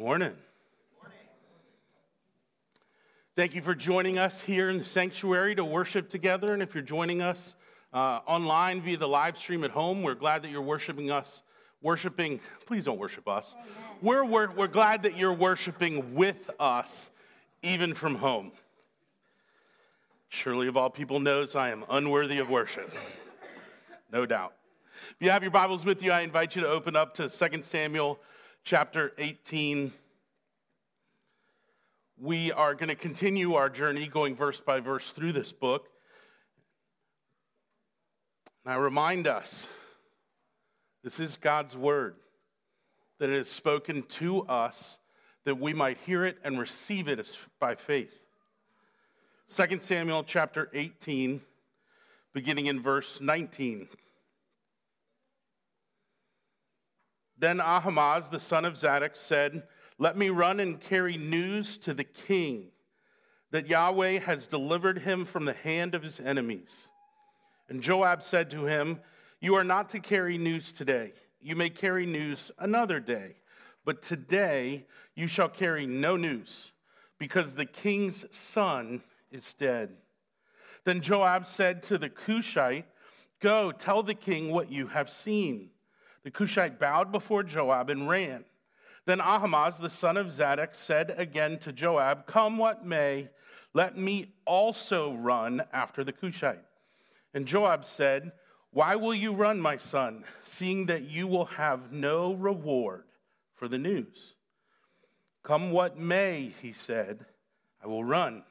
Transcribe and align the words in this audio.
morning. 0.00 0.32
Thank 3.36 3.54
you 3.54 3.60
for 3.60 3.74
joining 3.74 4.18
us 4.18 4.40
here 4.40 4.70
in 4.70 4.78
the 4.78 4.84
sanctuary 4.84 5.54
to 5.56 5.62
worship 5.62 6.08
together. 6.08 6.54
And 6.54 6.62
if 6.62 6.74
you're 6.74 6.80
joining 6.80 7.20
us 7.20 7.54
uh, 7.92 8.20
online 8.26 8.80
via 8.80 8.96
the 8.96 9.06
live 9.06 9.36
stream 9.36 9.62
at 9.62 9.70
home, 9.70 10.02
we're 10.02 10.14
glad 10.14 10.40
that 10.42 10.50
you're 10.50 10.62
worshiping 10.62 11.10
us. 11.10 11.42
Worshiping, 11.82 12.40
please 12.64 12.86
don't 12.86 12.96
worship 12.96 13.28
us. 13.28 13.54
We're, 14.00 14.24
we're, 14.24 14.50
we're 14.50 14.68
glad 14.68 15.02
that 15.02 15.18
you're 15.18 15.34
worshiping 15.34 16.14
with 16.14 16.48
us, 16.58 17.10
even 17.62 17.92
from 17.92 18.14
home. 18.14 18.52
Surely, 20.30 20.66
of 20.66 20.78
all 20.78 20.88
people, 20.88 21.20
knows 21.20 21.54
I 21.54 21.72
am 21.72 21.84
unworthy 21.90 22.38
of 22.38 22.48
worship. 22.50 22.90
No 24.10 24.24
doubt. 24.24 24.54
If 25.10 25.16
you 25.20 25.30
have 25.30 25.42
your 25.42 25.52
Bibles 25.52 25.84
with 25.84 26.02
you, 26.02 26.10
I 26.10 26.22
invite 26.22 26.56
you 26.56 26.62
to 26.62 26.68
open 26.68 26.96
up 26.96 27.16
to 27.16 27.28
2 27.28 27.62
Samuel 27.64 28.18
chapter 28.70 29.10
18 29.18 29.92
we 32.16 32.52
are 32.52 32.72
going 32.72 32.88
to 32.88 32.94
continue 32.94 33.54
our 33.54 33.68
journey 33.68 34.06
going 34.06 34.36
verse 34.36 34.60
by 34.60 34.78
verse 34.78 35.10
through 35.10 35.32
this 35.32 35.50
book. 35.50 35.88
I 38.64 38.76
remind 38.76 39.26
us 39.26 39.66
this 41.02 41.18
is 41.18 41.36
God's 41.36 41.76
word 41.76 42.14
that 43.18 43.28
it 43.28 43.34
is 43.34 43.50
spoken 43.50 44.04
to 44.04 44.42
us 44.42 44.98
that 45.42 45.58
we 45.58 45.74
might 45.74 45.98
hear 46.06 46.24
it 46.24 46.38
and 46.44 46.56
receive 46.56 47.08
it 47.08 47.36
by 47.58 47.74
faith. 47.74 48.22
2 49.48 49.80
Samuel 49.80 50.22
chapter 50.22 50.70
18, 50.74 51.40
beginning 52.32 52.66
in 52.66 52.80
verse 52.80 53.20
19. 53.20 53.88
Then 57.40 57.60
Ahimaaz, 57.60 58.30
the 58.30 58.38
son 58.38 58.64
of 58.64 58.76
Zadok, 58.76 59.16
said, 59.16 59.64
let 60.00 60.16
me 60.16 60.30
run 60.30 60.60
and 60.60 60.80
carry 60.80 61.18
news 61.18 61.76
to 61.78 61.92
the 61.92 62.04
king 62.04 62.68
that 63.50 63.68
Yahweh 63.68 64.20
has 64.20 64.46
delivered 64.46 65.00
him 65.00 65.26
from 65.26 65.44
the 65.44 65.52
hand 65.52 65.94
of 65.94 66.02
his 66.02 66.18
enemies. 66.18 66.88
And 67.68 67.82
Joab 67.82 68.22
said 68.22 68.50
to 68.52 68.64
him, 68.64 69.00
You 69.42 69.56
are 69.56 69.64
not 69.64 69.90
to 69.90 70.00
carry 70.00 70.38
news 70.38 70.72
today. 70.72 71.12
You 71.38 71.54
may 71.54 71.68
carry 71.68 72.06
news 72.06 72.50
another 72.58 72.98
day. 72.98 73.34
But 73.84 74.00
today 74.00 74.86
you 75.14 75.26
shall 75.26 75.50
carry 75.50 75.84
no 75.84 76.16
news, 76.16 76.72
because 77.18 77.54
the 77.54 77.66
king's 77.66 78.24
son 78.34 79.02
is 79.30 79.52
dead. 79.52 79.90
Then 80.84 81.02
Joab 81.02 81.46
said 81.46 81.82
to 81.84 81.98
the 81.98 82.08
Cushite, 82.08 82.86
Go, 83.38 83.70
tell 83.70 84.02
the 84.02 84.14
king 84.14 84.50
what 84.50 84.72
you 84.72 84.86
have 84.86 85.10
seen. 85.10 85.68
The 86.24 86.30
Cushite 86.30 86.78
bowed 86.78 87.12
before 87.12 87.42
Joab 87.42 87.90
and 87.90 88.08
ran. 88.08 88.44
Then 89.06 89.20
Ahimaaz, 89.20 89.78
the 89.78 89.90
son 89.90 90.16
of 90.16 90.30
Zadok, 90.30 90.74
said 90.74 91.14
again 91.16 91.58
to 91.60 91.72
Joab, 91.72 92.26
Come 92.26 92.58
what 92.58 92.84
may, 92.84 93.30
let 93.72 93.96
me 93.96 94.34
also 94.44 95.14
run 95.14 95.62
after 95.72 96.04
the 96.04 96.12
Cushite. 96.12 96.64
And 97.32 97.46
Joab 97.46 97.84
said, 97.84 98.32
Why 98.70 98.96
will 98.96 99.14
you 99.14 99.32
run, 99.32 99.60
my 99.60 99.78
son, 99.78 100.24
seeing 100.44 100.86
that 100.86 101.02
you 101.02 101.26
will 101.26 101.46
have 101.46 101.92
no 101.92 102.34
reward 102.34 103.04
for 103.54 103.68
the 103.68 103.78
news? 103.78 104.34
Come 105.42 105.70
what 105.70 105.98
may, 105.98 106.52
he 106.60 106.72
said, 106.72 107.24
I 107.82 107.86
will 107.86 108.04
run. 108.04 108.44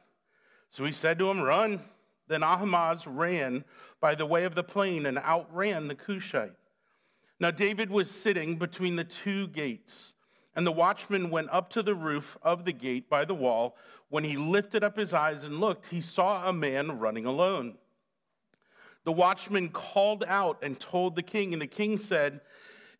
So 0.69 0.85
he 0.85 0.91
said 0.91 1.19
to 1.19 1.29
him, 1.29 1.41
Run. 1.41 1.81
Then 2.27 2.43
Ahimaaz 2.43 3.07
ran 3.07 3.65
by 3.99 4.13
the 4.13 4.25
way 4.25 4.43
of 4.43 4.53
the 4.53 4.63
plain 4.63 5.07
and 5.07 5.17
outran 5.17 5.87
the 5.87 5.95
Cushite. 5.95 6.53
Now 7.39 7.51
David 7.51 7.89
was 7.89 8.11
sitting 8.11 8.57
between 8.57 8.95
the 8.95 9.03
two 9.03 9.47
gates. 9.47 10.13
And 10.55 10.67
the 10.67 10.71
watchman 10.71 11.29
went 11.29 11.49
up 11.51 11.69
to 11.71 11.83
the 11.83 11.95
roof 11.95 12.37
of 12.41 12.65
the 12.65 12.73
gate 12.73 13.09
by 13.09 13.23
the 13.23 13.35
wall. 13.35 13.77
When 14.09 14.23
he 14.23 14.35
lifted 14.35 14.83
up 14.83 14.97
his 14.97 15.13
eyes 15.13 15.43
and 15.43 15.59
looked, 15.59 15.87
he 15.87 16.01
saw 16.01 16.49
a 16.49 16.53
man 16.53 16.99
running 16.99 17.25
alone. 17.25 17.77
The 19.05 19.11
watchman 19.13 19.69
called 19.69 20.25
out 20.27 20.59
and 20.61 20.79
told 20.79 21.15
the 21.15 21.23
king, 21.23 21.53
and 21.53 21.61
the 21.61 21.67
king 21.67 21.97
said, 21.97 22.41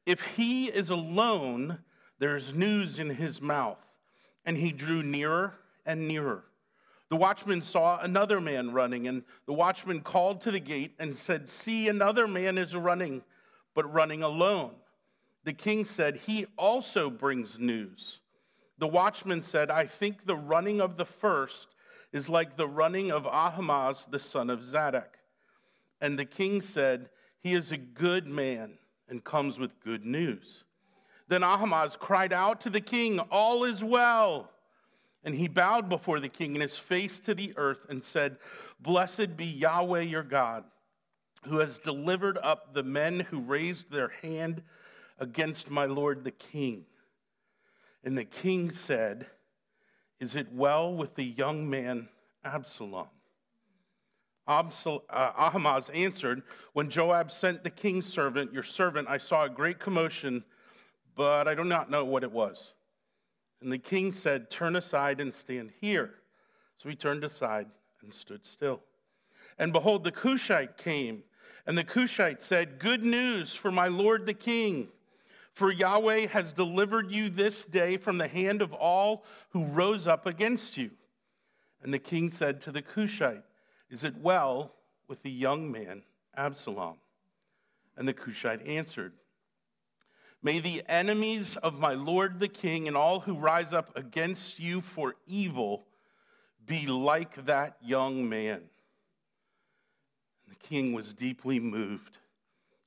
If 0.05 0.25
he 0.37 0.67
is 0.67 0.89
alone, 0.89 1.79
there's 2.19 2.53
news 2.53 2.99
in 2.99 3.09
his 3.09 3.41
mouth. 3.41 3.83
And 4.45 4.55
he 4.55 4.71
drew 4.71 5.03
nearer 5.03 5.55
and 5.85 6.07
nearer. 6.07 6.45
The 7.09 7.15
watchman 7.15 7.61
saw 7.61 7.99
another 7.99 8.39
man 8.39 8.71
running, 8.71 9.07
and 9.07 9.23
the 9.47 9.53
watchman 9.53 10.01
called 10.01 10.41
to 10.41 10.51
the 10.51 10.59
gate 10.59 10.95
and 10.99 11.15
said, 11.15 11.49
See, 11.49 11.89
another 11.89 12.27
man 12.27 12.57
is 12.57 12.75
running, 12.75 13.23
but 13.79 13.93
running 13.93 14.23
alone. 14.23 14.71
The 15.45 15.53
king 15.53 15.85
said, 15.85 16.17
He 16.27 16.47
also 16.57 17.09
brings 17.09 17.57
news. 17.57 18.19
The 18.77 18.89
watchman 18.89 19.41
said, 19.41 19.71
I 19.71 19.85
think 19.85 20.25
the 20.25 20.35
running 20.35 20.81
of 20.81 20.97
the 20.97 21.05
first 21.05 21.75
is 22.11 22.27
like 22.27 22.57
the 22.57 22.67
running 22.67 23.09
of 23.09 23.25
Ahimaaz, 23.25 24.05
the 24.11 24.19
son 24.19 24.49
of 24.49 24.65
Zadok. 24.65 25.17
And 26.01 26.19
the 26.19 26.25
king 26.25 26.61
said, 26.61 27.09
He 27.39 27.53
is 27.53 27.71
a 27.71 27.77
good 27.77 28.27
man 28.27 28.79
and 29.07 29.23
comes 29.23 29.57
with 29.57 29.79
good 29.79 30.03
news. 30.03 30.65
Then 31.29 31.41
Ahimaaz 31.41 31.95
cried 31.95 32.33
out 32.33 32.59
to 32.61 32.69
the 32.69 32.81
king, 32.81 33.19
All 33.31 33.63
is 33.63 33.81
well. 33.81 34.51
And 35.23 35.33
he 35.33 35.47
bowed 35.47 35.87
before 35.87 36.19
the 36.19 36.27
king 36.27 36.53
and 36.53 36.61
his 36.61 36.77
face 36.77 37.17
to 37.21 37.33
the 37.33 37.53
earth 37.55 37.85
and 37.87 38.03
said, 38.03 38.39
Blessed 38.81 39.37
be 39.37 39.45
Yahweh 39.45 40.01
your 40.01 40.23
God, 40.23 40.65
who 41.43 41.59
has 41.59 41.79
delivered 41.79 42.37
up 42.41 42.73
the 42.73 42.83
men 42.83 43.21
who 43.21 43.39
raised 43.39 43.91
their 43.91 44.09
hand 44.21 44.61
against 45.17 45.69
my 45.69 45.85
lord 45.85 46.23
the 46.23 46.31
king. 46.31 46.85
And 48.03 48.17
the 48.17 48.25
king 48.25 48.71
said, 48.71 49.27
Is 50.19 50.35
it 50.35 50.51
well 50.51 50.93
with 50.93 51.15
the 51.15 51.23
young 51.23 51.69
man 51.69 52.09
Absalom? 52.43 53.07
Absal- 54.47 55.03
uh, 55.09 55.81
answered, 55.93 56.41
When 56.73 56.89
Joab 56.89 57.29
sent 57.29 57.63
the 57.63 57.69
king's 57.69 58.11
servant, 58.11 58.51
your 58.51 58.63
servant, 58.63 59.07
I 59.07 59.19
saw 59.19 59.43
a 59.43 59.49
great 59.49 59.79
commotion, 59.79 60.43
but 61.15 61.47
I 61.47 61.53
do 61.53 61.63
not 61.63 61.91
know 61.91 62.03
what 62.03 62.23
it 62.23 62.31
was. 62.31 62.73
And 63.61 63.71
the 63.71 63.77
king 63.77 64.11
said, 64.11 64.49
Turn 64.49 64.75
aside 64.75 65.21
and 65.21 65.33
stand 65.33 65.71
here. 65.79 66.15
So 66.77 66.89
he 66.89 66.95
turned 66.95 67.23
aside 67.23 67.67
and 68.01 68.13
stood 68.13 68.45
still. 68.45 68.81
And 69.59 69.73
behold, 69.73 70.03
the 70.03 70.11
Cushite 70.11 70.77
came, 70.77 71.23
and 71.65 71.77
the 71.77 71.83
Cushite 71.83 72.41
said, 72.41 72.79
Good 72.79 73.03
news 73.03 73.55
for 73.55 73.71
my 73.71 73.87
lord 73.87 74.25
the 74.25 74.33
king. 74.33 74.89
For 75.53 75.71
Yahweh 75.71 76.27
has 76.27 76.53
delivered 76.53 77.11
you 77.11 77.29
this 77.29 77.65
day 77.65 77.97
from 77.97 78.17
the 78.17 78.27
hand 78.27 78.61
of 78.61 78.73
all 78.73 79.25
who 79.49 79.65
rose 79.65 80.07
up 80.07 80.25
against 80.25 80.77
you. 80.77 80.91
And 81.81 81.93
the 81.93 81.99
king 81.99 82.29
said 82.29 82.61
to 82.61 82.71
the 82.71 82.81
Cushite, 82.81 83.43
Is 83.89 84.03
it 84.03 84.17
well 84.17 84.75
with 85.07 85.21
the 85.21 85.31
young 85.31 85.71
man 85.71 86.03
Absalom? 86.35 86.95
And 87.97 88.07
the 88.07 88.13
Cushite 88.13 88.65
answered, 88.65 89.13
May 90.41 90.59
the 90.59 90.83
enemies 90.87 91.57
of 91.57 91.79
my 91.79 91.93
lord 91.93 92.39
the 92.39 92.47
king 92.47 92.87
and 92.87 92.95
all 92.95 93.19
who 93.19 93.33
rise 93.33 93.73
up 93.73 93.95
against 93.97 94.59
you 94.59 94.79
for 94.79 95.15
evil 95.27 95.85
be 96.65 96.87
like 96.87 97.45
that 97.45 97.75
young 97.81 98.29
man. 98.29 98.61
The 100.49 100.55
king 100.55 100.93
was 100.93 101.13
deeply 101.13 101.59
moved 101.59 102.17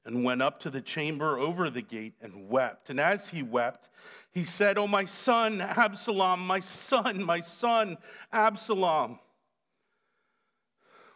and 0.05 0.25
went 0.25 0.43
up 0.43 0.59
to 0.61 0.71
the 0.71 0.81
chamber 0.81 1.39
over 1.39 1.71
the 1.71 1.83
gate 1.83 2.15
and 2.21 2.49
wept. 2.49 2.91
And 2.91 2.99
as 2.99 3.29
he 3.29 3.43
wept, 3.43 3.89
he 4.33 4.45
said, 4.45 4.79
Oh, 4.79 4.89
my 4.89 5.05
son, 5.05 5.61
Absalom, 5.61 6.45
my 6.47 6.61
son, 6.61 7.23
my 7.23 7.41
son, 7.41 7.99
Absalom. 8.33 9.21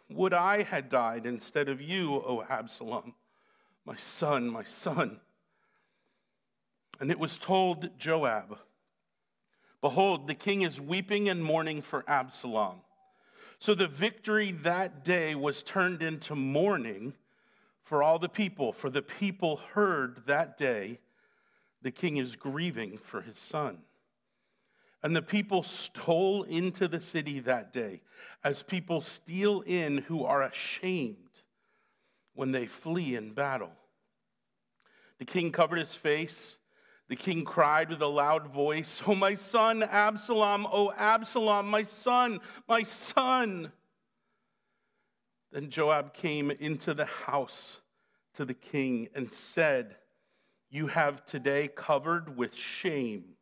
Would 0.09 0.33
I 0.33 0.63
had 0.63 0.87
died 0.87 1.25
instead 1.25 1.67
of 1.67 1.81
you, 1.81 2.13
O 2.13 2.45
Absalom, 2.49 3.13
my 3.83 3.97
son, 3.97 4.47
my 4.47 4.63
son. 4.63 5.19
And 7.01 7.11
it 7.11 7.19
was 7.19 7.37
told 7.37 7.89
Joab, 7.99 8.57
Behold, 9.81 10.27
the 10.27 10.33
king 10.33 10.61
is 10.61 10.79
weeping 10.79 11.27
and 11.27 11.43
mourning 11.43 11.81
for 11.81 12.05
Absalom. 12.07 12.81
So 13.59 13.73
the 13.73 13.87
victory 13.87 14.51
that 14.63 15.03
day 15.03 15.35
was 15.35 15.63
turned 15.63 16.01
into 16.03 16.35
mourning 16.35 17.13
for 17.83 18.03
all 18.03 18.19
the 18.19 18.29
people, 18.29 18.71
for 18.71 18.89
the 18.89 19.01
people 19.01 19.57
heard 19.73 20.23
that 20.27 20.57
day 20.57 20.99
the 21.81 21.91
king 21.91 22.17
is 22.17 22.35
grieving 22.35 22.97
for 22.97 23.21
his 23.21 23.37
son. 23.37 23.79
And 25.03 25.15
the 25.15 25.21
people 25.21 25.63
stole 25.63 26.43
into 26.43 26.87
the 26.87 26.99
city 26.99 27.39
that 27.41 27.71
day, 27.71 28.01
as 28.43 28.63
people 28.63 28.99
steal 28.99 29.61
in 29.61 29.99
who 29.99 30.25
are 30.25 30.41
ashamed 30.41 31.17
when 32.33 32.51
they 32.51 32.65
flee 32.65 33.15
in 33.15 33.31
battle. 33.31 33.71
The 35.19 35.25
king 35.25 35.51
covered 35.51 35.79
his 35.79 35.93
face. 35.93 36.57
The 37.09 37.15
king 37.15 37.45
cried 37.45 37.89
with 37.89 38.01
a 38.01 38.07
loud 38.07 38.47
voice, 38.47 39.01
Oh, 39.07 39.15
my 39.15 39.35
son, 39.35 39.83
Absalom, 39.83 40.67
oh, 40.71 40.93
Absalom, 40.97 41.69
my 41.69 41.83
son, 41.83 42.41
my 42.67 42.83
son. 42.83 43.71
Then 45.51 45.69
Joab 45.69 46.13
came 46.13 46.51
into 46.51 46.93
the 46.93 47.05
house 47.05 47.77
to 48.33 48.43
the 48.43 48.53
king 48.53 49.07
and 49.15 49.33
said, 49.33 49.95
You 50.69 50.87
have 50.87 51.25
today 51.25 51.69
covered 51.69 52.35
with 52.35 52.53
shame 52.53 53.37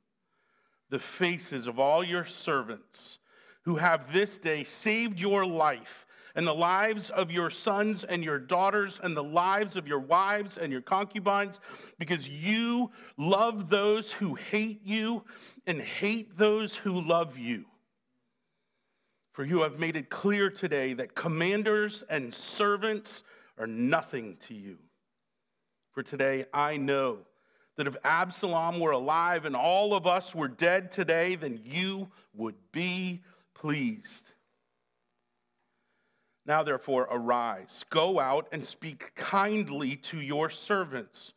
the 0.89 0.99
faces 0.99 1.65
of 1.65 1.79
all 1.79 2.03
your 2.03 2.25
servants 2.25 3.17
who 3.63 3.77
have 3.77 4.13
this 4.13 4.37
day 4.37 4.63
saved 4.63 5.19
your 5.19 5.45
life 5.45 6.04
and 6.35 6.45
the 6.45 6.53
lives 6.53 7.09
of 7.09 7.31
your 7.31 7.49
sons 7.49 8.03
and 8.03 8.23
your 8.23 8.39
daughters 8.39 8.99
and 9.01 9.15
the 9.15 9.23
lives 9.23 9.75
of 9.75 9.87
your 9.87 9.99
wives 9.99 10.57
and 10.57 10.71
your 10.71 10.81
concubines, 10.81 11.59
because 11.97 12.27
you 12.27 12.91
love 13.17 13.69
those 13.69 14.11
who 14.11 14.35
hate 14.35 14.81
you 14.83 15.23
and 15.65 15.81
hate 15.81 16.37
those 16.37 16.75
who 16.75 16.99
love 16.99 17.37
you. 17.37 17.65
For 19.31 19.43
you 19.43 19.61
have 19.61 19.79
made 19.79 19.95
it 19.97 20.09
clear 20.09 20.49
today 20.49 20.93
that 20.93 21.15
commanders 21.15 22.03
and 22.09 22.33
servants 22.33 23.23
are 23.57 23.67
nothing 23.67 24.37
to 24.47 24.53
you. 24.53 24.77
For 25.91 26.03
today 26.03 26.45
I 26.53 26.77
know 26.77 27.19
that 27.77 27.87
if 27.87 27.95
Absalom 28.03 28.79
were 28.79 28.91
alive 28.91 29.45
and 29.45 29.55
all 29.55 29.93
of 29.93 30.07
us 30.07 30.33
were 30.33 30.47
dead 30.47 30.91
today, 30.91 31.35
then 31.35 31.59
you 31.63 32.09
would 32.33 32.55
be 32.71 33.21
pleased. 33.53 34.31
Now, 36.45 36.61
therefore, 36.61 37.07
arise, 37.09 37.83
go 37.89 38.19
out 38.19 38.47
and 38.51 38.65
speak 38.65 39.15
kindly 39.15 39.95
to 39.97 40.21
your 40.21 40.49
servants. 40.49 41.33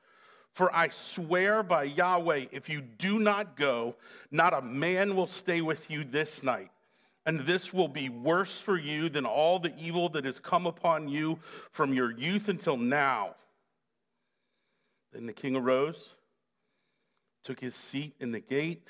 For 0.53 0.75
I 0.75 0.89
swear 0.89 1.63
by 1.63 1.85
Yahweh, 1.85 2.47
if 2.53 2.69
you 2.69 2.83
do 2.83 3.19
not 3.19 3.57
go, 3.57 3.97
not 4.31 4.53
a 4.53 4.61
man 4.61 5.17
will 5.17 5.27
stay 5.27 5.61
with 5.63 5.91
you 5.91 6.05
this 6.05 6.43
night. 6.43 6.71
And 7.25 7.41
this 7.41 7.73
will 7.73 7.89
be 7.89 8.09
worse 8.09 8.59
for 8.59 8.77
you 8.77 9.09
than 9.09 9.25
all 9.25 9.59
the 9.59 9.73
evil 9.79 10.09
that 10.11 10.25
has 10.25 10.41
come 10.41 10.67
upon 10.67 11.09
you 11.09 11.39
from 11.71 11.95
your 11.95 12.11
youth 12.11 12.49
until 12.49 12.77
now. 12.77 13.35
Then 15.13 15.27
the 15.27 15.33
king 15.33 15.57
arose, 15.57 16.15
took 17.45 17.61
his 17.61 17.75
seat 17.75 18.15
in 18.21 18.33
the 18.33 18.41
gate, 18.41 18.89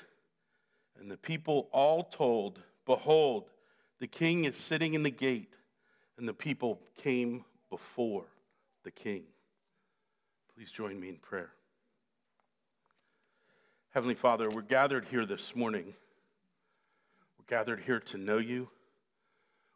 and 0.99 1.09
the 1.09 1.17
people 1.17 1.69
all 1.71 2.03
told, 2.03 2.61
Behold, 2.85 3.49
the 3.99 4.07
king 4.07 4.45
is 4.45 4.57
sitting 4.57 4.93
in 4.95 5.03
the 5.03 5.11
gate 5.11 5.55
and 6.19 6.27
the 6.27 6.33
people 6.33 6.81
came 6.97 7.45
before 7.69 8.25
the 8.83 8.91
king. 8.91 9.23
Please 10.53 10.69
join 10.69 10.99
me 10.99 11.07
in 11.07 11.15
prayer. 11.15 11.51
Heavenly 13.91 14.15
Father, 14.15 14.49
we're 14.49 14.61
gathered 14.61 15.05
here 15.05 15.25
this 15.25 15.55
morning. 15.55 15.93
We're 17.37 17.45
gathered 17.47 17.79
here 17.79 18.01
to 18.01 18.17
know 18.17 18.37
you. 18.37 18.67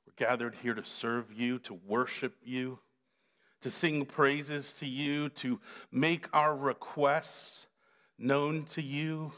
We're 0.05 0.27
gathered 0.27 0.55
here 0.61 0.73
to 0.73 0.83
serve 0.83 1.31
you, 1.31 1.59
to 1.59 1.79
worship 1.87 2.35
you, 2.43 2.79
to 3.61 3.71
sing 3.71 4.05
praises 4.05 4.73
to 4.73 4.85
you, 4.85 5.29
to 5.29 5.61
make 5.93 6.27
our 6.33 6.53
requests 6.53 7.67
known 8.19 8.65
to 8.65 8.81
you. 8.81 9.31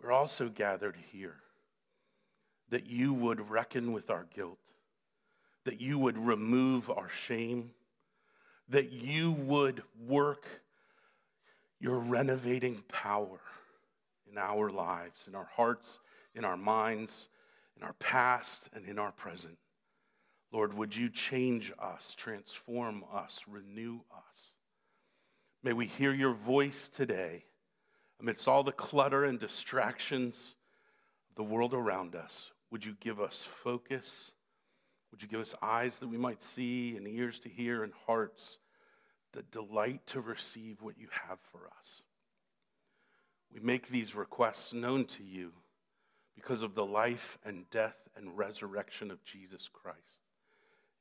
We're 0.00 0.12
also 0.12 0.48
gathered 0.48 0.96
here 1.10 1.38
that 2.70 2.86
you 2.86 3.12
would 3.12 3.50
reckon 3.50 3.92
with 3.92 4.10
our 4.10 4.26
guilt 4.32 4.73
that 5.64 5.80
you 5.80 5.98
would 5.98 6.18
remove 6.18 6.90
our 6.90 7.08
shame, 7.08 7.70
that 8.68 8.92
you 8.92 9.32
would 9.32 9.82
work 10.06 10.46
your 11.80 11.98
renovating 11.98 12.82
power 12.88 13.40
in 14.30 14.38
our 14.38 14.70
lives, 14.70 15.26
in 15.28 15.34
our 15.34 15.48
hearts, 15.56 16.00
in 16.34 16.44
our 16.44 16.56
minds, 16.56 17.28
in 17.76 17.82
our 17.82 17.92
past, 17.94 18.68
and 18.74 18.86
in 18.86 18.98
our 18.98 19.12
present. 19.12 19.56
Lord, 20.52 20.74
would 20.74 20.94
you 20.94 21.08
change 21.08 21.72
us, 21.78 22.14
transform 22.14 23.04
us, 23.12 23.44
renew 23.48 24.00
us? 24.16 24.52
May 25.62 25.72
we 25.72 25.86
hear 25.86 26.12
your 26.12 26.34
voice 26.34 26.88
today 26.88 27.44
amidst 28.20 28.46
all 28.46 28.62
the 28.62 28.72
clutter 28.72 29.24
and 29.24 29.38
distractions 29.40 30.54
of 31.30 31.36
the 31.36 31.42
world 31.42 31.74
around 31.74 32.14
us. 32.14 32.52
Would 32.70 32.84
you 32.84 32.96
give 33.00 33.20
us 33.20 33.42
focus? 33.42 34.30
Would 35.14 35.22
you 35.22 35.28
give 35.28 35.42
us 35.42 35.54
eyes 35.62 36.00
that 36.00 36.08
we 36.08 36.16
might 36.16 36.42
see 36.42 36.96
and 36.96 37.06
ears 37.06 37.38
to 37.38 37.48
hear 37.48 37.84
and 37.84 37.92
hearts 38.04 38.58
that 39.32 39.52
delight 39.52 40.04
to 40.08 40.20
receive 40.20 40.82
what 40.82 40.98
you 40.98 41.06
have 41.28 41.38
for 41.52 41.68
us? 41.78 42.02
We 43.52 43.60
make 43.60 43.86
these 43.86 44.16
requests 44.16 44.72
known 44.72 45.04
to 45.04 45.22
you 45.22 45.52
because 46.34 46.62
of 46.62 46.74
the 46.74 46.84
life 46.84 47.38
and 47.44 47.70
death 47.70 47.94
and 48.16 48.36
resurrection 48.36 49.12
of 49.12 49.22
Jesus 49.22 49.70
Christ, 49.72 50.22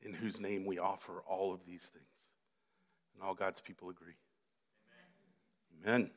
in 0.04 0.14
whose 0.14 0.40
name 0.40 0.68
we 0.68 0.78
offer 0.78 1.24
all 1.28 1.52
of 1.52 1.66
these 1.66 1.90
things. 1.92 2.06
And 3.16 3.24
all 3.24 3.34
God's 3.34 3.62
people 3.62 3.90
agree. 3.90 4.14
Amen. 5.82 5.98
Amen. 5.98 6.12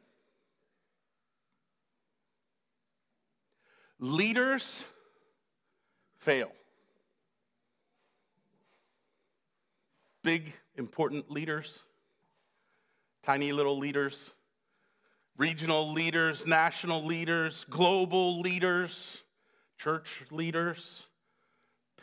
Leaders 3.98 4.84
fail. 6.18 6.52
Big, 10.26 10.52
important 10.74 11.30
leaders, 11.30 11.84
tiny 13.22 13.52
little 13.52 13.78
leaders, 13.78 14.32
regional 15.36 15.92
leaders, 15.92 16.44
national 16.44 17.04
leaders, 17.04 17.64
global 17.70 18.40
leaders, 18.40 19.22
church 19.78 20.24
leaders, 20.32 21.04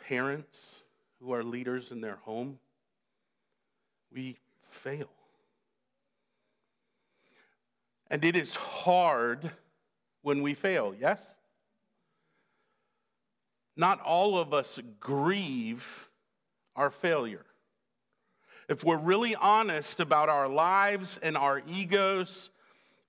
parents 0.08 0.76
who 1.20 1.34
are 1.34 1.44
leaders 1.44 1.92
in 1.92 2.00
their 2.00 2.16
home. 2.22 2.58
We 4.10 4.38
fail. 4.62 5.10
And 8.10 8.24
it 8.24 8.36
is 8.36 8.54
hard 8.54 9.50
when 10.22 10.40
we 10.40 10.54
fail, 10.54 10.94
yes? 10.98 11.34
Not 13.76 14.00
all 14.00 14.38
of 14.38 14.54
us 14.54 14.80
grieve 14.98 16.08
our 16.74 16.88
failure 16.88 17.44
if 18.68 18.84
we're 18.84 18.96
really 18.96 19.34
honest 19.34 20.00
about 20.00 20.28
our 20.28 20.48
lives 20.48 21.18
and 21.22 21.36
our 21.36 21.62
egos, 21.66 22.50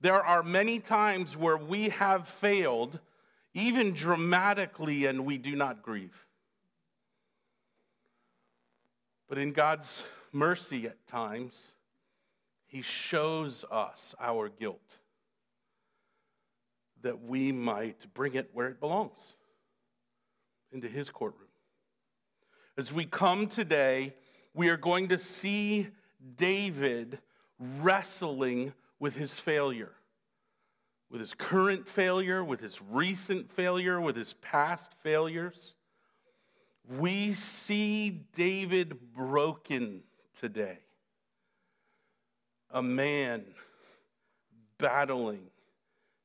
there 0.02 0.24
are 0.24 0.44
many 0.44 0.80
times 0.80 1.38
where 1.38 1.57
we 1.57 1.90
have 1.90 2.28
failed, 2.28 3.00
even 3.54 3.94
dramatically, 3.94 5.06
and 5.06 5.25
we 5.25 5.38
do 5.38 5.56
not 5.56 5.81
grieve. 5.81 6.25
But 9.28 9.38
in 9.38 9.54
God's 9.54 10.04
mercy 10.31 10.86
at 10.88 11.07
times, 11.07 11.72
He 12.68 12.81
shows 12.81 13.66
us 13.72 14.13
our 14.19 14.50
guilt 14.50 14.98
that 17.02 17.22
we 17.24 17.52
might 17.52 18.14
bring 18.14 18.33
it 18.33 18.50
where 18.54 18.68
it 18.68 18.80
belongs 18.80 19.35
into 20.71 20.88
His 20.88 21.09
courtroom. 21.09 21.47
As 22.78 22.92
we 22.92 23.06
come 23.06 23.47
today, 23.47 24.14
we 24.56 24.69
are 24.69 24.78
going 24.78 25.09
to 25.09 25.19
see 25.19 25.90
David 26.38 27.19
wrestling 27.59 28.74
with 29.00 29.16
his 29.16 29.33
failure, 29.33 29.92
with 31.12 31.19
his 31.19 31.33
current 31.33 31.88
failure, 31.88 32.44
with 32.44 32.62
his 32.62 32.81
recent 32.81 33.52
failure, 33.52 34.00
with 34.00 34.16
his 34.16 34.33
past 34.33 34.94
failures. 35.04 35.76
We 36.97 37.33
see 37.33 38.09
David 38.33 39.14
broken 39.14 40.04
today. 40.40 40.80
A 42.71 42.81
man 42.81 43.44
battling 44.78 45.47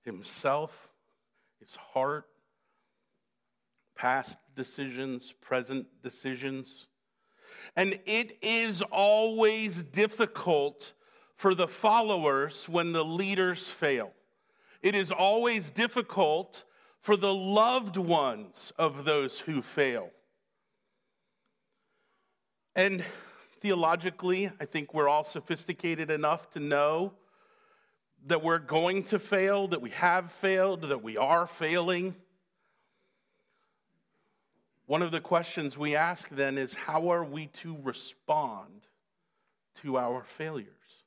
himself, 0.05 0.89
his 1.59 1.75
heart, 1.75 2.27
past 3.97 4.37
decisions, 4.55 5.33
present 5.41 5.87
decisions 6.03 6.87
and 7.77 7.99
it 8.07 8.39
is 8.43 8.83
always 8.83 9.83
difficult 9.85 10.93
for 11.37 11.55
the 11.55 11.69
followers 11.69 12.69
when 12.69 12.93
the 12.93 13.05
leaders 13.05 13.71
fail. 13.71 14.13
It 14.83 14.95
is 14.95 15.11
always 15.11 15.71
difficult 15.71 16.65
for 17.01 17.17
the 17.17 17.33
loved 17.33 17.97
ones 17.97 18.73
of 18.79 19.05
those 19.05 19.41
who 19.41 19.63
fail. 19.63 20.11
And 22.77 23.05
theologically, 23.61 24.51
I 24.61 24.65
think 24.65 24.95
we're 24.95 25.09
all 25.09 25.25
sophisticated 25.25 26.11
enough 26.11 26.51
to 26.51 26.61
know 26.61 27.13
that 28.27 28.43
we're 28.43 28.59
going 28.59 29.05
to 29.05 29.19
fail, 29.19 29.69
that 29.69 29.81
we 29.81 29.91
have 29.91 30.31
failed, 30.31 30.83
that 30.83 31.03
we 31.03 31.17
are 31.17 31.47
failing. 31.47 32.15
One 34.91 35.03
of 35.03 35.13
the 35.13 35.21
questions 35.21 35.79
we 35.79 35.95
ask 35.95 36.29
then 36.31 36.59
is 36.59 36.75
how 36.75 37.11
are 37.11 37.23
we 37.23 37.47
to 37.47 37.77
respond 37.85 38.89
to 39.83 39.97
our 39.97 40.25
failures? 40.25 41.05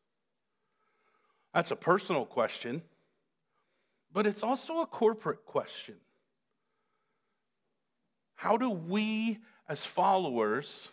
That's 1.53 1.69
a 1.69 1.75
personal 1.75 2.25
question, 2.25 2.81
but 4.13 4.25
it's 4.25 4.41
also 4.41 4.79
a 4.79 4.85
corporate 4.85 5.45
question. 5.45 5.95
How 8.35 8.55
do 8.55 8.69
we, 8.69 9.39
as 9.67 9.85
followers, 9.85 10.87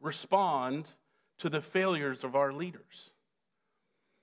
respond 0.00 0.90
to 1.40 1.50
the 1.50 1.60
failures 1.60 2.24
of 2.24 2.34
our 2.34 2.50
leaders? 2.50 3.10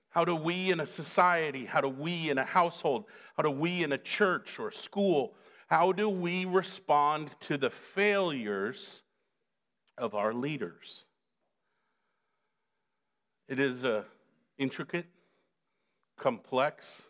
How 0.08 0.24
do 0.24 0.34
we 0.34 0.72
in 0.72 0.80
a 0.80 0.86
society, 0.86 1.64
how 1.64 1.80
do 1.80 1.90
we 1.90 2.28
in 2.28 2.38
a 2.38 2.44
household, 2.44 3.04
how 3.36 3.44
do 3.44 3.52
we 3.52 3.84
in 3.84 3.92
a 3.92 3.98
church 3.98 4.58
or 4.58 4.72
school, 4.72 5.36
how 5.74 5.90
do 5.90 6.08
we 6.08 6.44
respond 6.44 7.34
to 7.40 7.56
the 7.56 7.68
failures 7.68 9.02
of 9.98 10.14
our 10.14 10.32
leaders? 10.32 11.04
It 13.48 13.58
is 13.58 13.82
a 13.82 14.04
intricate, 14.56 15.06
complex, 16.16 17.02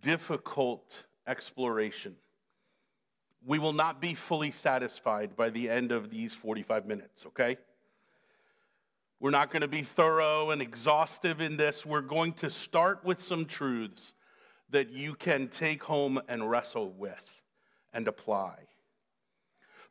difficult 0.00 1.02
exploration. 1.26 2.14
We 3.44 3.58
will 3.58 3.72
not 3.72 4.00
be 4.00 4.14
fully 4.14 4.52
satisfied 4.52 5.34
by 5.34 5.50
the 5.50 5.68
end 5.68 5.90
of 5.90 6.08
these 6.08 6.32
45 6.32 6.86
minutes, 6.86 7.26
okay? 7.26 7.58
We're 9.18 9.30
not 9.30 9.50
going 9.50 9.62
to 9.62 9.66
be 9.66 9.82
thorough 9.82 10.52
and 10.52 10.62
exhaustive 10.62 11.40
in 11.40 11.56
this. 11.56 11.84
We're 11.84 12.00
going 12.00 12.34
to 12.34 12.48
start 12.48 13.04
with 13.04 13.20
some 13.20 13.44
truths 13.44 14.14
that 14.70 14.90
you 14.90 15.14
can 15.16 15.48
take 15.48 15.82
home 15.82 16.20
and 16.28 16.48
wrestle 16.48 16.92
with 16.92 17.41
and 17.92 18.08
apply. 18.08 18.54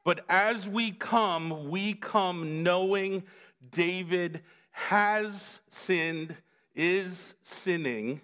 But 0.04 0.26
as 0.30 0.68
we 0.68 0.92
come, 0.92 1.70
we 1.70 1.94
come 1.94 2.64
knowing 2.64 3.24
David 3.72 4.42
has 4.72 5.60
sinned, 5.70 6.36
is 6.76 7.36
sinning 7.44 8.22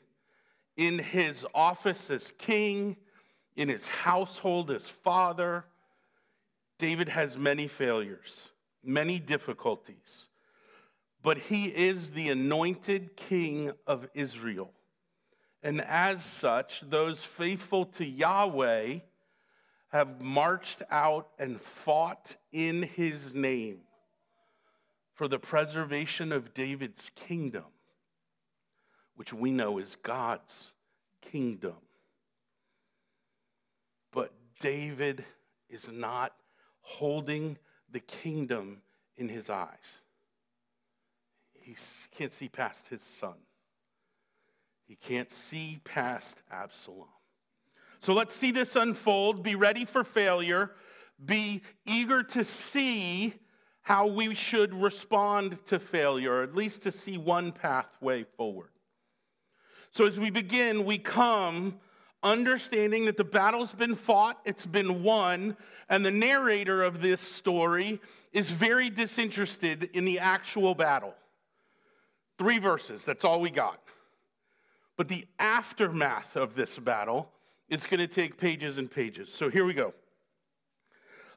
in 0.76 0.98
his 0.98 1.46
office 1.54 2.10
as 2.10 2.32
king, 2.32 2.96
in 3.56 3.70
his 3.70 3.88
household 3.88 4.72
as 4.72 4.88
father. 4.88 5.66
David 6.80 7.10
has 7.10 7.38
many 7.38 7.68
failures, 7.68 8.50
many 8.84 9.20
difficulties 9.20 10.28
but 11.28 11.38
he 11.38 11.66
is 11.66 12.12
the 12.12 12.30
anointed 12.30 13.18
king 13.18 13.74
of 13.86 14.08
Israel. 14.14 14.72
And 15.62 15.82
as 15.82 16.24
such, 16.24 16.82
those 16.90 17.24
faithful 17.26 17.84
to 17.86 18.06
Yahweh 18.06 19.00
have 19.90 20.22
marched 20.22 20.84
out 20.92 21.30
and 21.40 21.62
fought 21.62 22.36
in 22.52 22.84
his 22.84 23.34
name 23.34 23.80
for 25.14 25.28
the 25.28 25.40
preservation 25.40 26.32
of 26.32 26.54
David's 26.54 27.10
kingdom, 27.16 27.66
which 29.16 29.34
we 29.34 29.52
know 29.52 29.78
is 29.78 29.96
God's 29.96 30.74
kingdom. 31.22 31.76
But 34.12 34.34
David 34.60 35.26
is 35.70 35.92
not 35.92 36.34
holding 36.82 37.58
the 37.92 38.00
kingdom 38.00 38.82
in 39.16 39.30
his 39.30 39.50
eyes 39.50 40.02
he 41.68 41.76
can't 42.18 42.32
see 42.32 42.48
past 42.48 42.88
his 42.88 43.02
son. 43.02 43.36
He 44.86 44.96
can't 44.96 45.30
see 45.30 45.82
past 45.84 46.42
Absalom. 46.50 47.10
So 48.00 48.14
let's 48.14 48.36
see 48.36 48.52
this 48.52 48.76
unfold. 48.76 49.44
Be 49.44 49.56
ready 49.56 49.86
for 49.86 50.04
failure. 50.04 50.72
Be 51.24 51.62
eager 51.86 52.24
to 52.24 52.44
see 52.44 53.34
how 53.82 54.08
we 54.08 54.36
should 54.36 54.74
respond 54.74 55.66
to 55.68 55.80
failure, 55.80 56.34
or 56.34 56.44
at 56.44 56.56
least 56.56 56.82
to 56.82 56.92
see 56.92 57.18
one 57.18 57.52
pathway 57.52 58.24
forward. 58.24 58.70
So 59.92 60.06
as 60.06 60.20
we 60.20 60.30
begin, 60.30 60.84
we 60.84 60.98
come 60.98 61.80
understanding 62.22 63.06
that 63.06 63.16
the 63.16 63.24
battle's 63.24 63.74
been 63.74 63.96
fought, 63.96 64.40
it's 64.44 64.66
been 64.66 65.04
won, 65.04 65.56
and 65.88 66.06
the 66.06 66.12
narrator 66.12 66.84
of 66.84 67.02
this 67.02 67.22
story 67.22 68.02
is 68.34 68.50
very 68.52 68.90
disinterested 68.90 69.90
in 69.94 70.04
the 70.04 70.20
actual 70.20 70.76
battle. 70.76 71.16
Three 72.38 72.60
verses, 72.60 73.06
that's 73.06 73.24
all 73.24 73.40
we 73.40 73.50
got. 73.50 73.82
But 74.98 75.08
the 75.08 75.26
aftermath 75.40 76.36
of 76.36 76.56
this 76.56 76.78
battle 76.78 77.32
is 77.70 77.86
going 77.86 78.00
to 78.00 78.08
take 78.08 78.38
pages 78.38 78.78
and 78.78 78.90
pages. 78.90 79.32
So 79.32 79.50
here 79.50 79.66
we 79.66 79.74
go. 79.74 79.94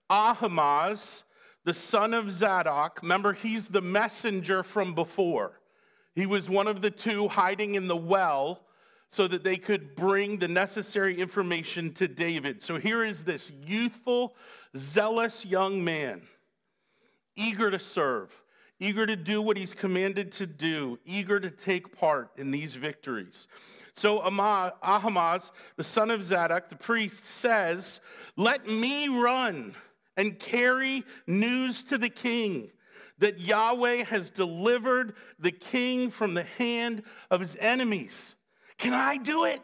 Ahimaaz, 0.08 1.24
the 1.64 1.74
son 1.74 2.14
of 2.14 2.30
Zadok, 2.30 3.00
remember, 3.02 3.32
he's 3.32 3.68
the 3.68 3.80
messenger 3.80 4.62
from 4.62 4.94
before. 4.94 5.60
He 6.14 6.26
was 6.26 6.50
one 6.50 6.66
of 6.66 6.82
the 6.82 6.90
two 6.90 7.28
hiding 7.28 7.74
in 7.74 7.88
the 7.88 7.96
well 7.96 8.62
so 9.08 9.26
that 9.26 9.44
they 9.44 9.56
could 9.56 9.94
bring 9.96 10.38
the 10.38 10.48
necessary 10.48 11.18
information 11.18 11.92
to 11.94 12.08
David. 12.08 12.62
So 12.62 12.78
here 12.78 13.04
is 13.04 13.24
this 13.24 13.50
youthful, 13.66 14.34
zealous 14.76 15.44
young 15.44 15.84
man, 15.84 16.22
eager 17.36 17.70
to 17.70 17.78
serve 17.78 18.32
eager 18.80 19.06
to 19.06 19.14
do 19.14 19.40
what 19.42 19.56
he's 19.56 19.74
commanded 19.74 20.32
to 20.32 20.46
do, 20.46 20.98
eager 21.04 21.38
to 21.38 21.50
take 21.50 21.96
part 21.96 22.30
in 22.36 22.50
these 22.50 22.74
victories. 22.74 23.46
So 24.00 24.22
Ahimaaz, 24.22 25.50
the 25.76 25.84
son 25.84 26.10
of 26.10 26.24
Zadok, 26.24 26.70
the 26.70 26.74
priest, 26.74 27.26
says, 27.26 28.00
Let 28.34 28.66
me 28.66 29.08
run 29.08 29.74
and 30.16 30.38
carry 30.38 31.04
news 31.26 31.82
to 31.82 31.98
the 31.98 32.08
king 32.08 32.70
that 33.18 33.40
Yahweh 33.40 34.04
has 34.04 34.30
delivered 34.30 35.16
the 35.38 35.50
king 35.50 36.10
from 36.10 36.32
the 36.32 36.44
hand 36.44 37.02
of 37.30 37.42
his 37.42 37.56
enemies. 37.60 38.36
Can 38.78 38.94
I 38.94 39.18
do 39.18 39.44
it? 39.44 39.60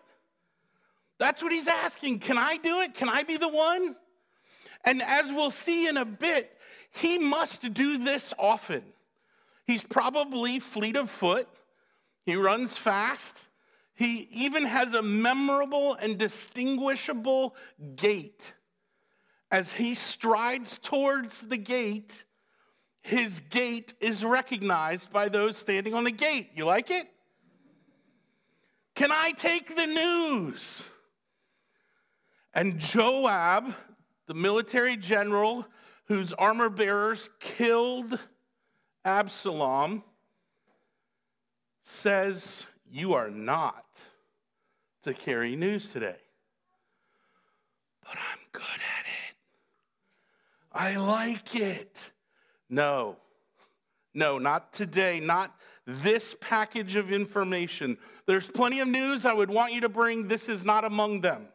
That's 1.18 1.42
what 1.42 1.50
he's 1.50 1.66
asking. 1.66 2.18
Can 2.18 2.36
I 2.36 2.58
do 2.58 2.82
it? 2.82 2.92
Can 2.92 3.08
I 3.08 3.22
be 3.22 3.38
the 3.38 3.48
one? 3.48 3.96
And 4.84 5.00
as 5.00 5.32
we'll 5.32 5.50
see 5.50 5.88
in 5.88 5.96
a 5.96 6.04
bit, 6.04 6.54
he 6.90 7.16
must 7.16 7.72
do 7.72 7.96
this 7.96 8.34
often. 8.38 8.82
He's 9.66 9.82
probably 9.82 10.58
fleet 10.58 10.96
of 10.96 11.08
foot. 11.08 11.48
He 12.26 12.36
runs 12.36 12.76
fast. 12.76 13.45
He 13.96 14.28
even 14.30 14.64
has 14.64 14.92
a 14.92 15.00
memorable 15.00 15.94
and 15.94 16.18
distinguishable 16.18 17.56
gait. 17.96 18.52
As 19.50 19.72
he 19.72 19.94
strides 19.94 20.76
towards 20.78 21.40
the 21.40 21.56
gate, 21.56 22.24
his 23.00 23.40
gait 23.48 23.94
is 24.00 24.22
recognized 24.22 25.10
by 25.10 25.30
those 25.30 25.56
standing 25.56 25.94
on 25.94 26.04
the 26.04 26.10
gate. 26.10 26.50
You 26.54 26.66
like 26.66 26.90
it? 26.90 27.08
Can 28.94 29.10
I 29.10 29.32
take 29.32 29.74
the 29.74 29.86
news? 29.86 30.82
And 32.52 32.78
Joab, 32.78 33.72
the 34.26 34.34
military 34.34 34.96
general 34.96 35.66
whose 36.06 36.34
armor 36.34 36.68
bearers 36.68 37.30
killed 37.40 38.18
Absalom 39.06 40.02
says, 41.82 42.66
You 42.90 43.14
are 43.14 43.30
not 43.30 43.84
to 45.02 45.14
carry 45.14 45.56
news 45.56 45.92
today. 45.92 46.16
But 48.02 48.16
I'm 48.16 48.38
good 48.52 48.62
at 48.62 49.06
it. 49.06 49.36
I 50.72 50.96
like 50.96 51.54
it. 51.56 52.10
No, 52.68 53.16
no, 54.14 54.38
not 54.38 54.72
today, 54.72 55.20
not 55.20 55.54
this 55.86 56.36
package 56.40 56.96
of 56.96 57.12
information. 57.12 57.98
There's 58.26 58.46
plenty 58.46 58.80
of 58.80 58.88
news 58.88 59.24
I 59.24 59.32
would 59.32 59.50
want 59.50 59.72
you 59.72 59.82
to 59.82 59.88
bring. 59.88 60.28
This 60.28 60.48
is 60.48 60.64
not 60.64 60.84
among 60.84 61.20
them. 61.20 61.48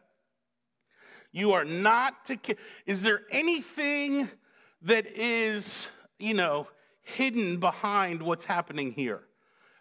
You 1.32 1.52
are 1.52 1.64
not 1.64 2.24
to. 2.26 2.38
Is 2.86 3.02
there 3.02 3.22
anything 3.30 4.28
that 4.82 5.06
is, 5.06 5.86
you 6.18 6.34
know, 6.34 6.68
hidden 7.02 7.58
behind 7.58 8.22
what's 8.22 8.44
happening 8.44 8.92
here? 8.92 9.22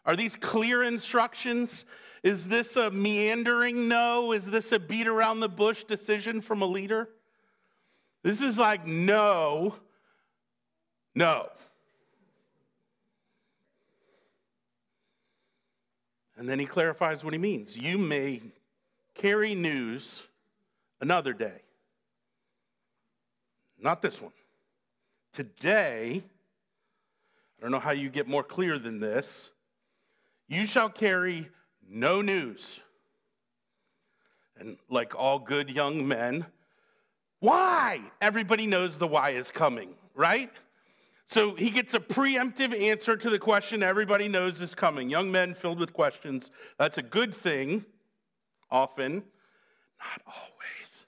Are 0.05 0.15
these 0.15 0.35
clear 0.35 0.83
instructions? 0.83 1.85
Is 2.23 2.47
this 2.47 2.75
a 2.75 2.91
meandering 2.91 3.87
no? 3.87 4.31
Is 4.31 4.45
this 4.45 4.71
a 4.71 4.79
beat 4.79 5.07
around 5.07 5.39
the 5.39 5.49
bush 5.49 5.83
decision 5.83 6.41
from 6.41 6.61
a 6.61 6.65
leader? 6.65 7.09
This 8.23 8.41
is 8.41 8.57
like 8.57 8.85
no, 8.85 9.75
no. 11.15 11.49
And 16.37 16.49
then 16.49 16.59
he 16.59 16.65
clarifies 16.65 17.23
what 17.23 17.33
he 17.33 17.39
means. 17.39 17.77
You 17.77 17.97
may 17.97 18.41
carry 19.13 19.53
news 19.53 20.23
another 20.99 21.33
day, 21.33 21.61
not 23.79 24.01
this 24.01 24.21
one. 24.21 24.31
Today, 25.33 26.23
I 27.57 27.61
don't 27.61 27.71
know 27.71 27.79
how 27.79 27.91
you 27.91 28.09
get 28.09 28.27
more 28.27 28.43
clear 28.43 28.77
than 28.79 28.99
this. 28.99 29.49
You 30.51 30.65
shall 30.65 30.89
carry 30.89 31.49
no 31.89 32.21
news. 32.21 32.81
And 34.59 34.75
like 34.89 35.15
all 35.15 35.39
good 35.39 35.69
young 35.69 36.05
men, 36.05 36.45
why? 37.39 38.01
Everybody 38.19 38.67
knows 38.67 38.97
the 38.97 39.07
why 39.07 39.29
is 39.29 39.49
coming, 39.49 39.95
right? 40.13 40.51
So 41.25 41.55
he 41.55 41.69
gets 41.69 41.93
a 41.93 42.01
preemptive 42.01 42.77
answer 42.77 43.15
to 43.15 43.29
the 43.29 43.39
question 43.39 43.81
everybody 43.81 44.27
knows 44.27 44.59
is 44.59 44.75
coming. 44.75 45.09
Young 45.09 45.31
men 45.31 45.53
filled 45.53 45.79
with 45.79 45.93
questions. 45.93 46.51
That's 46.77 46.97
a 46.97 47.01
good 47.01 47.33
thing, 47.33 47.85
often, 48.69 49.13
not 49.13 50.21
always. 50.27 51.05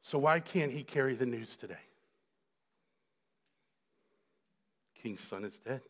So 0.00 0.18
why 0.18 0.40
can't 0.40 0.72
he 0.72 0.82
carry 0.82 1.14
the 1.14 1.26
news 1.26 1.58
today? 1.58 1.76
king's 5.02 5.20
son 5.20 5.44
is 5.44 5.58
dead. 5.58 5.82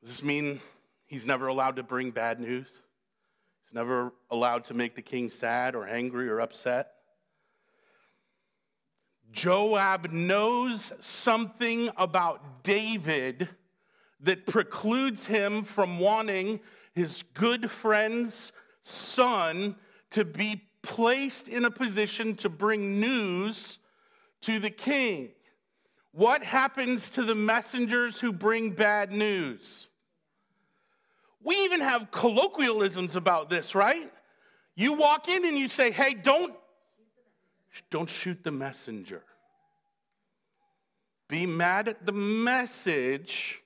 Does 0.00 0.10
this 0.10 0.22
mean 0.22 0.60
he's 1.06 1.26
never 1.26 1.46
allowed 1.48 1.76
to 1.76 1.82
bring 1.82 2.10
bad 2.10 2.40
news? 2.40 2.80
He's 3.64 3.74
never 3.74 4.12
allowed 4.30 4.64
to 4.66 4.74
make 4.74 4.94
the 4.94 5.02
king 5.02 5.30
sad 5.30 5.74
or 5.74 5.86
angry 5.86 6.28
or 6.28 6.40
upset? 6.40 6.92
Joab 9.32 10.10
knows 10.10 10.92
something 11.00 11.90
about 11.96 12.64
David 12.64 13.48
that 14.20 14.46
precludes 14.46 15.26
him 15.26 15.62
from 15.62 15.98
wanting 15.98 16.60
his 16.94 17.22
good 17.34 17.70
friend's 17.70 18.52
son 18.82 19.76
to 20.10 20.24
be 20.24 20.62
placed 20.82 21.46
in 21.48 21.64
a 21.64 21.70
position 21.70 22.34
to 22.36 22.48
bring 22.48 23.00
news 23.00 23.78
to 24.42 24.58
the 24.58 24.70
king. 24.70 25.30
What 26.12 26.42
happens 26.42 27.08
to 27.10 27.22
the 27.22 27.34
messengers 27.34 28.20
who 28.20 28.32
bring 28.32 28.70
bad 28.70 29.12
news? 29.12 29.86
We 31.42 31.64
even 31.64 31.80
have 31.80 32.10
colloquialisms 32.10 33.16
about 33.16 33.48
this, 33.48 33.74
right? 33.74 34.12
You 34.74 34.94
walk 34.94 35.28
in 35.28 35.44
and 35.44 35.58
you 35.58 35.68
say, 35.68 35.90
"Hey, 35.90 36.14
don't 36.14 36.54
don't 37.90 38.08
shoot 38.08 38.42
the 38.44 38.50
messenger." 38.50 39.24
Be 41.28 41.46
mad 41.46 41.88
at 41.88 42.04
the 42.04 42.12
message, 42.12 43.62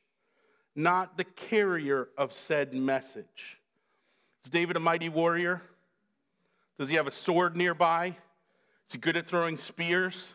not 0.74 1.16
the 1.16 1.24
carrier 1.24 2.08
of 2.18 2.32
said 2.32 2.74
message. 2.74 3.58
Is 4.44 4.50
David 4.50 4.76
a 4.76 4.80
mighty 4.80 5.08
warrior? 5.08 5.62
Does 6.78 6.90
he 6.90 6.96
have 6.96 7.06
a 7.06 7.12
sword 7.12 7.56
nearby? 7.56 8.08
Is 8.86 8.92
he 8.92 8.98
good 8.98 9.16
at 9.16 9.26
throwing 9.26 9.56
spears? 9.56 10.34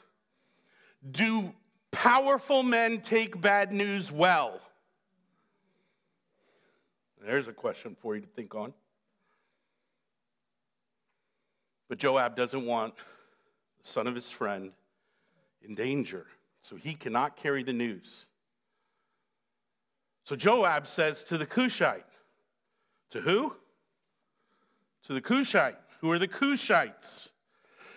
Do 1.11 1.53
powerful 1.91 2.63
men 2.63 3.01
take 3.01 3.39
bad 3.39 3.71
news 3.71 4.11
well? 4.11 4.59
There's 7.23 7.47
a 7.47 7.53
question 7.53 7.95
for 7.99 8.15
you 8.15 8.21
to 8.21 8.27
think 8.27 8.55
on. 8.55 8.73
But 11.87 11.97
Joab 11.97 12.35
doesn't 12.35 12.65
want 12.65 12.95
the 13.81 13.87
son 13.87 14.07
of 14.07 14.15
his 14.15 14.29
friend 14.29 14.71
in 15.61 15.75
danger, 15.75 16.27
so 16.61 16.75
he 16.75 16.93
cannot 16.93 17.35
carry 17.35 17.63
the 17.63 17.73
news. 17.73 18.25
So 20.23 20.35
Joab 20.35 20.87
says 20.87 21.23
to 21.23 21.37
the 21.37 21.45
Cushite, 21.45 22.05
To 23.09 23.21
who? 23.21 23.55
To 25.03 25.13
the 25.13 25.21
Cushite. 25.21 25.77
Who 26.01 26.11
are 26.11 26.19
the 26.19 26.27
Cushites? 26.27 27.29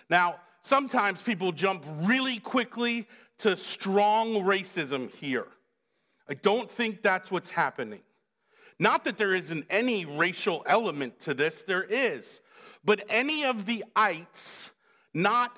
Now, 0.09 0.37
sometimes 0.63 1.21
people 1.21 1.51
jump 1.51 1.85
really 2.01 2.39
quickly 2.39 3.07
to 3.39 3.55
strong 3.55 4.33
racism 4.43 5.13
here. 5.13 5.47
I 6.27 6.33
don't 6.33 6.69
think 6.69 7.01
that's 7.01 7.31
what's 7.31 7.49
happening. 7.49 8.01
Not 8.79 9.03
that 9.03 9.17
there 9.17 9.33
isn't 9.33 9.65
any 9.69 10.05
racial 10.05 10.63
element 10.65 11.19
to 11.21 11.33
this, 11.33 11.63
there 11.63 11.83
is. 11.83 12.41
But 12.83 13.03
any 13.09 13.45
of 13.45 13.65
the 13.65 13.83
ites, 13.95 14.71
not 15.13 15.57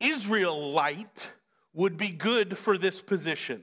Israelite, 0.00 1.32
would 1.74 1.96
be 1.96 2.08
good 2.08 2.56
for 2.56 2.78
this 2.78 3.00
position. 3.00 3.62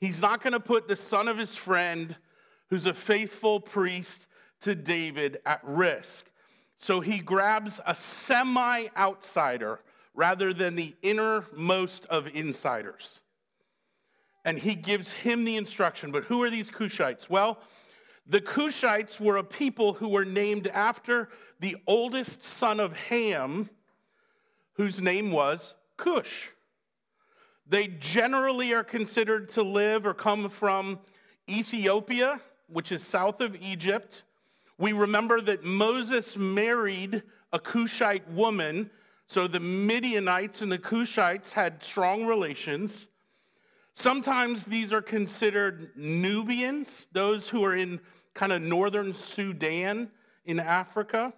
He's 0.00 0.20
not 0.20 0.42
going 0.42 0.52
to 0.52 0.60
put 0.60 0.88
the 0.88 0.96
son 0.96 1.28
of 1.28 1.38
his 1.38 1.56
friend, 1.56 2.16
who's 2.68 2.86
a 2.86 2.94
faithful 2.94 3.60
priest 3.60 4.26
to 4.62 4.74
David, 4.74 5.40
at 5.44 5.60
risk. 5.62 6.26
So 6.78 7.00
he 7.00 7.18
grabs 7.18 7.80
a 7.86 7.94
semi 7.94 8.86
outsider 8.96 9.80
rather 10.14 10.52
than 10.52 10.76
the 10.76 10.94
innermost 11.02 12.06
of 12.06 12.28
insiders. 12.28 13.20
And 14.44 14.58
he 14.58 14.74
gives 14.74 15.12
him 15.12 15.44
the 15.44 15.56
instruction. 15.56 16.10
But 16.10 16.24
who 16.24 16.42
are 16.42 16.50
these 16.50 16.70
Cushites? 16.70 17.28
Well, 17.28 17.58
the 18.30 18.40
Cushites 18.40 19.18
were 19.18 19.38
a 19.38 19.44
people 19.44 19.94
who 19.94 20.08
were 20.08 20.24
named 20.24 20.68
after 20.68 21.28
the 21.58 21.76
oldest 21.88 22.44
son 22.44 22.78
of 22.78 22.96
Ham, 22.96 23.68
whose 24.74 25.00
name 25.00 25.32
was 25.32 25.74
Cush. 25.96 26.50
They 27.66 27.88
generally 27.88 28.72
are 28.72 28.84
considered 28.84 29.50
to 29.50 29.64
live 29.64 30.06
or 30.06 30.14
come 30.14 30.48
from 30.48 31.00
Ethiopia, 31.48 32.40
which 32.68 32.92
is 32.92 33.04
south 33.04 33.40
of 33.40 33.60
Egypt. 33.60 34.22
We 34.78 34.92
remember 34.92 35.40
that 35.40 35.64
Moses 35.64 36.36
married 36.36 37.24
a 37.52 37.58
Cushite 37.58 38.30
woman, 38.30 38.90
so 39.26 39.48
the 39.48 39.58
Midianites 39.58 40.62
and 40.62 40.70
the 40.70 40.78
Cushites 40.78 41.50
had 41.50 41.82
strong 41.82 42.26
relations. 42.26 43.08
Sometimes 43.92 44.64
these 44.64 44.92
are 44.92 45.02
considered 45.02 45.90
Nubians, 45.96 47.08
those 47.12 47.48
who 47.48 47.64
are 47.64 47.74
in 47.74 48.00
kind 48.34 48.52
of 48.52 48.62
northern 48.62 49.14
Sudan 49.14 50.10
in 50.44 50.60
Africa. 50.60 51.32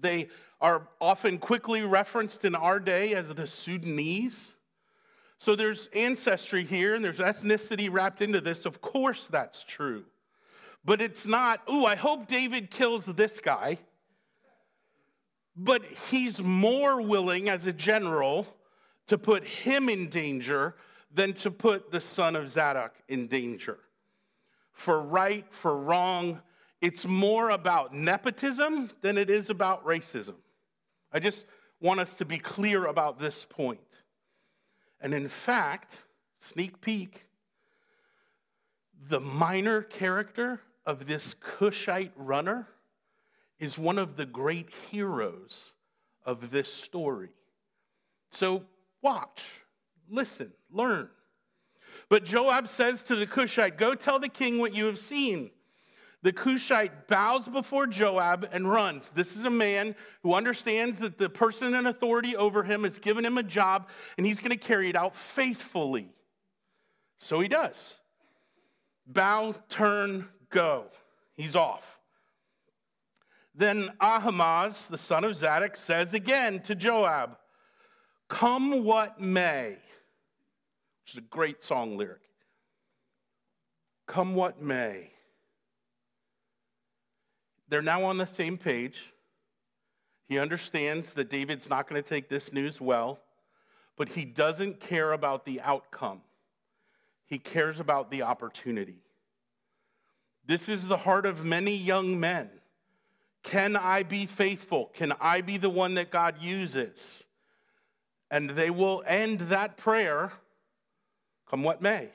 They 0.00 0.28
are 0.60 0.88
often 1.00 1.38
quickly 1.38 1.82
referenced 1.82 2.44
in 2.44 2.54
our 2.54 2.80
day 2.80 3.14
as 3.14 3.32
the 3.34 3.46
Sudanese. 3.46 4.52
So 5.38 5.54
there's 5.54 5.88
ancestry 5.94 6.64
here 6.64 6.94
and 6.94 7.04
there's 7.04 7.18
ethnicity 7.18 7.88
wrapped 7.90 8.22
into 8.22 8.40
this. 8.40 8.66
Of 8.66 8.80
course, 8.80 9.28
that's 9.28 9.62
true. 9.62 10.04
But 10.84 11.00
it's 11.00 11.26
not, 11.26 11.60
ooh, 11.72 11.84
I 11.84 11.94
hope 11.94 12.26
David 12.26 12.70
kills 12.70 13.06
this 13.06 13.38
guy. 13.38 13.78
But 15.56 15.84
he's 16.10 16.42
more 16.42 17.02
willing 17.02 17.48
as 17.48 17.66
a 17.66 17.72
general 17.72 18.46
to 19.06 19.18
put 19.18 19.44
him 19.44 19.88
in 19.88 20.08
danger 20.08 20.76
than 21.12 21.32
to 21.34 21.50
put 21.50 21.90
the 21.90 22.00
son 22.00 22.36
of 22.36 22.50
Zadok 22.50 22.94
in 23.08 23.26
danger 23.26 23.78
for 24.78 25.02
right, 25.02 25.44
for 25.50 25.76
wrong. 25.76 26.40
It's 26.80 27.04
more 27.04 27.50
about 27.50 27.92
nepotism 27.92 28.90
than 29.00 29.18
it 29.18 29.28
is 29.28 29.50
about 29.50 29.84
racism. 29.84 30.36
I 31.12 31.18
just 31.18 31.46
want 31.80 31.98
us 31.98 32.14
to 32.14 32.24
be 32.24 32.38
clear 32.38 32.86
about 32.86 33.18
this 33.18 33.44
point. 33.44 34.02
And 35.00 35.12
in 35.12 35.26
fact, 35.26 35.98
sneak 36.38 36.80
peek, 36.80 37.24
the 39.08 39.18
minor 39.18 39.82
character 39.82 40.60
of 40.86 41.08
this 41.08 41.34
Cushite 41.40 42.12
runner 42.14 42.68
is 43.58 43.78
one 43.78 43.98
of 43.98 44.16
the 44.16 44.26
great 44.26 44.68
heroes 44.92 45.72
of 46.24 46.52
this 46.52 46.72
story. 46.72 47.30
So 48.30 48.62
watch, 49.02 49.64
listen, 50.08 50.52
learn. 50.70 51.08
But 52.08 52.24
Joab 52.24 52.68
says 52.68 53.02
to 53.04 53.16
the 53.16 53.26
Cushite, 53.26 53.76
Go 53.76 53.94
tell 53.94 54.18
the 54.18 54.28
king 54.28 54.58
what 54.58 54.74
you 54.74 54.86
have 54.86 54.98
seen. 54.98 55.50
The 56.22 56.32
Cushite 56.32 57.06
bows 57.06 57.46
before 57.46 57.86
Joab 57.86 58.48
and 58.50 58.68
runs. 58.68 59.10
This 59.10 59.36
is 59.36 59.44
a 59.44 59.50
man 59.50 59.94
who 60.22 60.34
understands 60.34 60.98
that 60.98 61.16
the 61.16 61.28
person 61.28 61.74
in 61.74 61.86
authority 61.86 62.36
over 62.36 62.64
him 62.64 62.82
has 62.82 62.98
given 62.98 63.24
him 63.24 63.38
a 63.38 63.42
job 63.42 63.88
and 64.16 64.26
he's 64.26 64.40
going 64.40 64.50
to 64.50 64.56
carry 64.56 64.88
it 64.88 64.96
out 64.96 65.14
faithfully. 65.14 66.08
So 67.18 67.40
he 67.40 67.48
does. 67.48 67.94
Bow, 69.06 69.54
turn, 69.68 70.28
go. 70.50 70.86
He's 71.34 71.54
off. 71.54 72.00
Then 73.54 73.90
Ahimaaz, 74.00 74.88
the 74.88 74.98
son 74.98 75.24
of 75.24 75.36
Zadok, 75.36 75.76
says 75.76 76.14
again 76.14 76.60
to 76.62 76.74
Joab, 76.74 77.36
Come 78.28 78.84
what 78.84 79.20
may 79.20 79.78
which 81.08 81.14
is 81.14 81.18
a 81.24 81.30
great 81.30 81.64
song 81.64 81.96
lyric. 81.96 82.20
Come 84.06 84.34
what 84.34 84.60
may. 84.60 85.10
They're 87.70 87.80
now 87.80 88.04
on 88.04 88.18
the 88.18 88.26
same 88.26 88.58
page. 88.58 89.14
He 90.26 90.38
understands 90.38 91.14
that 91.14 91.30
David's 91.30 91.70
not 91.70 91.88
going 91.88 92.02
to 92.02 92.06
take 92.06 92.28
this 92.28 92.52
news 92.52 92.78
well, 92.78 93.20
but 93.96 94.10
he 94.10 94.26
doesn't 94.26 94.80
care 94.80 95.12
about 95.12 95.46
the 95.46 95.62
outcome. 95.62 96.20
He 97.24 97.38
cares 97.38 97.80
about 97.80 98.10
the 98.10 98.20
opportunity. 98.20 98.98
This 100.44 100.68
is 100.68 100.88
the 100.88 100.98
heart 100.98 101.24
of 101.24 101.42
many 101.42 101.74
young 101.74 102.20
men. 102.20 102.50
Can 103.42 103.76
I 103.76 104.02
be 104.02 104.26
faithful? 104.26 104.90
Can 104.92 105.14
I 105.22 105.40
be 105.40 105.56
the 105.56 105.70
one 105.70 105.94
that 105.94 106.10
God 106.10 106.42
uses? 106.42 107.24
And 108.30 108.50
they 108.50 108.68
will 108.68 109.02
end 109.06 109.40
that 109.40 109.78
prayer 109.78 110.32
come 111.50 111.62
what 111.62 111.82
may. 111.82 112.08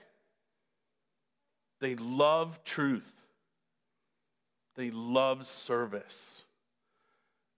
They 1.80 1.96
love 1.96 2.64
truth, 2.64 3.12
they 4.76 4.92
love 4.92 5.46
service. 5.46 6.42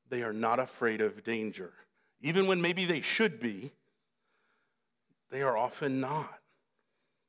They 0.07 0.21
are 0.21 0.33
not 0.33 0.59
afraid 0.59 1.01
of 1.01 1.23
danger. 1.23 1.73
Even 2.21 2.45
when 2.45 2.61
maybe 2.61 2.85
they 2.85 3.01
should 3.01 3.39
be, 3.39 3.71
they 5.31 5.41
are 5.41 5.57
often 5.57 5.99
not. 5.99 6.39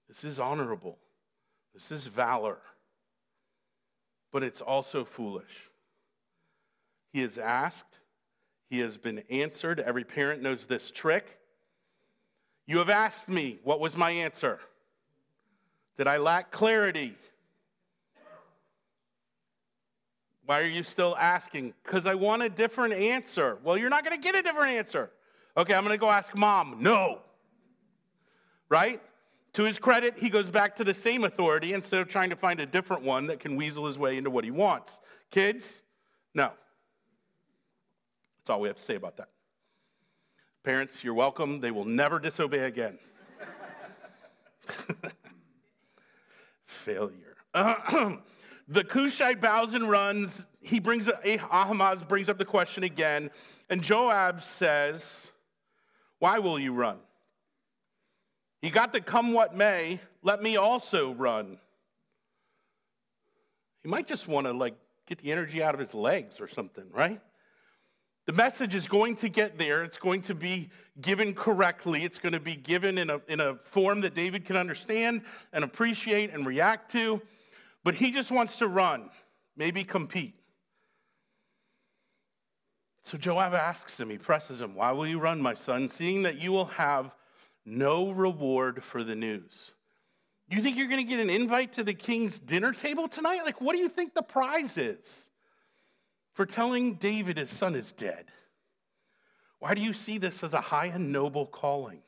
This 0.08 0.24
is 0.24 0.38
honorable. 0.38 0.98
This 1.74 1.90
is 1.90 2.06
valor. 2.06 2.58
But 4.30 4.42
it's 4.42 4.60
also 4.60 5.04
foolish. 5.04 5.70
He 7.12 7.22
is 7.22 7.38
asked, 7.38 7.98
he 8.68 8.80
has 8.80 8.96
been 8.96 9.22
answered. 9.30 9.80
Every 9.80 10.04
parent 10.04 10.42
knows 10.42 10.66
this 10.66 10.90
trick. 10.90 11.38
You 12.66 12.78
have 12.78 12.90
asked 12.90 13.28
me, 13.28 13.58
what 13.62 13.78
was 13.78 13.96
my 13.96 14.10
answer? 14.10 14.58
Did 15.96 16.08
I 16.08 16.18
lack 16.18 16.50
clarity? 16.50 17.14
Why 20.44 20.60
are 20.60 20.66
you 20.66 20.82
still 20.82 21.16
asking? 21.18 21.74
Because 21.82 22.06
I 22.06 22.14
want 22.14 22.42
a 22.42 22.48
different 22.48 22.94
answer. 22.94 23.58
Well, 23.64 23.76
you're 23.76 23.90
not 23.90 24.04
going 24.04 24.16
to 24.16 24.22
get 24.22 24.36
a 24.36 24.42
different 24.42 24.74
answer. 24.74 25.10
Okay, 25.56 25.74
I'm 25.74 25.82
going 25.82 25.94
to 25.94 26.00
go 26.00 26.10
ask 26.10 26.34
mom. 26.36 26.76
No. 26.80 27.20
Right? 28.68 29.00
To 29.54 29.64
his 29.64 29.78
credit, 29.78 30.14
he 30.18 30.28
goes 30.28 30.50
back 30.50 30.76
to 30.76 30.84
the 30.84 30.92
same 30.92 31.24
authority 31.24 31.72
instead 31.72 32.00
of 32.00 32.08
trying 32.08 32.30
to 32.30 32.36
find 32.36 32.60
a 32.60 32.66
different 32.66 33.02
one 33.02 33.26
that 33.28 33.40
can 33.40 33.56
weasel 33.56 33.86
his 33.86 33.98
way 33.98 34.18
into 34.18 34.28
what 34.28 34.44
he 34.44 34.50
wants. 34.50 35.00
Kids, 35.30 35.80
no. 36.34 36.50
That's 38.38 38.50
all 38.50 38.60
we 38.60 38.68
have 38.68 38.76
to 38.76 38.82
say 38.82 38.96
about 38.96 39.16
that. 39.16 39.28
Parents, 40.66 41.04
you're 41.04 41.14
welcome. 41.14 41.60
They 41.60 41.70
will 41.70 41.84
never 41.84 42.18
disobey 42.18 42.58
again. 42.58 42.98
Failure. 46.66 47.36
the 47.54 48.82
Cushite 48.82 49.40
bows 49.40 49.74
and 49.74 49.88
runs. 49.88 50.44
He 50.60 50.80
brings 50.80 51.08
Ahimaaz 51.08 52.02
brings 52.02 52.28
up 52.28 52.38
the 52.38 52.44
question 52.44 52.82
again, 52.82 53.30
and 53.70 53.80
Joab 53.80 54.42
says, 54.42 55.30
"Why 56.18 56.40
will 56.40 56.58
you 56.58 56.72
run? 56.72 56.98
You 58.60 58.70
got 58.70 58.92
to 58.94 59.00
come 59.00 59.34
what 59.34 59.54
may. 59.54 60.00
Let 60.24 60.42
me 60.42 60.56
also 60.56 61.14
run." 61.14 61.58
He 63.84 63.88
might 63.88 64.08
just 64.08 64.26
want 64.26 64.48
to 64.48 64.52
like 64.52 64.74
get 65.06 65.18
the 65.18 65.30
energy 65.30 65.62
out 65.62 65.74
of 65.74 65.80
his 65.80 65.94
legs 65.94 66.40
or 66.40 66.48
something, 66.48 66.86
right? 66.90 67.20
The 68.26 68.32
message 68.32 68.74
is 68.74 68.88
going 68.88 69.14
to 69.16 69.28
get 69.28 69.56
there. 69.56 69.84
It's 69.84 69.98
going 69.98 70.22
to 70.22 70.34
be 70.34 70.70
given 71.00 71.32
correctly. 71.32 72.02
It's 72.02 72.18
going 72.18 72.32
to 72.32 72.40
be 72.40 72.56
given 72.56 72.98
in 72.98 73.08
a, 73.08 73.20
in 73.28 73.38
a 73.38 73.54
form 73.62 74.00
that 74.00 74.14
David 74.14 74.44
can 74.44 74.56
understand 74.56 75.22
and 75.52 75.62
appreciate 75.62 76.34
and 76.34 76.44
react 76.44 76.90
to. 76.92 77.22
But 77.84 77.94
he 77.94 78.10
just 78.10 78.32
wants 78.32 78.58
to 78.58 78.66
run, 78.66 79.10
maybe 79.56 79.84
compete. 79.84 80.34
So 83.04 83.16
Joab 83.16 83.54
asks 83.54 84.00
him, 84.00 84.10
he 84.10 84.18
presses 84.18 84.60
him, 84.60 84.74
Why 84.74 84.90
will 84.90 85.06
you 85.06 85.20
run, 85.20 85.40
my 85.40 85.54
son, 85.54 85.88
seeing 85.88 86.22
that 86.22 86.42
you 86.42 86.50
will 86.50 86.64
have 86.64 87.14
no 87.64 88.10
reward 88.10 88.82
for 88.82 89.04
the 89.04 89.14
news? 89.14 89.70
You 90.48 90.60
think 90.60 90.76
you're 90.76 90.88
going 90.88 91.04
to 91.04 91.08
get 91.08 91.20
an 91.20 91.30
invite 91.30 91.74
to 91.74 91.84
the 91.84 91.94
king's 91.94 92.40
dinner 92.40 92.72
table 92.72 93.06
tonight? 93.06 93.42
Like, 93.44 93.60
what 93.60 93.76
do 93.76 93.78
you 93.80 93.88
think 93.88 94.14
the 94.14 94.22
prize 94.22 94.76
is? 94.76 95.25
For 96.36 96.44
telling 96.44 96.96
David 96.96 97.38
his 97.38 97.48
son 97.48 97.74
is 97.74 97.92
dead? 97.92 98.26
Why 99.58 99.72
do 99.72 99.80
you 99.80 99.94
see 99.94 100.18
this 100.18 100.44
as 100.44 100.52
a 100.52 100.60
high 100.60 100.88
and 100.88 101.10
noble 101.10 101.46
calling? 101.46 102.02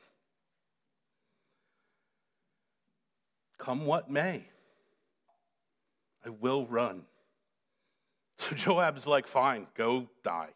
Come 3.56 3.86
what 3.86 4.10
may, 4.10 4.44
I 6.26 6.28
will 6.28 6.66
run. 6.66 7.04
So 8.36 8.54
Joab's 8.54 9.06
like, 9.06 9.26
fine, 9.26 9.66
go 9.74 10.08
die. 10.22 10.50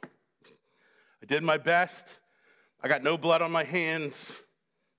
I 1.23 1.27
did 1.27 1.43
my 1.43 1.57
best. 1.57 2.21
I 2.81 2.89
got 2.89 3.03
no 3.03 3.17
blood 3.17 3.41
on 3.41 3.51
my 3.51 3.65
hands. 3.65 4.37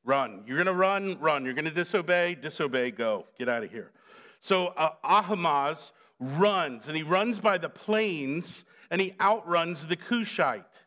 Run. 0.03 0.43
You're 0.47 0.57
going 0.57 0.65
to 0.65 0.73
run, 0.73 1.17
run. 1.19 1.45
You're 1.45 1.53
going 1.53 1.63
to 1.65 1.71
disobey, 1.71 2.36
disobey, 2.36 2.91
go. 2.91 3.25
Get 3.38 3.47
out 3.47 3.63
of 3.63 3.71
here. 3.71 3.91
So 4.39 4.67
uh, 4.67 4.95
runs, 6.38 6.88
and 6.88 6.97
he 6.97 7.03
runs 7.03 7.39
by 7.39 7.57
the 7.57 7.69
plains 7.69 8.65
and 8.89 9.01
he 9.01 9.15
outruns 9.19 9.88
the 9.88 9.95
Cushite. 9.95 10.83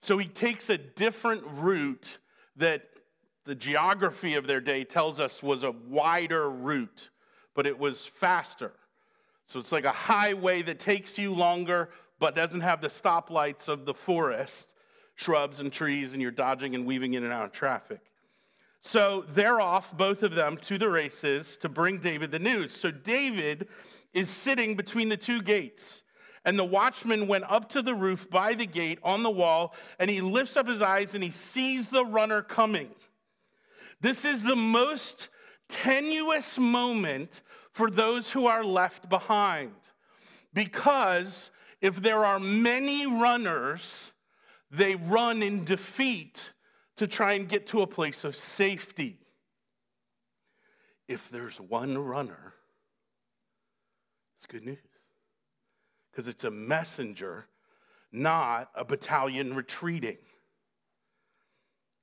So 0.00 0.18
he 0.18 0.26
takes 0.26 0.70
a 0.70 0.78
different 0.78 1.42
route 1.44 2.18
that 2.56 2.82
the 3.44 3.54
geography 3.54 4.34
of 4.34 4.46
their 4.46 4.60
day 4.60 4.84
tells 4.84 5.18
us 5.18 5.42
was 5.42 5.62
a 5.62 5.70
wider 5.70 6.50
route, 6.50 7.08
but 7.54 7.66
it 7.66 7.78
was 7.78 8.06
faster. 8.06 8.72
So 9.46 9.58
it's 9.58 9.72
like 9.72 9.86
a 9.86 9.90
highway 9.90 10.60
that 10.62 10.78
takes 10.78 11.18
you 11.18 11.32
longer, 11.32 11.88
but 12.18 12.34
doesn't 12.34 12.60
have 12.60 12.82
the 12.82 12.88
stoplights 12.88 13.68
of 13.68 13.86
the 13.86 13.94
forest, 13.94 14.74
shrubs 15.14 15.60
and 15.60 15.72
trees, 15.72 16.12
and 16.12 16.20
you're 16.20 16.30
dodging 16.30 16.74
and 16.74 16.84
weaving 16.84 17.14
in 17.14 17.24
and 17.24 17.32
out 17.32 17.46
of 17.46 17.52
traffic. 17.52 18.00
So 18.80 19.24
they're 19.30 19.60
off, 19.60 19.96
both 19.96 20.22
of 20.22 20.34
them, 20.34 20.56
to 20.58 20.78
the 20.78 20.88
races 20.88 21.56
to 21.58 21.68
bring 21.68 21.98
David 21.98 22.30
the 22.30 22.38
news. 22.38 22.74
So 22.74 22.90
David 22.90 23.68
is 24.12 24.28
sitting 24.28 24.74
between 24.74 25.08
the 25.08 25.16
two 25.16 25.42
gates. 25.42 26.02
And 26.44 26.58
the 26.58 26.64
watchman 26.64 27.26
went 27.26 27.44
up 27.48 27.68
to 27.70 27.82
the 27.82 27.94
roof 27.94 28.30
by 28.30 28.54
the 28.54 28.66
gate 28.66 28.98
on 29.02 29.22
the 29.22 29.30
wall, 29.30 29.74
and 29.98 30.10
he 30.10 30.20
lifts 30.20 30.56
up 30.56 30.66
his 30.66 30.80
eyes 30.80 31.14
and 31.14 31.22
he 31.22 31.30
sees 31.30 31.88
the 31.88 32.04
runner 32.04 32.42
coming. 32.42 32.90
This 34.00 34.24
is 34.24 34.42
the 34.42 34.56
most 34.56 35.28
tenuous 35.68 36.58
moment 36.58 37.42
for 37.72 37.90
those 37.90 38.30
who 38.30 38.46
are 38.46 38.64
left 38.64 39.08
behind. 39.08 39.74
Because 40.54 41.50
if 41.80 42.00
there 42.00 42.24
are 42.24 42.40
many 42.40 43.06
runners, 43.06 44.12
they 44.70 44.94
run 44.94 45.42
in 45.42 45.64
defeat 45.64 46.52
to 46.96 47.06
try 47.06 47.34
and 47.34 47.48
get 47.48 47.66
to 47.68 47.82
a 47.82 47.86
place 47.86 48.24
of 48.24 48.34
safety. 48.34 49.20
If 51.06 51.30
there's 51.30 51.60
one 51.60 51.96
runner, 51.96 52.54
it's 54.38 54.46
good 54.46 54.64
news 54.64 54.78
because 56.10 56.28
it's 56.28 56.44
a 56.44 56.50
messenger, 56.50 57.46
not 58.12 58.70
a 58.76 58.84
battalion 58.84 59.54
retreating. 59.54 60.18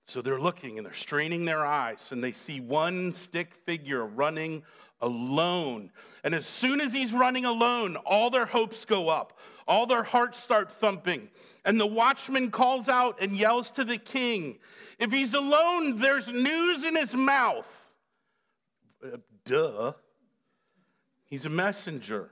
So 0.03 0.21
they're 0.21 0.39
looking 0.39 0.77
and 0.77 0.85
they're 0.85 0.93
straining 0.93 1.45
their 1.45 1.65
eyes 1.65 2.11
and 2.11 2.21
they 2.21 2.33
see 2.33 2.59
one 2.59 3.13
stick 3.13 3.53
figure 3.65 4.05
running 4.05 4.63
alone. 4.99 5.91
And 6.25 6.35
as 6.35 6.45
soon 6.45 6.81
as 6.81 6.93
he's 6.93 7.13
running 7.13 7.45
alone, 7.45 7.95
all 8.05 8.29
their 8.29 8.45
hopes 8.45 8.83
go 8.83 9.07
up, 9.07 9.39
all 9.65 9.87
their 9.87 10.03
hearts 10.03 10.39
start 10.39 10.71
thumping. 10.71 11.29
And 11.63 11.79
the 11.79 11.87
watchman 11.87 12.51
calls 12.51 12.89
out 12.89 13.21
and 13.21 13.35
yells 13.35 13.71
to 13.71 13.85
the 13.85 13.97
king 13.97 14.59
If 14.99 15.11
he's 15.11 15.33
alone, 15.33 15.99
there's 15.99 16.31
news 16.31 16.83
in 16.83 16.95
his 16.95 17.15
mouth. 17.15 17.89
Uh, 19.03 19.17
duh. 19.45 19.93
He's 21.35 21.45
a 21.45 21.49
messenger. 21.49 22.29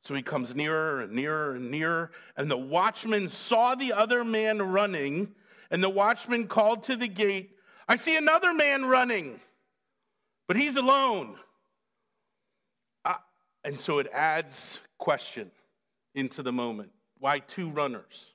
So 0.00 0.14
he 0.14 0.22
comes 0.22 0.54
nearer 0.54 1.02
and 1.02 1.12
nearer 1.12 1.56
and 1.56 1.70
nearer. 1.70 2.10
And 2.38 2.50
the 2.50 2.56
watchman 2.56 3.28
saw 3.28 3.74
the 3.74 3.92
other 3.92 4.24
man 4.24 4.62
running. 4.62 5.34
And 5.70 5.84
the 5.84 5.90
watchman 5.90 6.46
called 6.46 6.84
to 6.84 6.96
the 6.96 7.06
gate, 7.06 7.50
I 7.86 7.96
see 7.96 8.16
another 8.16 8.54
man 8.54 8.86
running, 8.86 9.40
but 10.46 10.56
he's 10.56 10.76
alone. 10.76 11.36
Uh, 13.04 13.16
and 13.62 13.78
so 13.78 13.98
it 13.98 14.06
adds 14.10 14.78
question 14.96 15.50
into 16.14 16.42
the 16.42 16.50
moment. 16.50 16.88
Why 17.18 17.40
two 17.40 17.68
runners? 17.68 18.32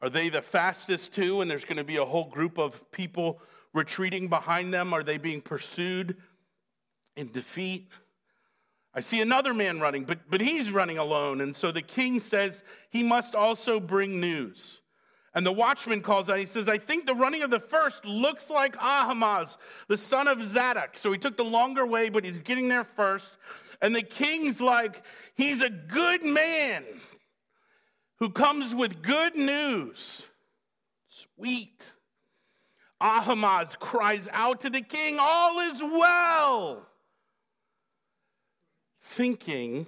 Are 0.00 0.10
they 0.10 0.28
the 0.28 0.42
fastest 0.42 1.14
two, 1.14 1.40
and 1.40 1.48
there's 1.48 1.64
going 1.64 1.76
to 1.76 1.84
be 1.84 1.98
a 1.98 2.04
whole 2.04 2.28
group 2.28 2.58
of 2.58 2.90
people 2.90 3.40
retreating 3.74 4.26
behind 4.26 4.74
them? 4.74 4.92
Are 4.92 5.04
they 5.04 5.18
being 5.18 5.40
pursued 5.40 6.16
in 7.14 7.30
defeat? 7.30 7.88
I 8.94 9.00
see 9.00 9.20
another 9.20 9.54
man 9.54 9.80
running, 9.80 10.04
but, 10.04 10.18
but 10.28 10.40
he's 10.40 10.70
running 10.70 10.98
alone. 10.98 11.40
And 11.40 11.56
so 11.56 11.72
the 11.72 11.82
king 11.82 12.20
says 12.20 12.62
he 12.90 13.02
must 13.02 13.34
also 13.34 13.80
bring 13.80 14.20
news. 14.20 14.80
And 15.34 15.46
the 15.46 15.52
watchman 15.52 16.02
calls 16.02 16.28
out, 16.28 16.38
he 16.38 16.44
says, 16.44 16.68
I 16.68 16.76
think 16.76 17.06
the 17.06 17.14
running 17.14 17.42
of 17.42 17.50
the 17.50 17.58
first 17.58 18.04
looks 18.04 18.50
like 18.50 18.76
Ahimaaz, 18.76 19.56
the 19.88 19.96
son 19.96 20.28
of 20.28 20.42
Zadok. 20.42 20.98
So 20.98 21.10
he 21.10 21.16
took 21.16 21.38
the 21.38 21.44
longer 21.44 21.86
way, 21.86 22.10
but 22.10 22.22
he's 22.22 22.42
getting 22.42 22.68
there 22.68 22.84
first. 22.84 23.38
And 23.80 23.96
the 23.96 24.02
king's 24.02 24.60
like, 24.60 25.02
he's 25.34 25.62
a 25.62 25.70
good 25.70 26.22
man 26.22 26.84
who 28.18 28.28
comes 28.28 28.74
with 28.74 29.00
good 29.00 29.34
news. 29.34 30.26
Sweet. 31.08 31.92
Ahimaaz 33.00 33.74
cries 33.80 34.28
out 34.32 34.60
to 34.60 34.70
the 34.70 34.82
king, 34.82 35.16
All 35.18 35.60
is 35.60 35.82
well 35.82 36.86
thinking 39.12 39.86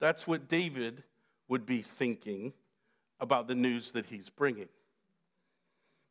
that's 0.00 0.26
what 0.26 0.48
David 0.48 1.02
would 1.48 1.66
be 1.66 1.82
thinking 1.82 2.52
about 3.20 3.48
the 3.48 3.54
news 3.54 3.92
that 3.92 4.06
he's 4.06 4.28
bringing. 4.28 4.68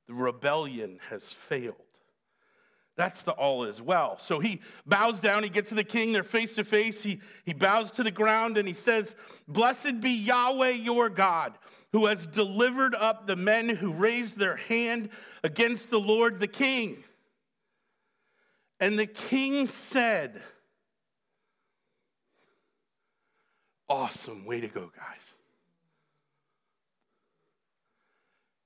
The 0.08 0.14
rebellion 0.14 1.00
has 1.10 1.32
failed. 1.32 1.76
That's 2.98 3.24
the 3.24 3.34
all 3.34 3.66
is 3.66 3.82
well. 3.82 4.18
So 4.18 4.40
he 4.40 4.62
bows 4.86 5.20
down, 5.20 5.44
he 5.44 5.50
gets 5.50 5.70
to 5.70 5.76
the 5.76 5.84
king, 5.84 6.14
they're 6.14 6.24
face 6.24 6.56
to 6.56 6.64
face. 6.64 7.04
He, 7.04 7.20
he 7.44 7.54
bows 7.54 7.92
to 7.92 8.04
the 8.04 8.12
ground 8.12 8.58
and 8.58 8.68
he 8.68 8.74
says, 8.74 9.16
Blessed 9.48 10.00
be 10.00 10.12
Yahweh 10.12 10.70
your 10.70 11.10
God, 11.10 11.58
who 11.92 12.06
has 12.06 12.26
delivered 12.26 12.96
up 12.96 13.28
the 13.28 13.36
men 13.36 13.68
who 13.68 13.92
raised 13.92 14.38
their 14.38 14.56
hand 14.56 15.10
against 15.44 15.90
the 15.90 16.00
Lord 16.00 16.40
the 16.40 16.48
king. 16.48 17.04
And 18.80 18.98
the 18.98 19.08
king 19.08 19.68
said, 19.68 20.42
Awesome. 23.88 24.46
Way 24.46 24.62
to 24.62 24.68
go, 24.68 24.92
guys. 24.96 25.34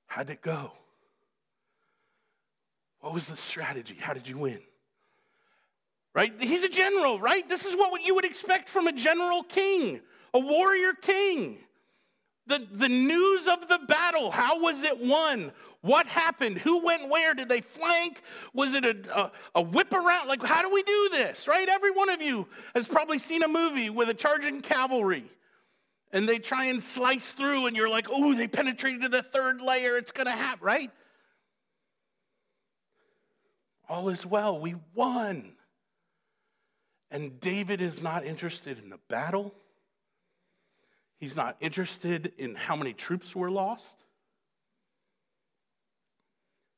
How'd 0.07 0.29
it 0.29 0.41
go? 0.41 0.71
What 3.01 3.13
was 3.13 3.25
the 3.25 3.37
strategy? 3.37 3.95
How 3.99 4.13
did 4.13 4.27
you 4.27 4.37
win? 4.37 4.59
Right? 6.13 6.33
He's 6.39 6.63
a 6.63 6.69
general, 6.69 7.19
right? 7.19 7.47
This 7.47 7.65
is 7.65 7.75
what 7.75 8.03
you 8.05 8.15
would 8.15 8.25
expect 8.25 8.69
from 8.69 8.87
a 8.87 8.91
general 8.91 9.43
king. 9.43 10.01
a 10.33 10.39
warrior 10.39 10.93
king. 10.93 11.57
The, 12.47 12.65
the 12.71 12.89
news 12.89 13.47
of 13.47 13.67
the 13.67 13.79
battle, 13.87 14.31
how 14.31 14.59
was 14.59 14.81
it 14.81 14.99
won? 14.99 15.51
What 15.81 16.07
happened? 16.07 16.57
Who 16.57 16.83
went 16.83 17.07
where? 17.09 17.33
Did 17.33 17.47
they 17.47 17.61
flank? 17.61 18.21
Was 18.53 18.73
it 18.73 18.85
a, 18.85 18.97
a, 19.15 19.31
a, 19.55 19.61
whip 19.61 19.93
around? 19.93 20.27
Like, 20.27 20.43
how 20.43 20.63
do 20.63 20.73
we 20.73 20.81
do 20.81 21.09
this, 21.11 21.47
right? 21.47 21.69
Every 21.69 21.91
one 21.91 22.09
of 22.09 22.21
you 22.21 22.47
has 22.73 22.87
probably 22.87 23.19
seen 23.19 23.43
a 23.43 23.47
movie 23.47 23.89
with 23.91 24.09
a 24.09 24.15
charging 24.15 24.61
cavalry 24.61 25.25
and 26.11 26.27
they 26.27 26.39
try 26.39 26.65
and 26.65 26.81
slice 26.81 27.33
through, 27.33 27.67
and 27.67 27.77
you're 27.77 27.89
like, 27.89 28.07
oh, 28.09 28.33
they 28.33 28.47
penetrated 28.47 29.03
to 29.03 29.09
the 29.09 29.21
third 29.21 29.61
layer. 29.61 29.95
It's 29.97 30.11
going 30.11 30.25
to 30.25 30.33
happen, 30.33 30.65
right? 30.65 30.91
All 33.87 34.09
is 34.09 34.25
well. 34.25 34.59
We 34.59 34.75
won. 34.95 35.53
And 37.11 37.39
David 37.39 37.81
is 37.81 38.01
not 38.01 38.25
interested 38.25 38.79
in 38.79 38.89
the 38.89 38.99
battle. 39.07 39.53
He's 41.19 41.35
not 41.35 41.57
interested 41.59 42.31
in 42.37 42.55
how 42.55 42.77
many 42.77 42.93
troops 42.93 43.35
were 43.35 43.51
lost. 43.51 44.05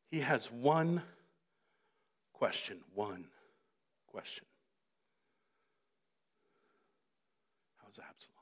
He 0.09 0.19
has 0.19 0.51
one 0.51 1.03
question, 2.33 2.79
one 2.95 3.25
question. 4.07 4.45
How's 7.77 7.99
Absalom? 7.99 8.35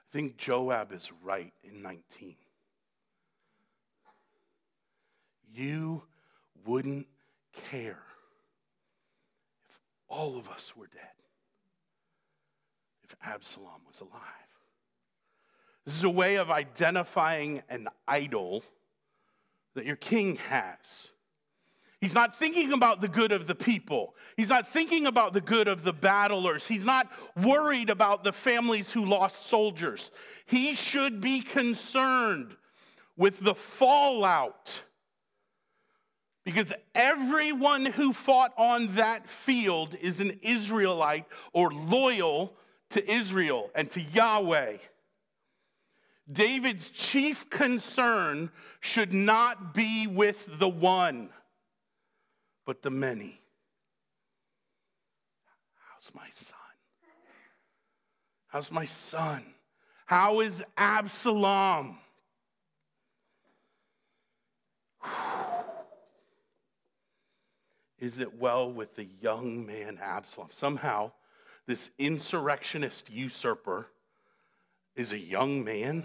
I 0.00 0.10
think 0.10 0.38
Joab 0.38 0.92
is 0.92 1.12
right 1.22 1.52
in 1.62 1.82
19. 1.82 2.34
You 5.52 6.02
wouldn't 6.64 7.06
care 7.70 8.02
if 9.68 9.80
all 10.08 10.38
of 10.38 10.48
us 10.48 10.74
were 10.74 10.86
dead 10.86 11.17
if 13.08 13.16
Absalom 13.22 13.80
was 13.86 14.00
alive. 14.00 14.12
This 15.84 15.94
is 15.94 16.04
a 16.04 16.10
way 16.10 16.36
of 16.36 16.50
identifying 16.50 17.62
an 17.70 17.88
idol 18.06 18.62
that 19.74 19.86
your 19.86 19.96
king 19.96 20.36
has. 20.36 21.12
He's 22.00 22.14
not 22.14 22.36
thinking 22.36 22.72
about 22.72 23.00
the 23.00 23.08
good 23.08 23.32
of 23.32 23.46
the 23.46 23.54
people. 23.54 24.14
He's 24.36 24.50
not 24.50 24.68
thinking 24.68 25.06
about 25.06 25.32
the 25.32 25.40
good 25.40 25.66
of 25.66 25.82
the 25.82 25.92
battlers. 25.92 26.66
He's 26.66 26.84
not 26.84 27.10
worried 27.42 27.90
about 27.90 28.22
the 28.22 28.32
families 28.32 28.92
who 28.92 29.04
lost 29.04 29.46
soldiers. 29.46 30.10
He 30.46 30.74
should 30.74 31.20
be 31.20 31.40
concerned 31.40 32.54
with 33.16 33.40
the 33.40 33.54
fallout. 33.54 34.82
Because 36.44 36.72
everyone 36.94 37.86
who 37.86 38.12
fought 38.12 38.52
on 38.56 38.94
that 38.94 39.28
field 39.28 39.96
is 40.00 40.20
an 40.20 40.38
Israelite 40.42 41.26
or 41.52 41.72
loyal 41.72 42.54
to 42.90 43.10
Israel 43.10 43.70
and 43.74 43.90
to 43.90 44.00
Yahweh. 44.00 44.78
David's 46.30 46.90
chief 46.90 47.48
concern 47.48 48.50
should 48.80 49.12
not 49.12 49.72
be 49.72 50.06
with 50.06 50.58
the 50.58 50.68
one, 50.68 51.30
but 52.66 52.82
the 52.82 52.90
many. 52.90 53.40
How's 55.90 56.12
my 56.14 56.28
son? 56.32 56.58
How's 58.48 58.70
my 58.70 58.84
son? 58.84 59.44
How 60.06 60.40
is 60.40 60.62
Absalom? 60.76 61.98
Is 67.98 68.20
it 68.20 68.38
well 68.38 68.70
with 68.70 68.94
the 68.94 69.06
young 69.20 69.66
man 69.66 69.98
Absalom? 70.00 70.48
Somehow, 70.52 71.12
this 71.68 71.90
insurrectionist 71.98 73.10
usurper 73.10 73.86
is 74.96 75.12
a 75.12 75.18
young 75.18 75.62
man. 75.62 76.02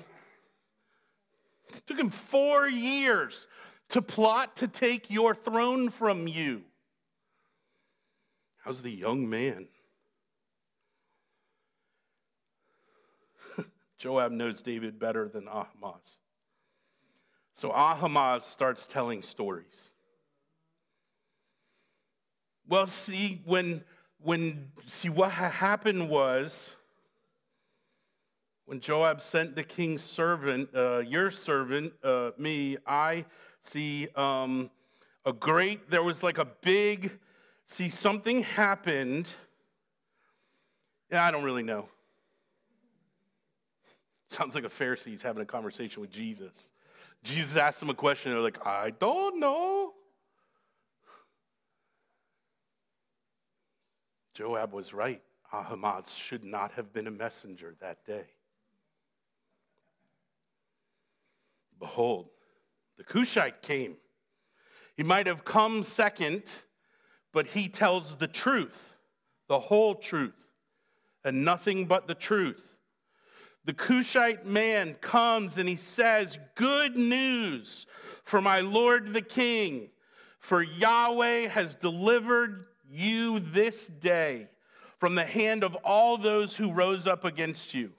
It 1.73 1.87
took 1.87 1.97
him 1.97 2.09
four 2.09 2.67
years 2.67 3.47
to 3.89 4.01
plot 4.01 4.57
to 4.57 4.67
take 4.67 5.09
your 5.09 5.33
throne 5.33 5.89
from 5.89 6.27
you. 6.27 6.63
How's 8.65 8.81
the 8.81 8.91
young 8.91 9.29
man? 9.29 9.69
Joab 13.97 14.33
knows 14.33 14.61
David 14.61 14.99
better 14.99 15.29
than 15.29 15.47
Ahimaaz. 15.47 16.17
So 17.53 17.71
Ahimaaz 17.71 18.43
starts 18.43 18.85
telling 18.85 19.21
stories. 19.21 19.87
Well, 22.67 22.87
see, 22.87 23.41
when 23.45 23.85
when, 24.23 24.71
see, 24.85 25.09
what 25.09 25.31
happened 25.31 26.09
was 26.09 26.71
when 28.65 28.79
Joab 28.79 29.21
sent 29.21 29.55
the 29.55 29.63
king's 29.63 30.01
servant, 30.01 30.69
uh, 30.73 30.99
your 30.99 31.29
servant, 31.29 31.93
uh, 32.03 32.31
me, 32.37 32.77
I 32.87 33.25
see 33.61 34.07
um, 34.15 34.71
a 35.25 35.33
great, 35.33 35.89
there 35.89 36.03
was 36.03 36.23
like 36.23 36.37
a 36.37 36.45
big, 36.45 37.11
see, 37.65 37.89
something 37.89 38.43
happened. 38.43 39.29
Yeah, 41.11 41.25
I 41.25 41.31
don't 41.31 41.43
really 41.43 41.63
know. 41.63 41.89
Sounds 44.29 44.55
like 44.55 44.63
a 44.63 44.69
Pharisee's 44.69 45.21
having 45.21 45.43
a 45.43 45.45
conversation 45.45 46.01
with 46.01 46.11
Jesus. 46.11 46.69
Jesus 47.23 47.55
asked 47.57 47.81
him 47.81 47.89
a 47.89 47.93
question, 47.93 48.31
they're 48.31 48.41
like, 48.41 48.65
I 48.65 48.91
don't 48.91 49.39
know. 49.39 49.93
Joab 54.33 54.73
was 54.73 54.93
right. 54.93 55.21
Ahimaaz 55.51 56.11
should 56.11 56.43
not 56.43 56.71
have 56.73 56.91
been 56.91 57.07
a 57.07 57.11
messenger 57.11 57.75
that 57.79 58.05
day. 58.05 58.25
Behold, 61.79 62.29
the 62.97 63.03
Cushite 63.03 63.61
came. 63.61 63.97
He 64.95 65.03
might 65.03 65.27
have 65.27 65.45
come 65.45 65.83
second, 65.83 66.43
but 67.31 67.47
he 67.47 67.67
tells 67.67 68.15
the 68.15 68.27
truth, 68.27 68.95
the 69.47 69.59
whole 69.59 69.95
truth, 69.95 70.33
and 71.23 71.43
nothing 71.45 71.85
but 71.85 72.07
the 72.07 72.15
truth. 72.15 72.77
The 73.65 73.73
Cushite 73.73 74.45
man 74.45 74.95
comes 74.95 75.57
and 75.57 75.69
he 75.69 75.75
says, 75.75 76.39
Good 76.55 76.97
news 76.97 77.85
for 78.23 78.41
my 78.41 78.59
Lord 78.59 79.13
the 79.13 79.21
king, 79.21 79.89
for 80.39 80.61
Yahweh 80.61 81.47
has 81.47 81.75
delivered 81.75 82.65
you 82.93 83.39
this 83.39 83.87
day 83.87 84.49
from 84.99 85.15
the 85.15 85.25
hand 85.25 85.63
of 85.63 85.75
all 85.83 86.17
those 86.17 86.55
who 86.55 86.71
rose 86.71 87.07
up 87.07 87.25
against 87.25 87.73
you. 87.73 87.91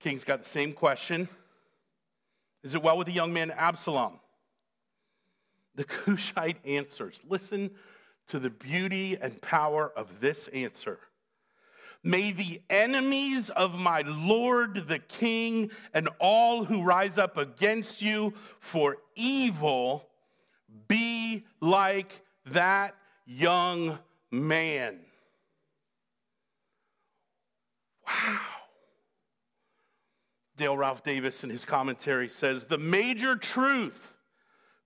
King's 0.00 0.24
got 0.24 0.42
the 0.42 0.48
same 0.48 0.72
question 0.72 1.28
Is 2.62 2.74
it 2.74 2.82
well 2.82 2.98
with 2.98 3.06
the 3.06 3.12
young 3.12 3.32
man 3.32 3.50
Absalom? 3.50 4.18
The 5.74 5.84
Cushite 5.84 6.58
answers. 6.64 7.20
Listen 7.28 7.70
to 8.28 8.38
the 8.38 8.50
beauty 8.50 9.18
and 9.20 9.40
power 9.40 9.92
of 9.94 10.20
this 10.20 10.48
answer. 10.48 10.98
May 12.02 12.32
the 12.32 12.60
enemies 12.68 13.48
of 13.50 13.78
my 13.78 14.02
Lord 14.06 14.88
the 14.88 14.98
King 14.98 15.70
and 15.94 16.08
all 16.18 16.64
who 16.64 16.82
rise 16.82 17.16
up 17.16 17.36
against 17.36 18.02
you 18.02 18.34
for 18.60 18.98
evil 19.14 20.06
be 20.86 21.44
like 21.60 22.23
that 22.46 22.94
young 23.26 23.98
man. 24.30 25.00
Wow. 28.06 28.40
Dale 30.56 30.76
Ralph 30.76 31.02
Davis 31.02 31.42
in 31.42 31.50
his 31.50 31.64
commentary 31.64 32.28
says 32.28 32.64
the 32.64 32.78
major 32.78 33.36
truth 33.36 34.16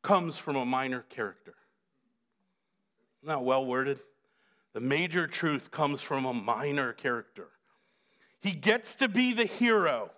comes 0.03 0.39
from 0.39 0.57
a 0.57 0.65
minor 0.65 1.05
character. 1.11 1.55
Not 3.23 3.45
well 3.45 3.67
worded. 3.67 4.01
The 4.73 4.81
major 4.81 5.27
truth 5.27 5.71
comes 5.71 6.01
from 6.01 6.25
a 6.25 6.33
minor 6.33 6.93
character. 6.93 7.49
He 8.41 8.53
gets 8.53 8.95
to 8.95 9.09
be 9.09 9.33
the 9.33 9.45
hero 9.45 10.11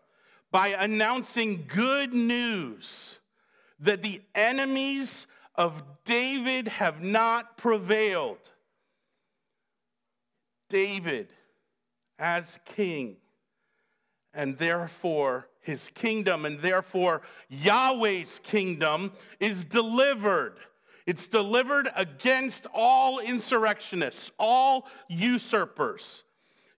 by 0.51 0.69
announcing 0.69 1.65
good 1.67 2.13
news 2.13 3.19
that 3.79 4.03
the 4.03 4.21
enemies 4.35 5.27
of 5.61 5.83
David 6.05 6.69
have 6.69 7.05
not 7.05 7.59
prevailed. 7.59 8.39
David, 10.71 11.29
as 12.19 12.59
king, 12.65 13.19
and 14.33 14.57
therefore 14.57 15.49
his 15.61 15.91
kingdom, 15.91 16.47
and 16.47 16.61
therefore 16.61 17.21
Yahweh's 17.51 18.41
kingdom 18.43 19.13
is 19.39 19.67
delivered. 19.67 20.57
It's 21.05 21.29
delivered 21.29 21.91
against 21.95 22.67
all 22.73 23.19
insurrectionists, 23.19 24.31
all 24.39 24.89
usurpers. 25.11 26.25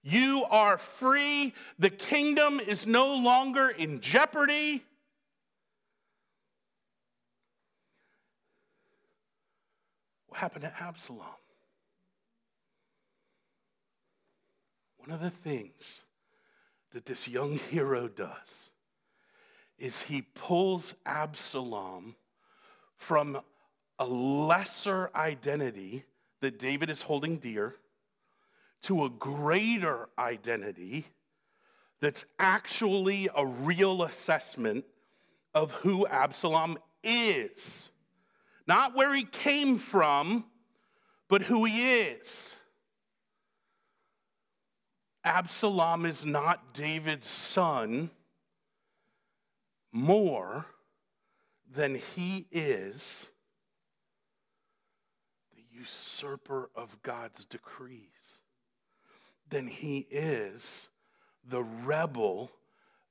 You 0.03 0.45
are 0.51 0.77
free. 0.77 1.55
The 1.79 1.91
kingdom 1.91 2.59
is 2.59 2.85
no 2.85 3.15
longer 3.15 3.69
in 3.69 4.01
jeopardy. 4.01 4.83
What 10.33 10.39
happened 10.39 10.65
to 10.65 10.83
Absalom? 10.83 11.27
one 14.97 15.11
of 15.11 15.21
the 15.21 15.29
things 15.29 16.01
that 16.93 17.05
this 17.05 17.29
young 17.29 17.59
hero 17.71 18.09
does 18.09 18.71
is 19.79 20.01
he 20.01 20.23
pulls 20.23 20.95
Absalom 21.05 22.17
from 22.97 23.39
a 23.99 24.07
lesser 24.07 25.11
identity 25.15 26.05
that 26.41 26.59
David 26.59 26.89
is 26.89 27.03
holding 27.03 27.37
dear 27.37 27.75
to 28.85 29.05
a 29.05 29.11
greater 29.11 30.09
identity 30.19 31.05
that's 32.01 32.25
actually 32.39 33.29
a 33.37 33.45
real 33.45 34.05
assessment 34.05 34.87
of 35.53 35.73
who 35.73 36.07
Absalom 36.07 36.79
is. 37.03 37.91
Not 38.67 38.95
where 38.95 39.15
he 39.15 39.25
came 39.25 39.79
from, 39.79 40.45
but 41.29 41.43
who 41.43 41.65
he 41.65 42.01
is. 42.01 42.57
Absalom 45.25 46.05
is 46.05 46.25
not 46.25 46.75
David's 46.75 47.29
son 47.29 48.11
more 49.93 50.67
than 51.71 51.95
he 51.95 52.47
is 52.51 53.29
the 55.55 55.63
usurper 55.71 56.71
of 56.75 57.03
God's 57.03 57.45
decrees, 57.45 58.39
than 59.49 59.67
he 59.69 60.07
is 60.11 60.89
the 61.45 61.63
rebel 61.63 62.51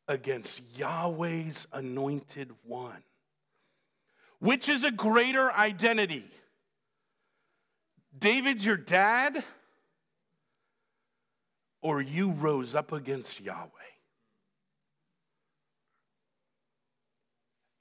against 0.07 0.61
Yahweh's 0.77 1.67
anointed 1.71 2.51
one. 2.63 3.03
Which 4.41 4.69
is 4.69 4.83
a 4.83 4.89
greater 4.89 5.51
identity? 5.51 6.25
David's 8.17 8.65
your 8.65 8.75
dad, 8.75 9.43
or 11.79 12.01
you 12.01 12.31
rose 12.31 12.73
up 12.73 12.91
against 12.91 13.39
Yahweh? 13.39 13.69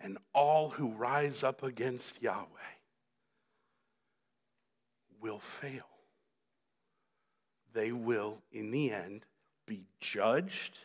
And 0.00 0.18
all 0.34 0.68
who 0.68 0.90
rise 0.90 1.42
up 1.42 1.62
against 1.62 2.22
Yahweh 2.22 2.44
will 5.18 5.40
fail. 5.40 5.88
They 7.72 7.90
will, 7.90 8.36
in 8.52 8.70
the 8.70 8.92
end, 8.92 9.24
be 9.66 9.86
judged 9.98 10.84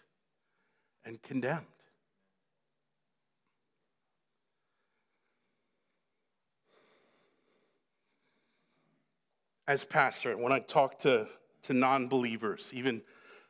and 1.03 1.21
condemned. 1.21 1.65
As 9.67 9.83
pastor, 9.83 10.37
when 10.37 10.51
I 10.51 10.59
talk 10.59 10.99
to, 10.99 11.27
to 11.63 11.73
non 11.73 12.07
believers, 12.07 12.69
even 12.73 13.01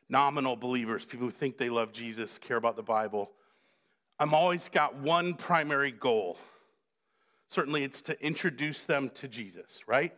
nominal 0.07 0.55
believers, 0.55 1.03
people 1.03 1.27
who 1.27 1.31
think 1.31 1.57
they 1.57 1.69
love 1.69 1.91
Jesus, 1.91 2.37
care 2.37 2.57
about 2.57 2.75
the 2.75 2.83
Bible, 2.83 3.31
I'm 4.19 4.33
always 4.33 4.69
got 4.69 4.95
one 4.95 5.33
primary 5.33 5.91
goal. 5.91 6.37
Certainly, 7.47 7.83
it's 7.83 8.01
to 8.01 8.25
introduce 8.25 8.83
them 8.85 9.09
to 9.15 9.27
Jesus, 9.27 9.81
right? 9.87 10.13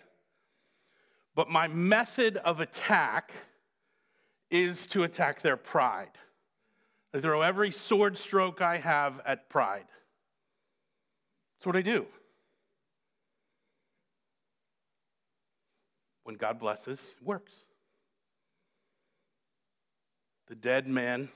But 1.36 1.50
my 1.50 1.68
method 1.68 2.38
of 2.38 2.60
attack 2.60 3.32
is 4.50 4.86
to 4.88 5.04
attack 5.04 5.42
their 5.42 5.58
pride. 5.58 6.12
I 7.14 7.20
throw 7.20 7.42
every 7.42 7.72
sword 7.72 8.18
stroke 8.18 8.62
I 8.62 8.78
have 8.78 9.22
at 9.26 9.50
pride. 9.50 9.86
That's 11.58 11.66
what 11.66 11.76
I 11.76 11.82
do. 11.82 12.06
When 16.28 16.36
God 16.36 16.60
blesses, 16.60 17.16
works. 17.24 17.64
The 20.48 20.56
dead 20.56 20.86
men 20.86 21.30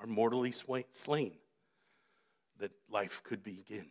are 0.00 0.08
mortally 0.08 0.52
slain, 0.52 1.32
that 2.58 2.72
life 2.90 3.22
could 3.22 3.44
begin. 3.44 3.86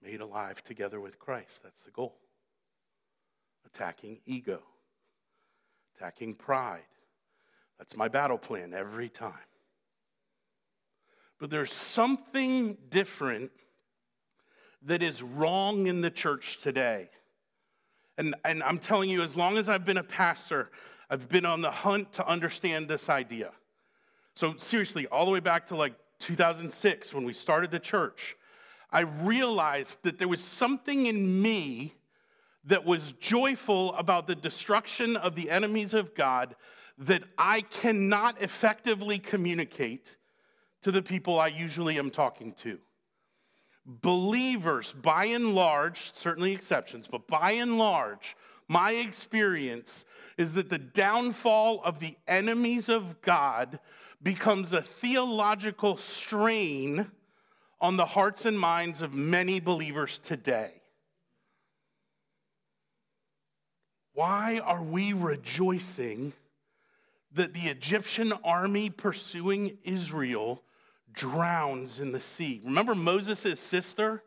Made 0.00 0.20
alive 0.20 0.62
together 0.62 1.00
with 1.00 1.18
Christ. 1.18 1.64
That's 1.64 1.82
the 1.82 1.90
goal. 1.90 2.14
Attacking 3.66 4.20
ego 4.26 4.62
attacking 6.02 6.34
pride. 6.34 6.80
That's 7.78 7.96
my 7.96 8.08
battle 8.08 8.38
plan 8.38 8.74
every 8.74 9.08
time. 9.08 9.32
But 11.38 11.50
there's 11.50 11.72
something 11.72 12.76
different 12.88 13.50
that 14.82 15.02
is 15.02 15.22
wrong 15.22 15.86
in 15.86 16.00
the 16.00 16.10
church 16.10 16.58
today. 16.58 17.10
And, 18.18 18.34
and 18.44 18.62
I'm 18.62 18.78
telling 18.78 19.10
you, 19.10 19.22
as 19.22 19.36
long 19.36 19.56
as 19.56 19.68
I've 19.68 19.84
been 19.84 19.98
a 19.98 20.04
pastor, 20.04 20.70
I've 21.10 21.28
been 21.28 21.46
on 21.46 21.60
the 21.60 21.70
hunt 21.70 22.12
to 22.14 22.26
understand 22.26 22.88
this 22.88 23.08
idea. 23.08 23.52
So, 24.34 24.54
seriously, 24.56 25.06
all 25.06 25.24
the 25.24 25.30
way 25.30 25.40
back 25.40 25.66
to 25.68 25.76
like 25.76 25.94
2006 26.20 27.14
when 27.14 27.24
we 27.24 27.32
started 27.32 27.70
the 27.70 27.78
church, 27.78 28.36
I 28.90 29.00
realized 29.00 29.96
that 30.02 30.18
there 30.18 30.28
was 30.28 30.42
something 30.42 31.06
in 31.06 31.40
me 31.40 31.94
that 32.64 32.84
was 32.84 33.12
joyful 33.12 33.94
about 33.94 34.26
the 34.26 34.34
destruction 34.34 35.16
of 35.16 35.34
the 35.34 35.50
enemies 35.50 35.94
of 35.94 36.14
God 36.14 36.54
that 36.98 37.24
I 37.36 37.62
cannot 37.62 38.40
effectively 38.40 39.18
communicate 39.18 40.16
to 40.82 40.92
the 40.92 41.02
people 41.02 41.40
I 41.40 41.48
usually 41.48 41.98
am 41.98 42.10
talking 42.10 42.52
to. 42.54 42.78
Believers, 43.84 44.92
by 44.92 45.26
and 45.26 45.54
large, 45.54 46.14
certainly 46.14 46.52
exceptions, 46.52 47.08
but 47.08 47.26
by 47.26 47.52
and 47.52 47.78
large, 47.78 48.36
my 48.68 48.92
experience 48.92 50.04
is 50.38 50.54
that 50.54 50.70
the 50.70 50.78
downfall 50.78 51.82
of 51.84 51.98
the 51.98 52.16
enemies 52.28 52.88
of 52.88 53.20
God 53.20 53.80
becomes 54.22 54.72
a 54.72 54.82
theological 54.82 55.96
strain 55.96 57.10
on 57.80 57.96
the 57.96 58.06
hearts 58.06 58.44
and 58.44 58.58
minds 58.58 59.02
of 59.02 59.14
many 59.14 59.58
believers 59.58 60.18
today. 60.18 60.80
Why 64.14 64.60
are 64.62 64.82
we 64.82 65.12
rejoicing 65.12 66.32
that 67.32 67.54
the 67.54 67.68
Egyptian 67.68 68.32
army 68.44 68.90
pursuing 68.90 69.78
Israel 69.82 70.62
drowns 71.12 72.00
in 72.00 72.12
the 72.12 72.20
sea? 72.20 72.60
Remember 72.64 72.94
Moses' 72.94 73.60
sister? 73.60 74.22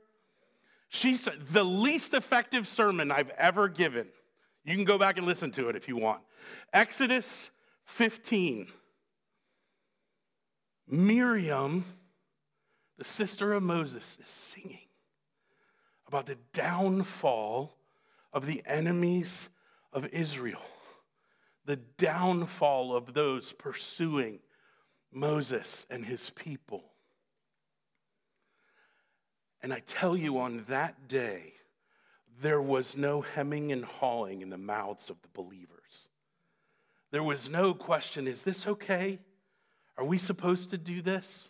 She's 0.89 1.27
the 1.51 1.63
least 1.63 2.13
effective 2.13 2.67
sermon 2.67 3.11
I've 3.11 3.31
ever 3.31 3.67
given. 3.67 4.07
You 4.63 4.75
can 4.75 4.85
go 4.85 4.97
back 4.97 5.17
and 5.17 5.27
listen 5.27 5.51
to 5.51 5.69
it 5.69 5.75
if 5.75 5.87
you 5.87 5.97
want. 5.97 6.21
Exodus 6.73 7.49
15. 7.85 8.67
Miriam, 10.87 11.83
the 12.97 13.03
sister 13.03 13.53
of 13.53 13.63
Moses, 13.63 14.17
is 14.21 14.27
singing 14.27 14.79
about 16.07 16.27
the 16.27 16.37
downfall 16.53 17.75
of 18.31 18.45
the 18.45 18.61
enemies 18.65 19.49
of 19.91 20.05
Israel, 20.07 20.61
the 21.65 21.77
downfall 21.77 22.95
of 22.95 23.13
those 23.13 23.53
pursuing 23.53 24.39
Moses 25.11 25.85
and 25.89 26.05
his 26.05 26.29
people. 26.31 26.83
And 29.61 29.73
I 29.73 29.79
tell 29.79 30.15
you, 30.15 30.37
on 30.37 30.63
that 30.67 31.07
day, 31.07 31.53
there 32.41 32.61
was 32.61 32.97
no 32.97 33.21
hemming 33.21 33.71
and 33.71 33.85
hawing 33.85 34.41
in 34.41 34.49
the 34.49 34.57
mouths 34.57 35.09
of 35.09 35.21
the 35.21 35.29
believers. 35.29 36.07
There 37.11 37.23
was 37.23 37.49
no 37.49 37.73
question 37.73 38.27
is 38.27 38.41
this 38.41 38.67
okay? 38.67 39.19
Are 39.97 40.03
we 40.03 40.17
supposed 40.17 40.71
to 40.71 40.77
do 40.77 41.01
this? 41.01 41.49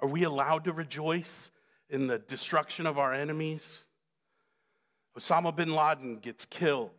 Are 0.00 0.08
we 0.08 0.24
allowed 0.24 0.64
to 0.64 0.72
rejoice 0.72 1.50
in 1.88 2.08
the 2.08 2.18
destruction 2.18 2.86
of 2.86 2.98
our 2.98 3.14
enemies? 3.14 3.84
Osama 5.16 5.54
bin 5.54 5.74
Laden 5.74 6.18
gets 6.18 6.44
killed. 6.44 6.90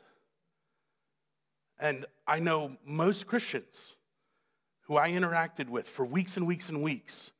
And 1.80 2.06
I 2.26 2.40
know 2.40 2.78
most 2.86 3.28
Christians 3.28 3.97
who 4.88 4.96
I 4.96 5.12
interacted 5.12 5.70
with 5.70 5.88
for 5.88 6.06
weeks 6.06 6.38
and 6.38 6.48
weeks 6.48 6.70
and 6.70 6.82
weeks 6.82 7.32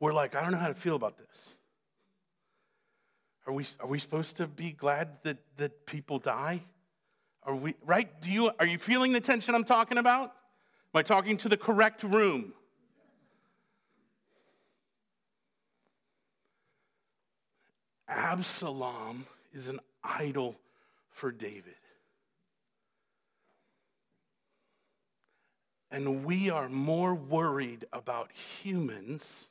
were 0.00 0.12
like, 0.12 0.34
I 0.34 0.42
don't 0.42 0.52
know 0.52 0.58
how 0.58 0.68
to 0.68 0.74
feel 0.74 0.96
about 0.96 1.18
this. 1.18 1.54
Are 3.46 3.52
we, 3.52 3.66
are 3.80 3.86
we 3.86 3.98
supposed 3.98 4.38
to 4.38 4.46
be 4.46 4.72
glad 4.72 5.22
that, 5.22 5.38
that 5.58 5.86
people 5.86 6.18
die? 6.18 6.62
Are 7.44 7.54
we, 7.54 7.74
right? 7.84 8.08
Do 8.20 8.30
you, 8.30 8.50
are 8.58 8.66
you 8.66 8.78
feeling 8.78 9.12
the 9.12 9.20
tension 9.20 9.54
I'm 9.54 9.64
talking 9.64 9.98
about? 9.98 10.32
Am 10.94 10.98
I 10.98 11.02
talking 11.02 11.36
to 11.38 11.48
the 11.48 11.56
correct 11.56 12.02
room? 12.02 12.54
Absalom 18.08 19.26
is 19.52 19.68
an 19.68 19.80
idol 20.02 20.56
for 21.10 21.30
David. 21.30 21.74
And 25.90 26.24
we 26.24 26.50
are 26.50 26.68
more 26.68 27.14
worried 27.14 27.84
about 27.92 28.32
humans. 28.32 29.48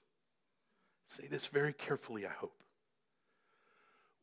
Say 1.06 1.28
this 1.28 1.48
very 1.48 1.74
carefully, 1.74 2.26
I 2.26 2.32
hope. 2.32 2.62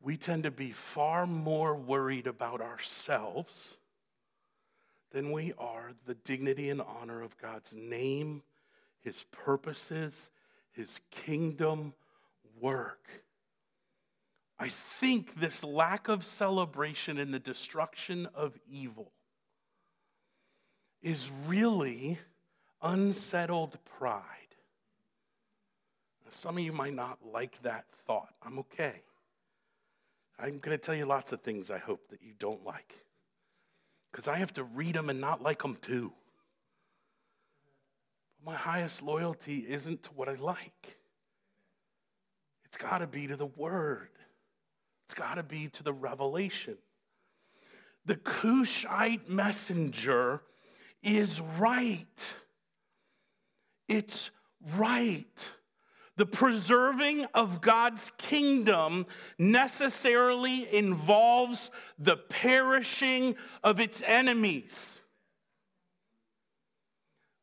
We 0.01 0.17
tend 0.17 0.43
to 0.43 0.51
be 0.51 0.71
far 0.71 1.25
more 1.25 1.75
worried 1.75 2.27
about 2.27 2.61
ourselves 2.61 3.77
than 5.11 5.31
we 5.31 5.53
are 5.57 5.93
the 6.05 6.15
dignity 6.15 6.69
and 6.69 6.81
honor 6.81 7.21
of 7.21 7.37
God's 7.37 7.73
name, 7.73 8.43
his 8.99 9.23
purposes, 9.31 10.29
his 10.71 10.99
kingdom 11.09 11.93
work. 12.59 13.07
I 14.59 14.67
think 14.69 15.35
this 15.35 15.63
lack 15.63 16.09
of 16.09 16.25
celebration 16.25 17.17
in 17.17 17.31
the 17.31 17.39
destruction 17.39 18.27
of 18.35 18.57
evil 18.69 19.12
is 21.03 21.29
really 21.45 22.17
unsettled 22.81 23.77
pride. 23.97 24.23
Some 26.29 26.57
of 26.57 26.63
you 26.63 26.71
might 26.71 26.95
not 26.95 27.19
like 27.31 27.61
that 27.61 27.85
thought. 28.07 28.33
I'm 28.41 28.57
okay. 28.59 29.03
I'm 30.39 30.57
going 30.57 30.75
to 30.75 30.83
tell 30.83 30.95
you 30.95 31.05
lots 31.05 31.31
of 31.31 31.41
things 31.41 31.69
I 31.69 31.77
hope 31.77 32.09
that 32.09 32.23
you 32.23 32.33
don't 32.39 32.65
like. 32.65 33.05
Because 34.11 34.27
I 34.27 34.37
have 34.37 34.51
to 34.53 34.63
read 34.63 34.95
them 34.95 35.09
and 35.09 35.21
not 35.21 35.43
like 35.43 35.61
them 35.61 35.77
too. 35.79 36.11
But 38.43 38.51
my 38.51 38.57
highest 38.57 39.03
loyalty 39.03 39.65
isn't 39.67 40.03
to 40.03 40.09
what 40.15 40.27
I 40.27 40.33
like, 40.35 40.97
it's 42.65 42.77
got 42.77 42.99
to 42.99 43.07
be 43.07 43.27
to 43.27 43.35
the 43.35 43.45
Word, 43.45 44.09
it's 45.05 45.13
got 45.13 45.35
to 45.35 45.43
be 45.43 45.67
to 45.69 45.83
the 45.83 45.93
revelation. 45.93 46.77
The 48.05 48.15
Cushite 48.15 49.29
messenger 49.29 50.41
is 51.03 51.41
right. 51.59 52.33
It's 53.87 54.31
right. 54.75 55.51
The 56.15 56.25
preserving 56.25 57.25
of 57.33 57.59
God's 57.59 58.11
kingdom 58.17 59.05
necessarily 59.37 60.73
involves 60.73 61.71
the 61.97 62.17
perishing 62.17 63.35
of 63.63 63.79
its 63.79 64.01
enemies. 64.05 65.01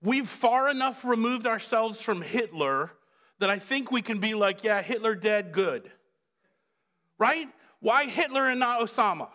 We've 0.02 0.28
far 0.28 0.70
enough 0.70 1.04
removed 1.04 1.46
ourselves 1.46 2.00
from 2.00 2.22
Hitler 2.22 2.92
that 3.40 3.50
I 3.50 3.58
think 3.58 3.90
we 3.90 4.02
can 4.02 4.18
be 4.18 4.34
like, 4.34 4.64
yeah, 4.64 4.80
Hitler 4.80 5.14
dead, 5.14 5.52
good. 5.52 5.90
Right? 7.18 7.48
Why 7.80 8.04
Hitler 8.04 8.46
and 8.46 8.60
not 8.60 8.80
Osama? 8.80 9.28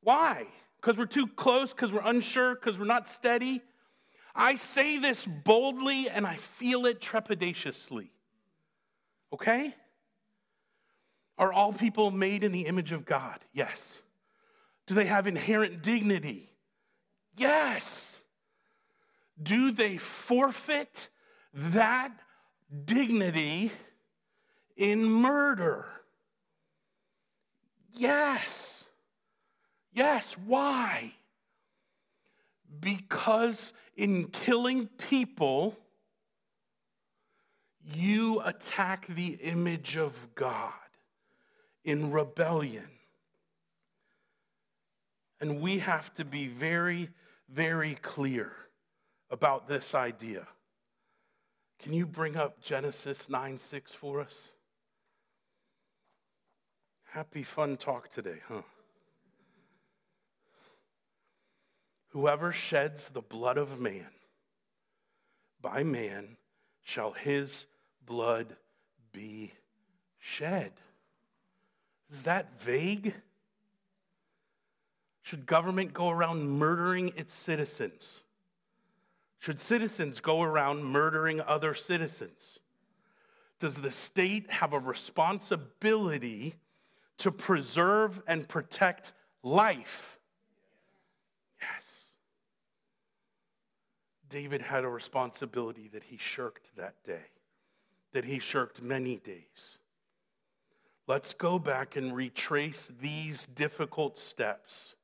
Why? 0.00 0.46
Because 0.82 0.98
we're 0.98 1.06
too 1.06 1.28
close, 1.28 1.70
because 1.70 1.92
we're 1.92 2.02
unsure, 2.04 2.56
because 2.56 2.76
we're 2.76 2.86
not 2.86 3.08
steady? 3.08 3.62
I 4.34 4.56
say 4.56 4.98
this 4.98 5.26
boldly 5.26 6.10
and 6.10 6.26
I 6.26 6.34
feel 6.34 6.86
it 6.86 7.00
trepidatiously. 7.00 8.08
Okay? 9.32 9.74
Are 11.38 11.52
all 11.52 11.72
people 11.72 12.10
made 12.10 12.42
in 12.42 12.50
the 12.50 12.66
image 12.66 12.90
of 12.90 13.04
God? 13.04 13.38
Yes. 13.52 13.98
Do 14.86 14.94
they 14.94 15.04
have 15.04 15.28
inherent 15.28 15.82
dignity? 15.82 16.50
Yes. 17.36 18.18
Do 19.40 19.70
they 19.70 19.98
forfeit 19.98 21.08
that 21.54 22.12
dignity 22.84 23.70
in 24.76 25.04
murder? 25.04 25.86
Yes. 27.94 28.71
Yes. 29.92 30.36
Why? 30.46 31.14
Because 32.80 33.72
in 33.96 34.28
killing 34.28 34.86
people, 34.86 35.76
you 37.94 38.40
attack 38.44 39.06
the 39.06 39.38
image 39.42 39.96
of 39.96 40.34
God 40.34 40.72
in 41.84 42.10
rebellion. 42.10 42.88
And 45.40 45.60
we 45.60 45.80
have 45.80 46.14
to 46.14 46.24
be 46.24 46.46
very, 46.46 47.10
very 47.48 47.94
clear 47.96 48.52
about 49.30 49.66
this 49.68 49.94
idea. 49.94 50.46
Can 51.80 51.92
you 51.92 52.06
bring 52.06 52.36
up 52.36 52.62
Genesis 52.62 53.28
9 53.28 53.58
6 53.58 53.92
for 53.92 54.20
us? 54.20 54.52
Happy 57.06 57.42
fun 57.42 57.76
talk 57.76 58.08
today, 58.08 58.38
huh? 58.46 58.62
Whoever 62.12 62.52
sheds 62.52 63.08
the 63.08 63.22
blood 63.22 63.56
of 63.56 63.80
man, 63.80 64.10
by 65.60 65.82
man 65.82 66.36
shall 66.82 67.12
his 67.12 67.64
blood 68.04 68.54
be 69.12 69.52
shed. 70.18 70.72
Is 72.10 72.22
that 72.24 72.60
vague? 72.60 73.14
Should 75.22 75.46
government 75.46 75.94
go 75.94 76.10
around 76.10 76.46
murdering 76.50 77.12
its 77.16 77.32
citizens? 77.32 78.20
Should 79.38 79.58
citizens 79.58 80.20
go 80.20 80.42
around 80.42 80.84
murdering 80.84 81.40
other 81.40 81.74
citizens? 81.74 82.58
Does 83.58 83.76
the 83.76 83.90
state 83.90 84.50
have 84.50 84.74
a 84.74 84.78
responsibility 84.78 86.56
to 87.18 87.32
preserve 87.32 88.20
and 88.26 88.46
protect 88.46 89.12
life? 89.42 90.18
Yes. 91.60 92.01
David 94.32 94.62
had 94.62 94.84
a 94.84 94.88
responsibility 94.88 95.90
that 95.92 96.04
he 96.04 96.16
shirked 96.16 96.74
that 96.76 96.94
day, 97.04 97.26
that 98.14 98.24
he 98.24 98.38
shirked 98.38 98.80
many 98.80 99.16
days. 99.16 99.76
Let's 101.06 101.34
go 101.34 101.58
back 101.58 101.96
and 101.96 102.16
retrace 102.16 102.90
these 102.98 103.46
difficult 103.54 104.18
steps. 104.18 104.94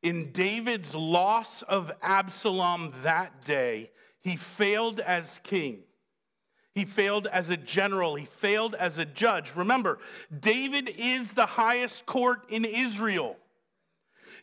In 0.00 0.30
David's 0.30 0.94
loss 0.94 1.62
of 1.62 1.90
Absalom 2.02 2.92
that 3.02 3.44
day, 3.44 3.90
he 4.20 4.36
failed 4.36 5.00
as 5.00 5.40
king. 5.42 5.80
He 6.72 6.84
failed 6.84 7.26
as 7.26 7.50
a 7.50 7.56
general. 7.56 8.14
He 8.14 8.26
failed 8.26 8.76
as 8.76 8.96
a 8.96 9.04
judge. 9.04 9.56
Remember, 9.56 9.98
David 10.38 10.88
is 10.96 11.32
the 11.32 11.46
highest 11.46 12.06
court 12.06 12.42
in 12.48 12.64
Israel. 12.64 13.38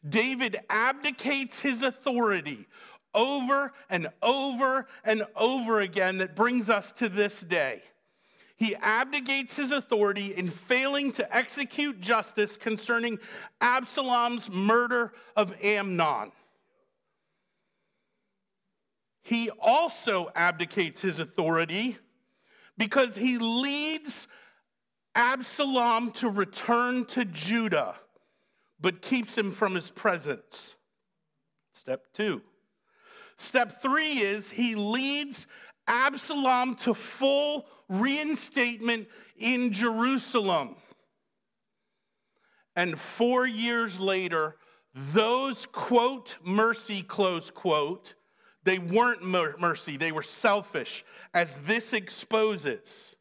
David 0.08 0.58
abdicates 0.70 1.60
his 1.60 1.84
authority 1.84 2.68
over 3.14 3.74
and 3.90 4.10
over 4.22 4.88
and 5.04 5.26
over 5.36 5.82
again 5.82 6.18
that 6.20 6.36
brings 6.36 6.70
us 6.70 6.92
to 6.94 7.10
this 7.10 7.42
day. 7.42 7.84
He 8.56 8.76
abdicates 8.76 9.56
his 9.56 9.72
authority 9.72 10.36
in 10.36 10.50
failing 10.50 11.12
to 11.14 11.36
execute 11.36 12.00
justice 12.00 12.58
concerning 12.58 13.18
Absalom's 13.60 14.52
murder 14.52 15.14
of 15.36 15.56
Amnon. 15.64 16.32
He 19.24 19.50
also 19.50 20.30
abdicates 20.36 21.02
his 21.02 21.20
authority 21.20 21.98
because 22.78 23.16
he 23.16 23.38
leads 23.38 24.28
Absalom 25.16 26.12
to 26.12 26.30
return 26.30 27.06
to 27.06 27.26
Judah, 27.26 27.96
but 28.80 29.02
keeps 29.02 29.38
him 29.38 29.52
from 29.52 29.76
his 29.76 29.90
presence. 29.90 30.76
Step 31.74 32.06
two. 32.14 32.42
Step 33.42 33.82
three 33.82 34.20
is 34.20 34.52
he 34.52 34.76
leads 34.76 35.48
Absalom 35.88 36.76
to 36.76 36.94
full 36.94 37.66
reinstatement 37.90 39.08
in 39.36 39.72
Jerusalem. 39.72 40.76
And 42.76 43.00
four 43.00 43.48
years 43.48 44.00
later, 44.00 44.58
those 44.94 45.66
quote 45.66 46.38
mercy, 46.44 47.02
close 47.02 47.50
quote, 47.50 48.14
they 48.64 48.78
weren't 48.78 49.26
mercy, 49.26 49.98
they 49.98 50.12
were 50.12 50.22
selfish, 50.22 51.04
as 51.34 51.58
this 51.62 51.94
exposes. 51.94 53.16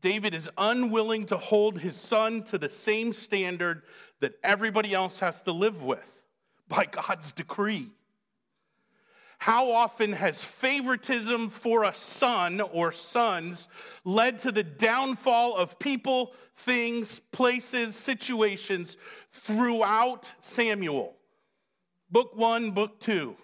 David 0.00 0.32
is 0.32 0.48
unwilling 0.56 1.26
to 1.26 1.36
hold 1.36 1.80
his 1.80 1.96
son 1.96 2.44
to 2.44 2.56
the 2.56 2.68
same 2.68 3.14
standard 3.14 3.82
that 4.20 4.34
everybody 4.44 4.94
else 4.94 5.18
has 5.18 5.42
to 5.42 5.50
live 5.50 5.82
with 5.82 6.22
by 6.68 6.84
God's 6.84 7.32
decree. 7.32 7.90
How 9.40 9.72
often 9.72 10.12
has 10.12 10.44
favoritism 10.44 11.48
for 11.48 11.84
a 11.84 11.94
son 11.94 12.60
or 12.60 12.92
sons 12.92 13.68
led 14.04 14.38
to 14.40 14.52
the 14.52 14.62
downfall 14.62 15.56
of 15.56 15.78
people, 15.78 16.34
things, 16.56 17.22
places, 17.32 17.96
situations 17.96 18.98
throughout 19.32 20.30
Samuel? 20.40 21.16
Book 22.10 22.36
one, 22.36 22.72
book 22.72 23.00
two. 23.00 23.34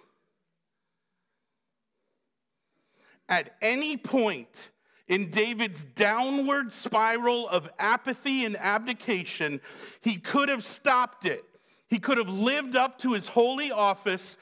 At 3.27 3.55
any 3.59 3.97
point 3.97 4.69
in 5.07 5.31
David's 5.31 5.83
downward 5.83 6.73
spiral 6.73 7.49
of 7.49 7.67
apathy 7.79 8.45
and 8.45 8.55
abdication, 8.57 9.61
he 10.01 10.17
could 10.17 10.49
have 10.49 10.63
stopped 10.63 11.25
it 11.25 11.43
he 11.89 11.99
could 11.99 12.17
have 12.17 12.29
lived 12.29 12.75
up 12.75 12.99
to 12.99 13.13
his 13.13 13.27
holy 13.27 13.71
office. 13.71 14.37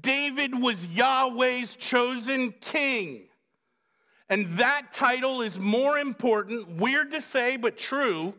David 0.00 0.60
was 0.60 0.86
Yahweh's 0.86 1.76
chosen 1.76 2.52
king. 2.60 3.28
And 4.28 4.58
that 4.58 4.92
title 4.92 5.42
is 5.42 5.58
more 5.58 5.98
important, 5.98 6.76
weird 6.76 7.12
to 7.12 7.20
say, 7.20 7.56
but 7.56 7.78
true, 7.78 8.34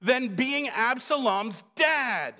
than 0.00 0.34
being 0.34 0.68
Absalom's 0.68 1.62
dad. 1.74 2.34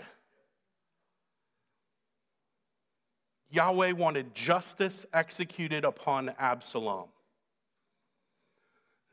Yahweh 3.51 3.93
wanted 3.93 4.35
justice 4.35 5.07
executed 5.13 5.85
upon 5.85 6.35
Absalom. 6.39 7.09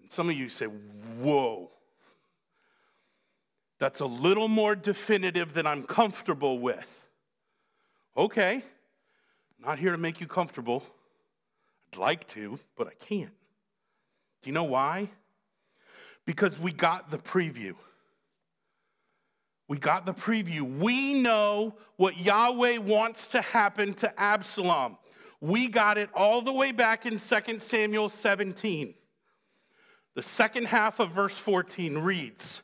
And 0.01 0.11
some 0.11 0.29
of 0.29 0.35
you 0.35 0.49
say, 0.49 0.65
Whoa, 0.65 1.69
that's 3.81 3.99
a 3.99 4.05
little 4.05 4.47
more 4.47 4.75
definitive 4.75 5.55
than 5.55 5.65
I'm 5.65 5.81
comfortable 5.81 6.59
with. 6.59 7.09
Okay, 8.15 8.63
not 9.59 9.79
here 9.79 9.91
to 9.91 9.97
make 9.97 10.21
you 10.21 10.27
comfortable. 10.27 10.83
I'd 11.91 11.97
like 11.97 12.27
to, 12.27 12.59
but 12.77 12.85
I 12.85 12.93
can't. 13.03 13.33
Do 14.43 14.49
you 14.49 14.51
know 14.51 14.65
why? 14.65 15.09
Because 16.25 16.59
we 16.59 16.71
got 16.71 17.09
the 17.09 17.17
preview. 17.17 17.73
We 19.67 19.79
got 19.79 20.05
the 20.05 20.13
preview. 20.13 20.61
We 20.77 21.15
know 21.15 21.73
what 21.95 22.19
Yahweh 22.19 22.77
wants 22.77 23.25
to 23.29 23.41
happen 23.41 23.95
to 23.95 24.19
Absalom. 24.19 24.97
We 25.39 25.67
got 25.67 25.97
it 25.97 26.11
all 26.13 26.43
the 26.43 26.53
way 26.53 26.71
back 26.71 27.07
in 27.07 27.17
2 27.17 27.57
Samuel 27.57 28.09
17. 28.09 28.93
The 30.13 30.21
second 30.21 30.67
half 30.67 30.99
of 30.99 31.09
verse 31.09 31.35
14 31.35 31.97
reads 31.97 32.61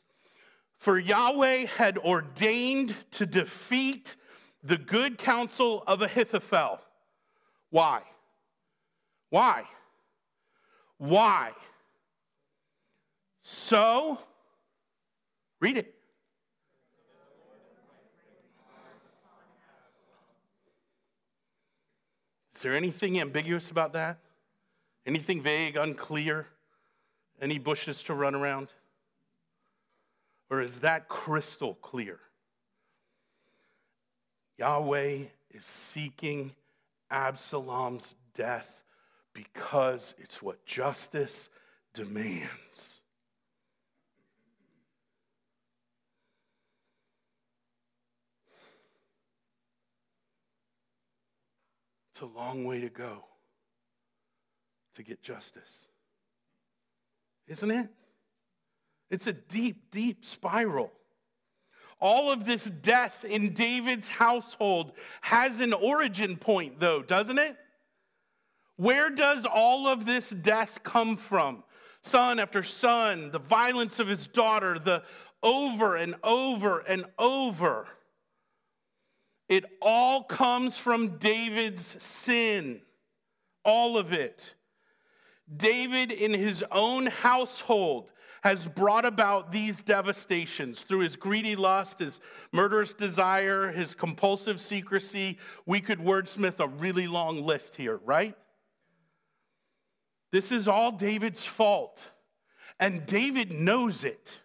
For 0.78 0.96
Yahweh 0.98 1.66
had 1.66 1.98
ordained 1.98 2.94
to 3.12 3.26
defeat 3.26 4.14
the 4.62 4.78
good 4.78 5.18
counsel 5.18 5.82
of 5.86 6.02
Ahithophel. 6.02 6.80
Why? 7.70 8.02
Why? 9.30 9.64
Why? 10.98 11.52
So, 13.40 14.18
read 15.60 15.78
it. 15.78 15.94
Is 22.54 22.62
there 22.62 22.74
anything 22.74 23.20
ambiguous 23.20 23.70
about 23.70 23.92
that? 23.92 24.18
Anything 25.06 25.40
vague, 25.40 25.76
unclear? 25.76 26.46
Any 27.40 27.58
bushes 27.58 28.02
to 28.04 28.14
run 28.14 28.34
around? 28.34 28.72
Or 30.50 30.62
is 30.62 30.80
that 30.80 31.08
crystal 31.08 31.74
clear? 31.74 32.20
Yahweh 34.56 35.24
is 35.50 35.64
seeking 35.64 36.52
Absalom's 37.10 38.14
death 38.34 38.82
because 39.32 40.14
it's 40.18 40.42
what 40.42 40.64
justice 40.66 41.48
demands. 41.94 43.00
It's 52.10 52.22
a 52.22 52.26
long 52.26 52.64
way 52.64 52.80
to 52.80 52.88
go 52.88 53.24
to 54.96 55.04
get 55.04 55.22
justice. 55.22 55.84
Isn't 57.46 57.70
it? 57.70 57.88
It's 59.10 59.26
a 59.26 59.32
deep, 59.32 59.90
deep 59.90 60.24
spiral. 60.24 60.92
All 62.00 62.30
of 62.30 62.44
this 62.44 62.64
death 62.64 63.24
in 63.24 63.54
David's 63.54 64.08
household 64.08 64.92
has 65.20 65.60
an 65.60 65.72
origin 65.72 66.36
point, 66.36 66.78
though, 66.78 67.02
doesn't 67.02 67.38
it? 67.38 67.56
Where 68.76 69.10
does 69.10 69.44
all 69.44 69.88
of 69.88 70.04
this 70.04 70.30
death 70.30 70.82
come 70.84 71.16
from? 71.16 71.64
Son 72.02 72.38
after 72.38 72.62
son, 72.62 73.32
the 73.32 73.40
violence 73.40 73.98
of 73.98 74.06
his 74.06 74.28
daughter, 74.28 74.78
the 74.78 75.02
over 75.42 75.96
and 75.96 76.14
over 76.22 76.78
and 76.80 77.04
over. 77.18 77.88
It 79.48 79.64
all 79.82 80.22
comes 80.22 80.76
from 80.76 81.18
David's 81.18 82.00
sin, 82.02 82.80
all 83.64 83.98
of 83.98 84.12
it. 84.12 84.54
David, 85.56 86.12
in 86.12 86.32
his 86.32 86.62
own 86.70 87.06
household, 87.06 88.12
has 88.48 88.66
brought 88.66 89.04
about 89.04 89.52
these 89.52 89.82
devastations 89.82 90.82
through 90.82 91.00
his 91.00 91.16
greedy 91.16 91.54
lust, 91.54 91.98
his 91.98 92.18
murderous 92.50 92.94
desire, 92.94 93.70
his 93.70 93.92
compulsive 93.92 94.58
secrecy. 94.58 95.36
We 95.66 95.80
could 95.80 95.98
wordsmith 95.98 96.58
a 96.58 96.66
really 96.66 97.06
long 97.06 97.42
list 97.44 97.76
here, 97.76 98.00
right? 98.06 98.34
This 100.32 100.50
is 100.50 100.66
all 100.66 100.92
David's 100.92 101.44
fault. 101.44 102.02
And 102.80 103.04
David 103.04 103.52
knows 103.52 104.02
it. 104.02 104.40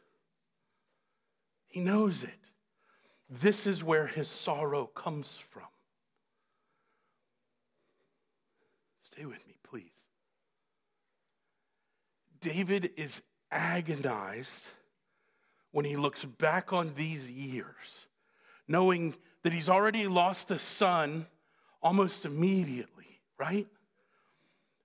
He 1.69 1.79
knows 1.79 2.25
it. 2.25 2.51
This 3.29 3.65
is 3.65 3.85
where 3.85 4.07
his 4.07 4.27
sorrow 4.27 4.85
comes 4.85 5.37
from. 5.37 5.63
Stay 9.01 9.23
with 9.23 9.47
me, 9.47 9.55
please. 9.63 9.85
David 12.41 12.91
is 12.97 13.21
agonized 13.53 14.69
when 15.71 15.85
he 15.85 15.95
looks 15.95 16.25
back 16.25 16.73
on 16.73 16.93
these 16.95 17.31
years, 17.31 18.07
knowing 18.67 19.15
that 19.43 19.53
he's 19.53 19.69
already 19.69 20.07
lost 20.07 20.51
a 20.51 20.59
son 20.59 21.25
almost 21.81 22.25
immediately, 22.25 23.19
right? 23.37 23.67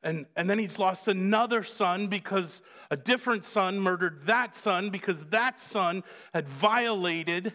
And, 0.02 0.26
and 0.36 0.48
then 0.48 0.58
he's 0.58 0.78
lost 0.78 1.08
another 1.08 1.62
son 1.64 2.06
because 2.06 2.62
a 2.90 2.96
different 2.96 3.44
son 3.44 3.80
murdered 3.80 4.26
that 4.26 4.54
son 4.54 4.90
because 4.90 5.24
that 5.26 5.58
son 5.60 6.04
had 6.32 6.48
violated 6.48 7.52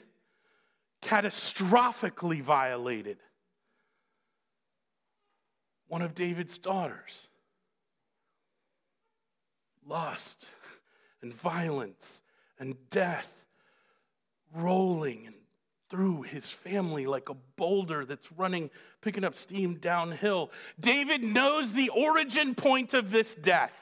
catastrophically 1.02 2.42
violated 2.42 3.18
one 5.88 6.02
of 6.02 6.16
David's 6.16 6.58
daughters. 6.58 7.28
Lust 9.86 10.48
and 11.24 11.34
violence 11.34 12.22
and 12.60 12.76
death 12.92 13.46
rolling 14.56 15.34
through 15.90 16.24
his 16.24 16.50
family 16.50 17.06
like 17.06 17.30
a 17.30 17.36
boulder 17.56 18.06
that's 18.06 18.32
running, 18.34 18.70
picking 19.02 19.24
up 19.24 19.36
steam 19.36 19.76
downhill. 19.76 20.52
David 20.80 21.24
knows 21.24 21.74
the 21.74 21.90
origin 21.90 22.54
point 22.54 22.94
of 22.94 23.12
this 23.12 23.34
death. 23.36 23.74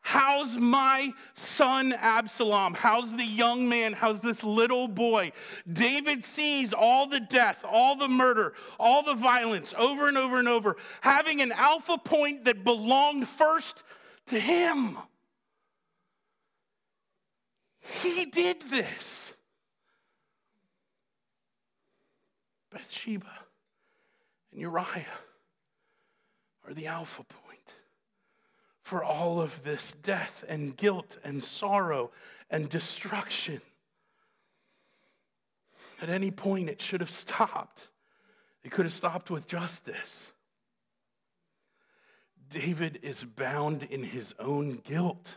How's 0.00 0.56
my 0.56 1.12
son 1.34 1.92
Absalom? 1.92 2.72
How's 2.72 3.14
the 3.14 3.24
young 3.24 3.68
man? 3.68 3.92
How's 3.92 4.20
this 4.20 4.42
little 4.42 4.88
boy? 4.88 5.32
David 5.70 6.24
sees 6.24 6.72
all 6.72 7.06
the 7.06 7.20
death, 7.20 7.64
all 7.68 7.96
the 7.96 8.08
murder, 8.08 8.54
all 8.78 9.02
the 9.02 9.14
violence 9.14 9.74
over 9.76 10.08
and 10.08 10.16
over 10.16 10.38
and 10.38 10.48
over, 10.48 10.76
having 11.02 11.42
an 11.42 11.52
alpha 11.52 11.98
point 11.98 12.44
that 12.46 12.64
belonged 12.64 13.28
first 13.28 13.82
to 14.26 14.38
him. 14.38 14.96
He 18.02 18.26
did 18.26 18.62
this. 18.70 19.32
Bathsheba 22.70 23.32
and 24.52 24.60
Uriah 24.60 25.06
are 26.66 26.74
the 26.74 26.86
alpha 26.86 27.24
point 27.24 27.74
for 28.82 29.02
all 29.02 29.40
of 29.40 29.64
this 29.64 29.94
death 30.02 30.44
and 30.48 30.76
guilt 30.76 31.18
and 31.24 31.42
sorrow 31.42 32.10
and 32.50 32.68
destruction. 32.68 33.60
At 36.00 36.08
any 36.08 36.30
point, 36.30 36.68
it 36.68 36.80
should 36.80 37.00
have 37.00 37.10
stopped. 37.10 37.88
It 38.62 38.70
could 38.70 38.84
have 38.84 38.94
stopped 38.94 39.30
with 39.30 39.46
justice. 39.46 40.32
David 42.48 43.00
is 43.02 43.24
bound 43.24 43.82
in 43.82 44.04
his 44.04 44.34
own 44.38 44.76
guilt. 44.84 45.36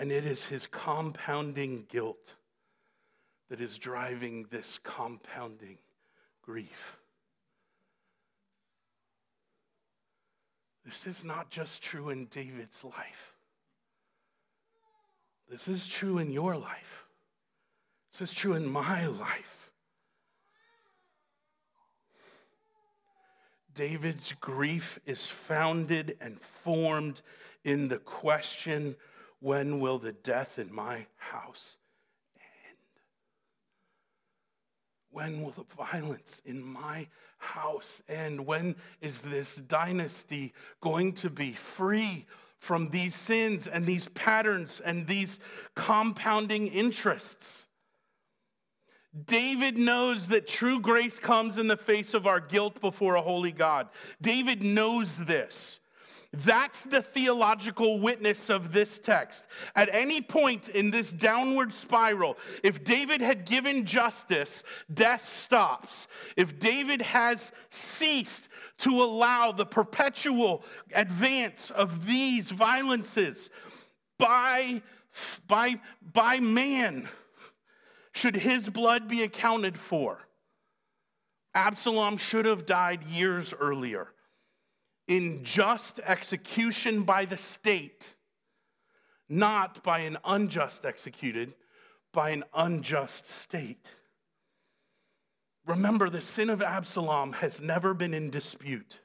And 0.00 0.10
it 0.10 0.24
is 0.24 0.46
his 0.46 0.66
compounding 0.66 1.84
guilt 1.90 2.32
that 3.50 3.60
is 3.60 3.76
driving 3.76 4.46
this 4.50 4.78
compounding 4.82 5.76
grief. 6.40 6.96
This 10.86 11.06
is 11.06 11.22
not 11.22 11.50
just 11.50 11.82
true 11.82 12.08
in 12.08 12.24
David's 12.24 12.82
life. 12.82 13.34
This 15.50 15.68
is 15.68 15.86
true 15.86 16.16
in 16.16 16.32
your 16.32 16.56
life. 16.56 17.04
This 18.10 18.22
is 18.22 18.32
true 18.32 18.54
in 18.54 18.66
my 18.66 19.06
life. 19.06 19.70
David's 23.74 24.32
grief 24.40 24.98
is 25.04 25.26
founded 25.26 26.16
and 26.22 26.40
formed 26.40 27.20
in 27.64 27.88
the 27.88 27.98
question 27.98 28.96
when 29.40 29.80
will 29.80 29.98
the 29.98 30.12
death 30.12 30.58
in 30.58 30.72
my 30.72 31.06
house 31.16 31.78
end? 32.36 32.78
When 35.10 35.42
will 35.42 35.50
the 35.50 35.64
violence 35.76 36.40
in 36.44 36.62
my 36.62 37.08
house 37.38 38.02
end? 38.08 38.46
When 38.46 38.76
is 39.00 39.22
this 39.22 39.56
dynasty 39.56 40.52
going 40.80 41.14
to 41.14 41.30
be 41.30 41.52
free 41.52 42.26
from 42.58 42.90
these 42.90 43.14
sins 43.14 43.66
and 43.66 43.86
these 43.86 44.08
patterns 44.08 44.80
and 44.80 45.06
these 45.06 45.40
compounding 45.74 46.68
interests? 46.68 47.66
David 49.24 49.76
knows 49.76 50.28
that 50.28 50.46
true 50.46 50.78
grace 50.78 51.18
comes 51.18 51.58
in 51.58 51.66
the 51.66 51.76
face 51.76 52.14
of 52.14 52.26
our 52.26 52.38
guilt 52.38 52.80
before 52.80 53.16
a 53.16 53.22
holy 53.22 53.50
God. 53.50 53.88
David 54.20 54.62
knows 54.62 55.18
this. 55.18 55.80
That's 56.32 56.84
the 56.84 57.02
theological 57.02 57.98
witness 57.98 58.50
of 58.50 58.70
this 58.70 59.00
text. 59.00 59.48
At 59.74 59.92
any 59.92 60.20
point 60.20 60.68
in 60.68 60.92
this 60.92 61.10
downward 61.10 61.74
spiral, 61.74 62.38
if 62.62 62.84
David 62.84 63.20
had 63.20 63.44
given 63.44 63.84
justice, 63.84 64.62
death 64.92 65.28
stops. 65.28 66.06
If 66.36 66.60
David 66.60 67.02
has 67.02 67.50
ceased 67.68 68.48
to 68.78 69.02
allow 69.02 69.50
the 69.50 69.66
perpetual 69.66 70.62
advance 70.94 71.70
of 71.70 72.06
these 72.06 72.52
violences 72.52 73.50
by, 74.16 74.82
by, 75.48 75.80
by 76.12 76.38
man, 76.38 77.08
should 78.12 78.36
his 78.36 78.68
blood 78.68 79.08
be 79.08 79.24
accounted 79.24 79.76
for? 79.76 80.20
Absalom 81.56 82.18
should 82.18 82.44
have 82.44 82.66
died 82.66 83.02
years 83.02 83.52
earlier 83.58 84.12
in 85.10 85.42
just 85.42 85.98
execution 86.06 87.02
by 87.02 87.24
the 87.24 87.36
state, 87.36 88.14
not 89.28 89.82
by 89.82 89.98
an 89.98 90.16
unjust 90.24 90.84
executed, 90.84 91.52
by 92.12 92.30
an 92.30 92.44
unjust 92.54 93.26
state. 93.26 93.90
Remember, 95.66 96.08
the 96.08 96.20
sin 96.20 96.48
of 96.48 96.62
Absalom 96.62 97.32
has 97.32 97.60
never 97.60 97.92
been 97.92 98.14
in 98.14 98.30
dispute. 98.30 99.00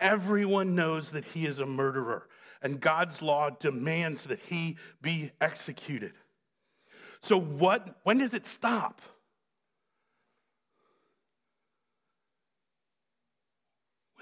Everyone 0.00 0.74
knows 0.74 1.10
that 1.10 1.26
he 1.26 1.46
is 1.46 1.60
a 1.60 1.66
murderer, 1.66 2.26
and 2.60 2.80
God's 2.80 3.22
law 3.22 3.50
demands 3.50 4.24
that 4.24 4.40
he 4.40 4.78
be 5.00 5.30
executed. 5.40 6.14
So, 7.20 7.38
what, 7.38 8.00
when 8.02 8.18
does 8.18 8.34
it 8.34 8.46
stop? 8.46 9.00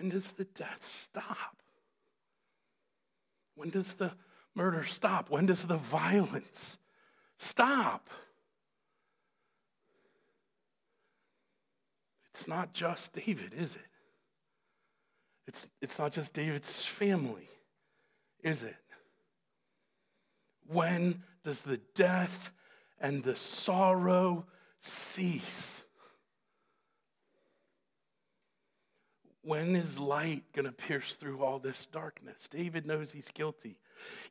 When 0.01 0.09
does 0.09 0.32
the 0.32 0.44
death 0.44 0.82
stop? 0.82 1.57
When 3.55 3.68
does 3.68 3.92
the 3.92 4.12
murder 4.55 4.82
stop? 4.84 5.28
When 5.28 5.44
does 5.44 5.64
the 5.64 5.76
violence 5.76 6.78
stop? 7.36 8.09
It's 12.30 12.48
not 12.48 12.72
just 12.72 13.12
David, 13.12 13.53
is 13.55 13.74
it? 13.74 13.82
It's, 15.46 15.68
it's 15.82 15.98
not 15.98 16.12
just 16.12 16.32
David's 16.32 16.86
family, 16.86 17.51
is 18.42 18.62
it? 18.62 18.76
When 20.66 21.24
does 21.44 21.61
the 21.61 21.76
death 21.94 22.53
and 22.98 23.22
the 23.22 23.36
sorrow 23.36 24.46
cease? 24.80 25.82
When 29.43 29.74
is 29.74 29.99
light 29.99 30.45
going 30.53 30.66
to 30.66 30.72
pierce 30.72 31.14
through 31.14 31.43
all 31.43 31.59
this 31.59 31.86
darkness? 31.86 32.47
David 32.49 32.86
knows 32.86 33.11
he's 33.11 33.30
guilty. 33.30 33.78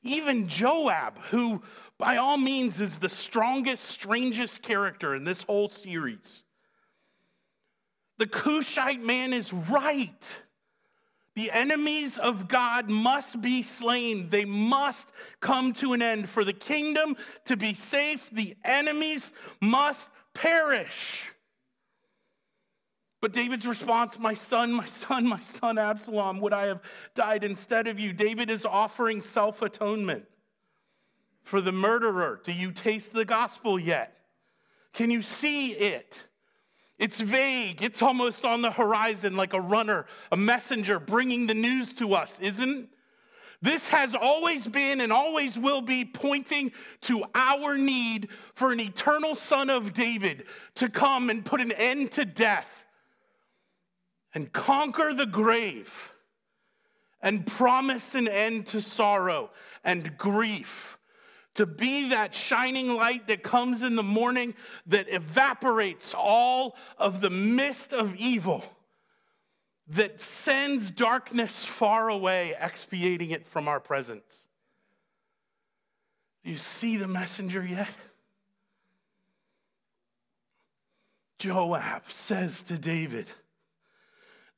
Even 0.03 0.47
Joab, 0.47 1.18
who 1.30 1.62
by 1.97 2.18
all 2.18 2.38
means 2.38 2.80
is 2.80 2.99
the 2.99 3.10
strongest, 3.10 3.86
strangest 3.86 4.62
character 4.62 5.16
in 5.16 5.24
this 5.24 5.43
whole 5.43 5.70
series, 5.70 6.43
the 8.18 8.28
Cushite 8.28 9.01
man 9.01 9.34
is 9.34 9.51
right. 9.53 10.38
The 11.36 11.51
enemies 11.51 12.18
of 12.18 12.49
God 12.49 12.89
must 12.89 13.41
be 13.41 13.64
slain. 13.64 14.30
They 14.30 14.43
must 14.43 15.12
come 15.39 15.72
to 15.76 15.93
an 15.93 16.01
end. 16.01 16.28
For 16.28 16.43
the 16.43 16.53
kingdom 16.53 17.16
to 17.45 17.55
be 17.55 17.74
safe, 17.74 18.30
the 18.30 18.57
enemies 18.66 19.32
must 19.62 20.10
perish. 20.34 21.32
But 23.22 23.34
David's 23.34 23.67
response, 23.67 24.17
my 24.17 24.34
son, 24.34 24.72
my 24.72 24.86
son, 24.86 25.28
my 25.28 25.39
son 25.39 25.78
Absalom, 25.78 26.39
would 26.39 26.53
I 26.53 26.67
have 26.67 26.82
died 27.15 27.43
instead 27.43 27.88
of 27.88 27.99
you? 27.99 28.13
David 28.13 28.49
is 28.49 28.65
offering 28.65 29.22
self 29.22 29.61
atonement 29.61 30.26
for 31.43 31.61
the 31.61 31.72
murderer. 31.72 32.39
Do 32.43 32.53
you 32.53 32.72
taste 32.72 33.11
the 33.11 33.26
gospel 33.26 33.80
yet? 33.80 34.15
Can 34.93 35.11
you 35.11 35.22
see 35.22 35.72
it? 35.72 36.24
It's 36.97 37.20
vague. 37.20 37.82
It's 37.82 38.01
almost 38.01 38.45
on 38.45 38.61
the 38.61 38.72
horizon 38.72 39.36
like 39.36 39.53
a 39.53 39.61
runner, 39.61 40.05
a 40.32 40.38
messenger 40.38 40.99
bringing 40.99 41.47
the 41.47 41.53
news 41.53 41.93
to 41.93 42.13
us, 42.13 42.39
isn't? 42.39 42.89
This 43.61 43.89
has 43.89 44.15
always 44.15 44.67
been 44.67 45.01
and 45.01 45.11
always 45.11 45.59
will 45.59 45.82
be 45.82 46.05
pointing 46.05 46.72
to 47.01 47.24
our 47.36 47.78
need 47.78 48.30
for 48.53 48.72
an 48.72 48.80
eternal 48.80 49.36
son 49.36 49.70
of 49.70 49.93
David 49.93 50.45
to 50.76 50.88
come 50.88 51.30
and 51.30 51.43
put 51.43 51.59
an 51.59 51.74
end 51.74 52.11
to 52.13 52.24
death 52.24 52.86
and 54.34 54.52
conquer 54.52 55.14
the 55.14 55.26
grave 55.26 56.12
and 57.22 57.46
promise 57.46 58.16
an 58.16 58.28
end 58.28 58.68
to 58.68 58.82
sorrow 58.82 59.50
and 59.84 60.18
grief. 60.18 60.98
To 61.56 61.66
be 61.66 62.10
that 62.10 62.34
shining 62.34 62.94
light 62.94 63.28
that 63.28 63.44
comes 63.44 63.84
in 63.84 63.96
the 63.96 64.04
morning 64.04 64.54
that 64.86 65.10
evaporates 65.10 66.14
all 66.14 66.78
of 66.98 67.20
the 67.20 67.30
mist 67.30 67.92
of 67.92 68.16
evil, 68.16 68.64
that 69.90 70.22
sends 70.22 70.92
darkness 70.92 71.66
far 71.66 72.08
away, 72.08 72.56
expiating 72.60 73.32
it 73.32 73.46
from 73.46 73.68
our 73.68 73.80
presence. 73.80 74.48
Do 76.44 76.52
you 76.52 76.58
see 76.58 76.96
the 76.96 77.08
messenger 77.08 77.66
yet? 77.66 77.90
Joab 81.40 82.08
says 82.08 82.62
to 82.64 82.78
David, 82.78 83.28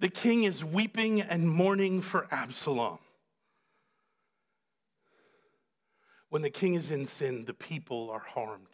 the 0.02 0.10
king 0.10 0.44
is 0.44 0.66
weeping 0.66 1.22
and 1.22 1.48
mourning 1.48 2.02
for 2.02 2.28
Absalom. 2.32 2.98
When 6.30 6.42
the 6.42 6.50
king 6.50 6.74
is 6.74 6.90
in 6.90 7.06
sin, 7.06 7.46
the 7.46 7.54
people 7.54 8.10
are 8.10 8.20
harmed. 8.20 8.66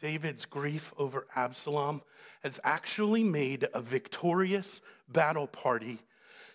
David's 0.00 0.44
grief 0.44 0.92
over 0.98 1.26
Absalom 1.34 2.02
has 2.42 2.60
actually 2.62 3.24
made 3.24 3.66
a 3.72 3.80
victorious 3.80 4.82
battle 5.08 5.46
party 5.46 5.98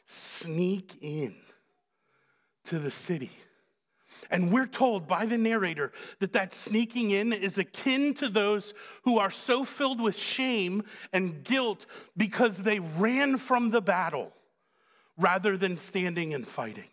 sneak 0.05 0.99
in 1.01 1.35
to 2.65 2.77
the 2.77 2.91
city. 2.91 3.31
And 4.29 4.51
we're 4.51 4.67
told 4.67 5.07
by 5.07 5.25
the 5.25 5.37
narrator 5.37 5.91
that 6.19 6.33
that 6.33 6.53
sneaking 6.53 7.11
in 7.11 7.33
is 7.33 7.57
akin 7.57 8.13
to 8.15 8.29
those 8.29 8.73
who 9.03 9.17
are 9.17 9.31
so 9.31 9.65
filled 9.65 9.99
with 9.99 10.17
shame 10.17 10.83
and 11.11 11.43
guilt 11.43 11.87
because 12.15 12.57
they 12.57 12.79
ran 12.79 13.37
from 13.37 13.71
the 13.71 13.81
battle 13.81 14.31
rather 15.17 15.57
than 15.57 15.77
standing 15.77 16.33
and 16.33 16.47
fighting. 16.47 16.89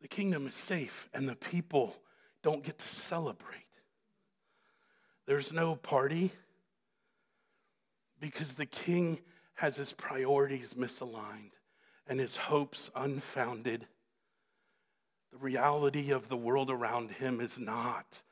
The 0.00 0.08
kingdom 0.08 0.46
is 0.46 0.54
safe 0.54 1.08
and 1.12 1.28
the 1.28 1.36
people 1.36 1.94
don't 2.42 2.64
get 2.64 2.78
to 2.78 2.88
celebrate. 2.88 3.58
There's 5.26 5.52
no 5.52 5.76
party 5.76 6.32
because 8.18 8.54
the 8.54 8.66
king 8.66 9.20
has 9.54 9.76
his 9.76 9.92
priorities 9.92 10.74
misaligned 10.74 11.52
and 12.06 12.20
his 12.20 12.36
hopes 12.36 12.90
unfounded. 12.94 13.86
The 15.32 15.38
reality 15.38 16.10
of 16.10 16.28
the 16.28 16.36
world 16.36 16.70
around 16.70 17.10
him 17.10 17.40
is 17.40 17.58
not 17.58 18.22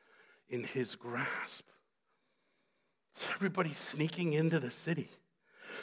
in 0.49 0.65
his 0.65 0.97
grasp. 0.97 1.65
So 3.13 3.29
everybody's 3.35 3.79
sneaking 3.79 4.35
into 4.35 4.61
the 4.61 4.71
city. 4.71 5.11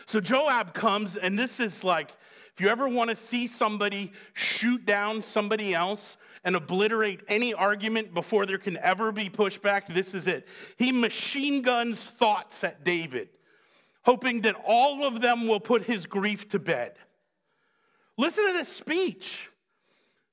So 0.06 0.20
Joab 0.22 0.74
comes, 0.74 1.18
and 1.18 1.38
this 1.38 1.60
is 1.60 1.84
like 1.84 2.12
if 2.58 2.62
you 2.62 2.70
ever 2.70 2.88
want 2.88 3.12
to 3.12 3.16
see 3.16 3.46
somebody 3.46 4.12
shoot 4.34 4.84
down 4.84 5.22
somebody 5.22 5.76
else 5.76 6.18
and 6.44 6.56
obliterate 6.56 7.22
any 7.28 7.54
argument 7.54 8.16
before 8.16 8.48
there 8.48 8.58
can 8.58 8.78
ever 8.78 9.12
be 9.12 9.30
pushback, 9.30 9.94
this 9.94 10.16
is 10.16 10.26
it. 10.26 10.48
He 10.78 10.92
machine 10.92 11.62
guns 11.62 12.08
thoughts 12.08 12.64
at 12.64 12.84
David, 12.84 13.30
hoping 14.04 14.42
that 14.42 14.56
all 14.66 15.06
of 15.06 15.22
them 15.22 15.48
will 15.48 15.60
put 15.60 15.84
his 15.84 16.08
grief 16.08 16.50
to 16.50 16.58
bed. 16.58 16.96
Listen 18.18 18.48
to 18.48 18.54
this 18.54 18.70
speech. 18.70 19.50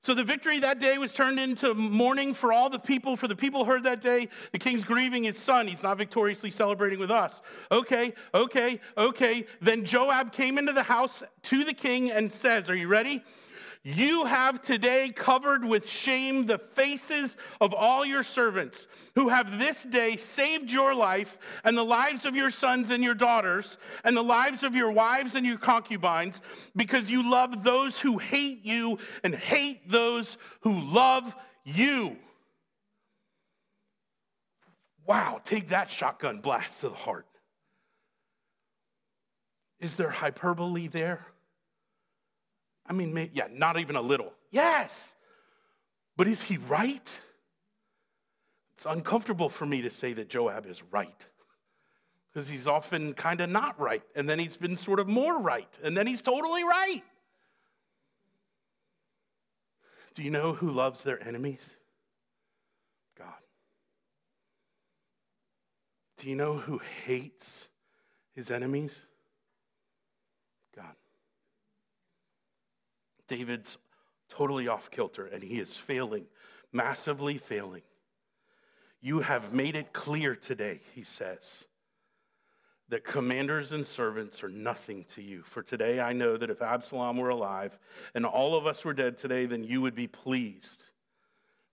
So 0.05 0.13
the 0.13 0.23
victory 0.23 0.59
that 0.59 0.79
day 0.79 0.99
was 0.99 1.13
turned 1.13 1.39
into 1.39 1.73
mourning 1.73 2.35
for 2.35 2.53
all 2.53 2.69
the 2.69 2.77
people. 2.77 3.15
For 3.15 3.27
the 3.27 3.35
people 3.35 3.65
heard 3.65 3.81
that 3.83 4.01
day, 4.01 4.29
the 4.51 4.59
king's 4.59 4.83
grieving 4.83 5.23
his 5.23 5.35
son. 5.35 5.67
He's 5.67 5.81
not 5.81 5.97
victoriously 5.97 6.51
celebrating 6.51 6.99
with 6.99 7.09
us. 7.09 7.41
Okay, 7.71 8.13
okay, 8.35 8.79
okay. 8.95 9.47
Then 9.61 9.83
Joab 9.83 10.31
came 10.31 10.59
into 10.59 10.73
the 10.73 10.83
house 10.83 11.23
to 11.43 11.63
the 11.63 11.73
king 11.73 12.11
and 12.11 12.31
says, 12.31 12.69
Are 12.69 12.75
you 12.75 12.87
ready? 12.87 13.23
You 13.87 14.25
have 14.25 14.63
today 14.63 15.09
covered 15.15 15.63
with 15.63 15.87
shame 15.87 16.47
the 16.47 16.57
faces 16.57 17.37
of 17.61 17.71
all 17.71 18.03
your 18.03 18.23
servants 18.23 18.87
who 19.13 19.29
have 19.29 19.59
this 19.59 19.83
day 19.83 20.17
saved 20.17 20.71
your 20.71 20.95
life 20.95 21.37
and 21.63 21.77
the 21.77 21.85
lives 21.85 22.25
of 22.25 22.35
your 22.35 22.49
sons 22.49 22.89
and 22.89 23.03
your 23.03 23.13
daughters 23.13 23.77
and 24.03 24.17
the 24.17 24.23
lives 24.23 24.63
of 24.63 24.75
your 24.75 24.89
wives 24.89 25.35
and 25.35 25.45
your 25.45 25.59
concubines 25.59 26.41
because 26.75 27.11
you 27.11 27.29
love 27.29 27.63
those 27.63 27.99
who 27.99 28.17
hate 28.17 28.65
you 28.65 28.97
and 29.23 29.35
hate 29.35 29.87
those 29.87 30.39
who 30.61 30.79
love 30.79 31.35
you. 31.63 32.17
Wow, 35.05 35.41
take 35.43 35.67
that 35.67 35.91
shotgun 35.91 36.39
blast 36.39 36.79
to 36.81 36.89
the 36.89 36.95
heart. 36.95 37.27
Is 39.79 39.95
there 39.95 40.09
hyperbole 40.09 40.87
there? 40.87 41.27
I 42.87 42.93
mean, 42.93 43.29
yeah, 43.33 43.47
not 43.51 43.79
even 43.79 43.95
a 43.95 44.01
little. 44.01 44.33
Yes. 44.51 45.13
But 46.17 46.27
is 46.27 46.41
he 46.41 46.57
right? 46.57 47.19
It's 48.75 48.85
uncomfortable 48.85 49.49
for 49.49 49.65
me 49.65 49.81
to 49.83 49.89
say 49.89 50.13
that 50.13 50.29
Joab 50.29 50.65
is 50.65 50.83
right 50.91 51.25
because 52.31 52.49
he's 52.49 52.67
often 52.67 53.13
kind 53.13 53.39
of 53.39 53.49
not 53.49 53.79
right. 53.79 54.03
And 54.13 54.29
then 54.29 54.39
he's 54.39 54.57
been 54.57 54.75
sort 54.75 54.99
of 54.99 55.07
more 55.07 55.39
right. 55.39 55.79
And 55.81 55.95
then 55.95 56.05
he's 56.05 56.21
totally 56.21 56.65
right. 56.65 57.01
Do 60.15 60.23
you 60.23 60.31
know 60.31 60.53
who 60.53 60.69
loves 60.69 61.03
their 61.03 61.25
enemies? 61.25 61.69
God. 63.17 63.33
Do 66.17 66.29
you 66.29 66.35
know 66.35 66.55
who 66.55 66.81
hates 67.05 67.69
his 68.33 68.51
enemies? 68.51 69.05
God. 70.75 70.95
David's 73.27 73.77
totally 74.29 74.67
off 74.67 74.91
kilter 74.91 75.25
and 75.25 75.43
he 75.43 75.59
is 75.59 75.77
failing, 75.77 76.25
massively 76.71 77.37
failing. 77.37 77.83
You 79.01 79.19
have 79.19 79.53
made 79.53 79.75
it 79.75 79.93
clear 79.93 80.35
today, 80.35 80.79
he 80.93 81.03
says, 81.03 81.65
that 82.89 83.03
commanders 83.03 83.71
and 83.71 83.85
servants 83.85 84.43
are 84.43 84.49
nothing 84.49 85.05
to 85.15 85.21
you. 85.21 85.43
For 85.43 85.61
today 85.61 85.99
I 85.99 86.13
know 86.13 86.37
that 86.37 86.49
if 86.49 86.61
Absalom 86.61 87.17
were 87.17 87.29
alive 87.29 87.77
and 88.13 88.25
all 88.25 88.55
of 88.55 88.65
us 88.65 88.83
were 88.83 88.93
dead 88.93 89.17
today, 89.17 89.45
then 89.45 89.63
you 89.63 89.81
would 89.81 89.95
be 89.95 90.07
pleased. 90.07 90.85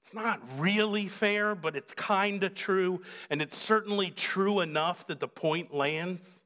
It's 0.03 0.13
not 0.13 0.43
really 0.59 1.07
fair, 1.07 1.55
but 1.55 1.77
it's 1.77 1.95
kind 1.95 2.43
of 2.43 2.55
true, 2.55 3.03
and 3.31 3.41
it's 3.41 3.57
certainly 3.57 4.11
true 4.11 4.59
enough 4.59 5.07
that 5.07 5.21
the 5.21 5.29
point 5.29 5.73
lands. 5.73 6.42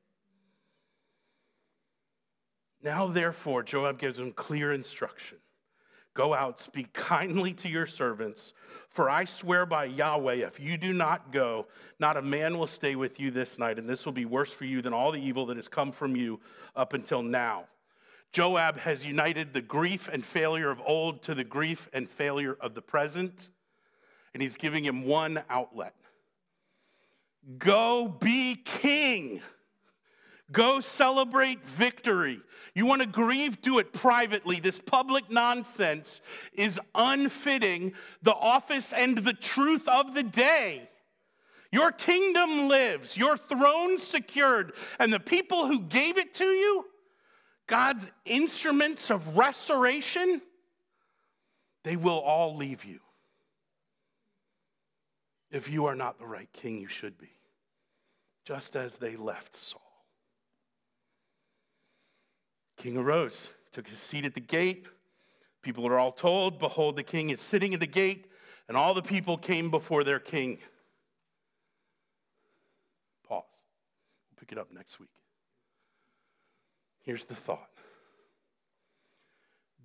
Now, 2.83 3.07
therefore, 3.07 3.62
Joab 3.62 3.99
gives 3.99 4.18
him 4.18 4.33
clear 4.33 4.72
instruction 4.72 5.39
Go 6.16 6.33
out, 6.33 6.59
speak 6.59 6.95
kindly 6.95 7.53
to 7.53 7.68
your 7.68 7.85
servants, 7.85 8.55
for 8.89 9.11
I 9.11 9.27
swear 9.27 9.66
by 9.66 9.85
Yahweh, 9.85 10.47
if 10.47 10.59
you 10.59 10.79
do 10.79 10.95
not 10.95 11.31
go, 11.31 11.66
not 11.99 12.16
a 12.16 12.22
man 12.22 12.57
will 12.57 12.66
stay 12.66 12.97
with 12.97 13.20
you 13.20 13.31
this 13.31 13.59
night, 13.59 13.79
and 13.79 13.87
this 13.87 14.07
will 14.07 14.14
be 14.14 14.24
worse 14.24 14.51
for 14.51 14.64
you 14.64 14.81
than 14.81 14.95
all 14.95 15.12
the 15.12 15.20
evil 15.20 15.45
that 15.45 15.59
has 15.59 15.68
come 15.68 15.93
from 15.93 16.16
you 16.16 16.41
up 16.74 16.95
until 16.95 17.22
now. 17.22 17.66
Joab 18.33 18.79
has 18.79 19.05
united 19.05 19.53
the 19.53 19.61
grief 19.61 20.09
and 20.11 20.24
failure 20.24 20.70
of 20.70 20.81
old 20.87 21.22
to 21.24 21.35
the 21.35 21.45
grief 21.45 21.87
and 21.93 22.09
failure 22.09 22.57
of 22.62 22.74
the 22.74 22.83
present, 22.83 23.51
and 24.33 24.43
he's 24.43 24.57
giving 24.57 24.85
him 24.85 25.05
one 25.05 25.43
outlet 25.51 25.95
Go 27.59 28.09
be 28.09 28.57
king. 28.57 29.43
Go 30.53 30.81
celebrate 30.81 31.67
victory. 31.67 32.41
You 32.75 32.87
want 32.87 33.03
to 33.03 33.09
grieve? 33.09 33.61
Do 33.63 33.79
it 33.79 33.93
privately. 33.93 34.61
This 34.61 34.79
public 34.79 35.31
nonsense 35.31 36.21
is 36.53 36.79
unfitting 36.95 37.95
the 38.23 38.35
office 38.35 38.93
and 38.93 39.19
the 39.19 39.33
truth 39.33 39.89
of 39.89 40.15
the 40.15 40.23
day. 40.23 40.89
Your 41.73 41.91
kingdom 41.91 42.69
lives, 42.69 43.17
your 43.17 43.37
throne 43.37 43.99
secured, 43.99 44.73
and 45.01 45.13
the 45.13 45.21
people 45.21 45.67
who 45.67 45.81
gave 45.81 46.17
it 46.17 46.35
to 46.37 46.45
you, 46.45 46.87
God's 47.67 48.09
instruments 48.25 49.11
of 49.11 49.37
restoration, 49.37 50.41
they 51.83 51.97
will 51.97 52.21
all 52.21 52.57
leave 52.57 52.85
you 52.85 53.01
if 55.51 55.71
you 55.71 55.87
are 55.87 55.97
not 55.97 56.19
the 56.19 56.27
right 56.27 56.53
king 56.53 56.79
you 56.79 56.89
should 56.89 57.19
be, 57.19 57.31
just 58.45 58.77
as 58.77 58.99
they 58.99 59.17
left 59.17 59.57
Saul. 59.57 59.86
King 62.77 62.99
arose, 62.99 63.51
took 63.72 63.89
his 63.89 63.99
seat 63.99 64.24
at 64.24 64.35
the 64.35 64.41
gate. 64.41 64.87
People 65.62 65.87
are 65.87 65.99
all 65.99 66.12
told, 66.12 66.59
Behold, 66.59 66.97
the 66.97 67.03
king 67.03 67.31
is 67.31 67.41
sitting 67.41 67.74
at 67.74 67.81
the 67.81 67.87
gate, 67.87 68.27
and 68.68 68.77
all 68.77 68.95
the 68.95 69.03
people 69.03 69.37
came 69.37 69.70
before 69.70 70.05
their 70.05 70.20
king. 70.20 70.59
Pause. 73.27 73.45
We'll 74.31 74.39
pick 74.39 74.53
it 74.53 74.59
up 74.59 74.72
next 74.72 75.01
week. 75.01 75.11
Here's 77.03 77.24
the 77.24 77.35
thought 77.35 77.70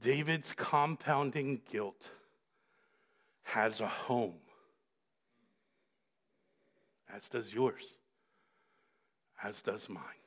David's 0.01 0.53
compounding 0.53 1.61
guilt 1.69 2.09
has 3.43 3.81
a 3.81 3.87
home, 3.87 4.39
as 7.13 7.29
does 7.29 7.53
yours, 7.53 7.97
as 9.43 9.61
does 9.61 9.89
mine. 9.89 10.20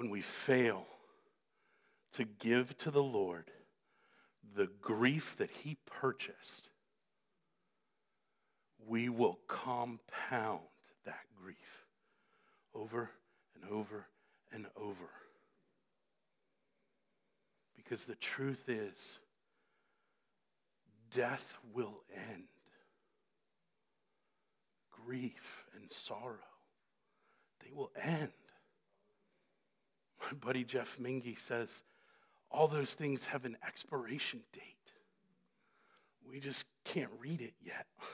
When 0.00 0.08
we 0.08 0.22
fail 0.22 0.86
to 2.10 2.24
give 2.24 2.78
to 2.78 2.90
the 2.90 3.02
Lord 3.02 3.50
the 4.56 4.70
grief 4.80 5.36
that 5.36 5.50
He 5.50 5.76
purchased, 5.84 6.70
we 8.86 9.10
will 9.10 9.38
compound 9.46 10.62
that 11.04 11.20
grief 11.38 11.84
over 12.74 13.10
and 13.54 13.70
over 13.70 14.06
and 14.50 14.64
over. 14.74 15.10
Because 17.76 18.04
the 18.04 18.14
truth 18.14 18.70
is, 18.70 19.18
death 21.14 21.58
will 21.74 22.00
end. 22.30 22.44
Grief 25.04 25.66
and 25.78 25.92
sorrow, 25.92 26.38
they 27.62 27.70
will 27.70 27.90
end. 28.02 28.30
My 30.20 30.32
buddy 30.32 30.64
Jeff 30.64 30.98
Mingy 30.98 31.38
says 31.38 31.82
all 32.50 32.68
those 32.68 32.94
things 32.94 33.24
have 33.26 33.44
an 33.44 33.56
expiration 33.66 34.40
date. 34.52 34.62
We 36.28 36.40
just 36.40 36.66
can't 36.84 37.10
read 37.18 37.40
it 37.40 37.54
yet. 37.62 37.86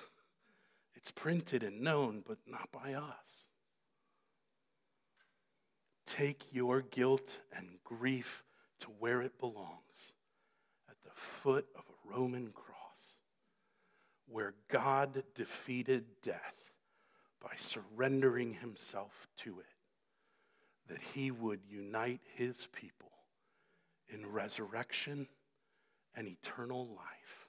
It's 0.99 1.13
printed 1.13 1.63
and 1.63 1.83
known, 1.83 2.25
but 2.27 2.39
not 2.49 2.73
by 2.73 2.95
us. 2.95 3.47
Take 6.05 6.53
your 6.53 6.83
guilt 6.83 7.39
and 7.57 7.79
grief 7.85 8.43
to 8.81 8.89
where 8.99 9.23
it 9.23 9.39
belongs 9.39 10.15
at 10.89 10.97
the 11.05 11.13
foot 11.15 11.67
of 11.77 11.85
a 11.85 12.13
Roman 12.13 12.51
cross, 12.51 13.17
where 14.27 14.55
God 14.67 15.23
defeated 15.37 16.07
death 16.23 16.73
by 17.41 17.55
surrendering 17.57 18.55
himself 18.55 19.29
to 19.37 19.61
it 19.61 19.76
that 20.89 20.99
he 21.15 21.31
would 21.31 21.61
unite 21.69 22.21
his 22.35 22.69
people 22.73 23.11
in 24.09 24.31
resurrection 24.31 25.27
and 26.15 26.29
eternal 26.29 26.87
life. 26.87 27.49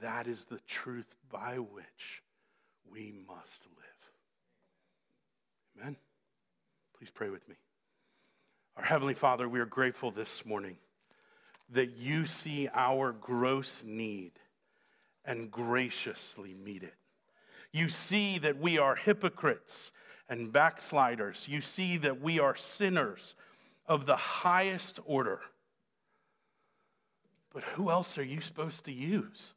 That 0.00 0.26
is 0.26 0.46
the 0.46 0.60
truth 0.66 1.16
by 1.30 1.56
which 1.56 2.22
we 2.90 3.12
must 3.28 3.66
live. 3.66 4.10
Amen. 5.78 5.96
Please 6.96 7.10
pray 7.10 7.28
with 7.30 7.46
me. 7.48 7.56
Our 8.76 8.84
Heavenly 8.84 9.14
Father, 9.14 9.48
we 9.48 9.60
are 9.60 9.66
grateful 9.66 10.10
this 10.10 10.44
morning 10.46 10.76
that 11.68 11.96
you 11.96 12.26
see 12.26 12.68
our 12.74 13.12
gross 13.12 13.82
need 13.84 14.32
and 15.24 15.50
graciously 15.50 16.54
meet 16.54 16.82
it. 16.82 16.94
You 17.72 17.88
see 17.88 18.38
that 18.38 18.58
we 18.58 18.78
are 18.78 18.96
hypocrites 18.96 19.92
and 20.30 20.52
backsliders. 20.52 21.46
You 21.48 21.60
see 21.60 21.98
that 21.98 22.22
we 22.22 22.38
are 22.38 22.54
sinners 22.54 23.34
of 23.86 24.06
the 24.06 24.16
highest 24.16 25.00
order. 25.04 25.40
But 27.52 27.64
who 27.64 27.90
else 27.90 28.16
are 28.16 28.22
you 28.22 28.40
supposed 28.40 28.84
to 28.84 28.92
use 28.92 29.52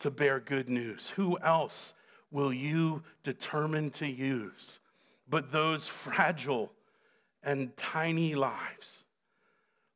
to 0.00 0.10
bear 0.10 0.40
good 0.40 0.68
news? 0.68 1.10
Who 1.10 1.38
else 1.38 1.94
will 2.32 2.52
you 2.52 3.04
determine 3.22 3.90
to 3.92 4.06
use 4.08 4.80
but 5.28 5.52
those 5.52 5.88
fragile 5.88 6.72
and 7.44 7.74
tiny 7.76 8.34
lives? 8.34 9.04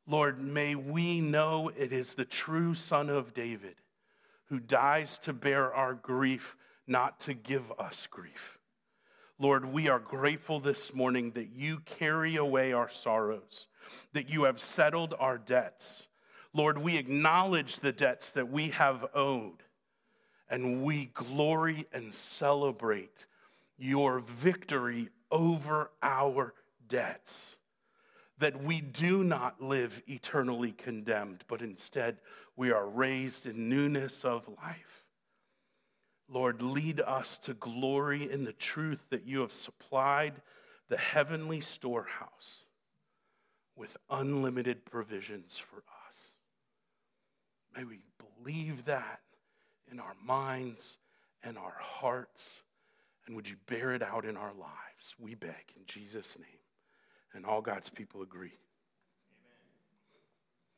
Lord, 0.07 0.41
may 0.41 0.75
we 0.75 1.19
know 1.19 1.69
it 1.77 1.91
is 1.91 2.15
the 2.15 2.25
true 2.25 2.73
Son 2.73 3.09
of 3.09 3.33
David 3.33 3.75
who 4.45 4.59
dies 4.59 5.17
to 5.19 5.33
bear 5.33 5.71
our 5.73 5.93
grief, 5.93 6.55
not 6.87 7.19
to 7.19 7.33
give 7.33 7.71
us 7.77 8.07
grief. 8.07 8.58
Lord, 9.41 9.63
we 9.63 9.87
are 9.87 9.99
grateful 9.99 10.59
this 10.59 10.93
morning 10.93 11.31
that 11.31 11.51
you 11.55 11.79
carry 11.85 12.35
away 12.35 12.73
our 12.73 12.89
sorrows. 12.89 13.67
that 14.13 14.29
you 14.29 14.43
have 14.43 14.59
settled 14.59 15.15
our 15.19 15.37
debts. 15.37 16.07
Lord, 16.53 16.77
we 16.77 16.97
acknowledge 16.97 17.77
the 17.77 17.91
debts 17.91 18.31
that 18.31 18.49
we 18.49 18.69
have 18.69 19.05
owed, 19.13 19.63
and 20.49 20.83
we 20.83 21.05
glory 21.13 21.87
and 21.93 22.13
celebrate 22.13 23.25
your 23.77 24.19
victory 24.19 25.09
over 25.31 25.91
our 26.01 26.53
debts. 26.87 27.55
That 28.39 28.61
we 28.63 28.81
do 28.81 29.23
not 29.23 29.61
live 29.61 30.01
eternally 30.07 30.71
condemned, 30.71 31.43
but 31.47 31.61
instead 31.61 32.17
we 32.55 32.71
are 32.71 32.87
raised 32.87 33.45
in 33.45 33.69
newness 33.69 34.23
of 34.23 34.47
life. 34.63 35.05
Lord, 36.31 36.61
lead 36.61 37.01
us 37.01 37.37
to 37.39 37.53
glory 37.55 38.31
in 38.31 38.43
the 38.43 38.53
truth 38.53 39.01
that 39.09 39.25
you 39.25 39.41
have 39.41 39.51
supplied 39.51 40.33
the 40.87 40.97
heavenly 40.97 41.61
storehouse 41.61 42.65
with 43.75 43.97
unlimited 44.09 44.85
provisions 44.85 45.57
for 45.57 45.83
us. 46.07 46.29
May 47.75 47.83
we 47.83 47.99
believe 48.43 48.85
that 48.85 49.21
in 49.91 49.99
our 49.99 50.15
minds 50.23 50.99
and 51.43 51.57
our 51.57 51.75
hearts, 51.79 52.61
and 53.25 53.35
would 53.35 53.49
you 53.49 53.55
bear 53.67 53.93
it 53.93 54.03
out 54.03 54.25
in 54.25 54.37
our 54.37 54.53
lives? 54.53 55.15
We 55.19 55.35
beg 55.35 55.73
in 55.75 55.85
Jesus' 55.85 56.37
name. 56.37 56.47
And 57.33 57.45
all 57.45 57.61
God's 57.61 57.89
people 57.89 58.21
agree. 58.21 58.53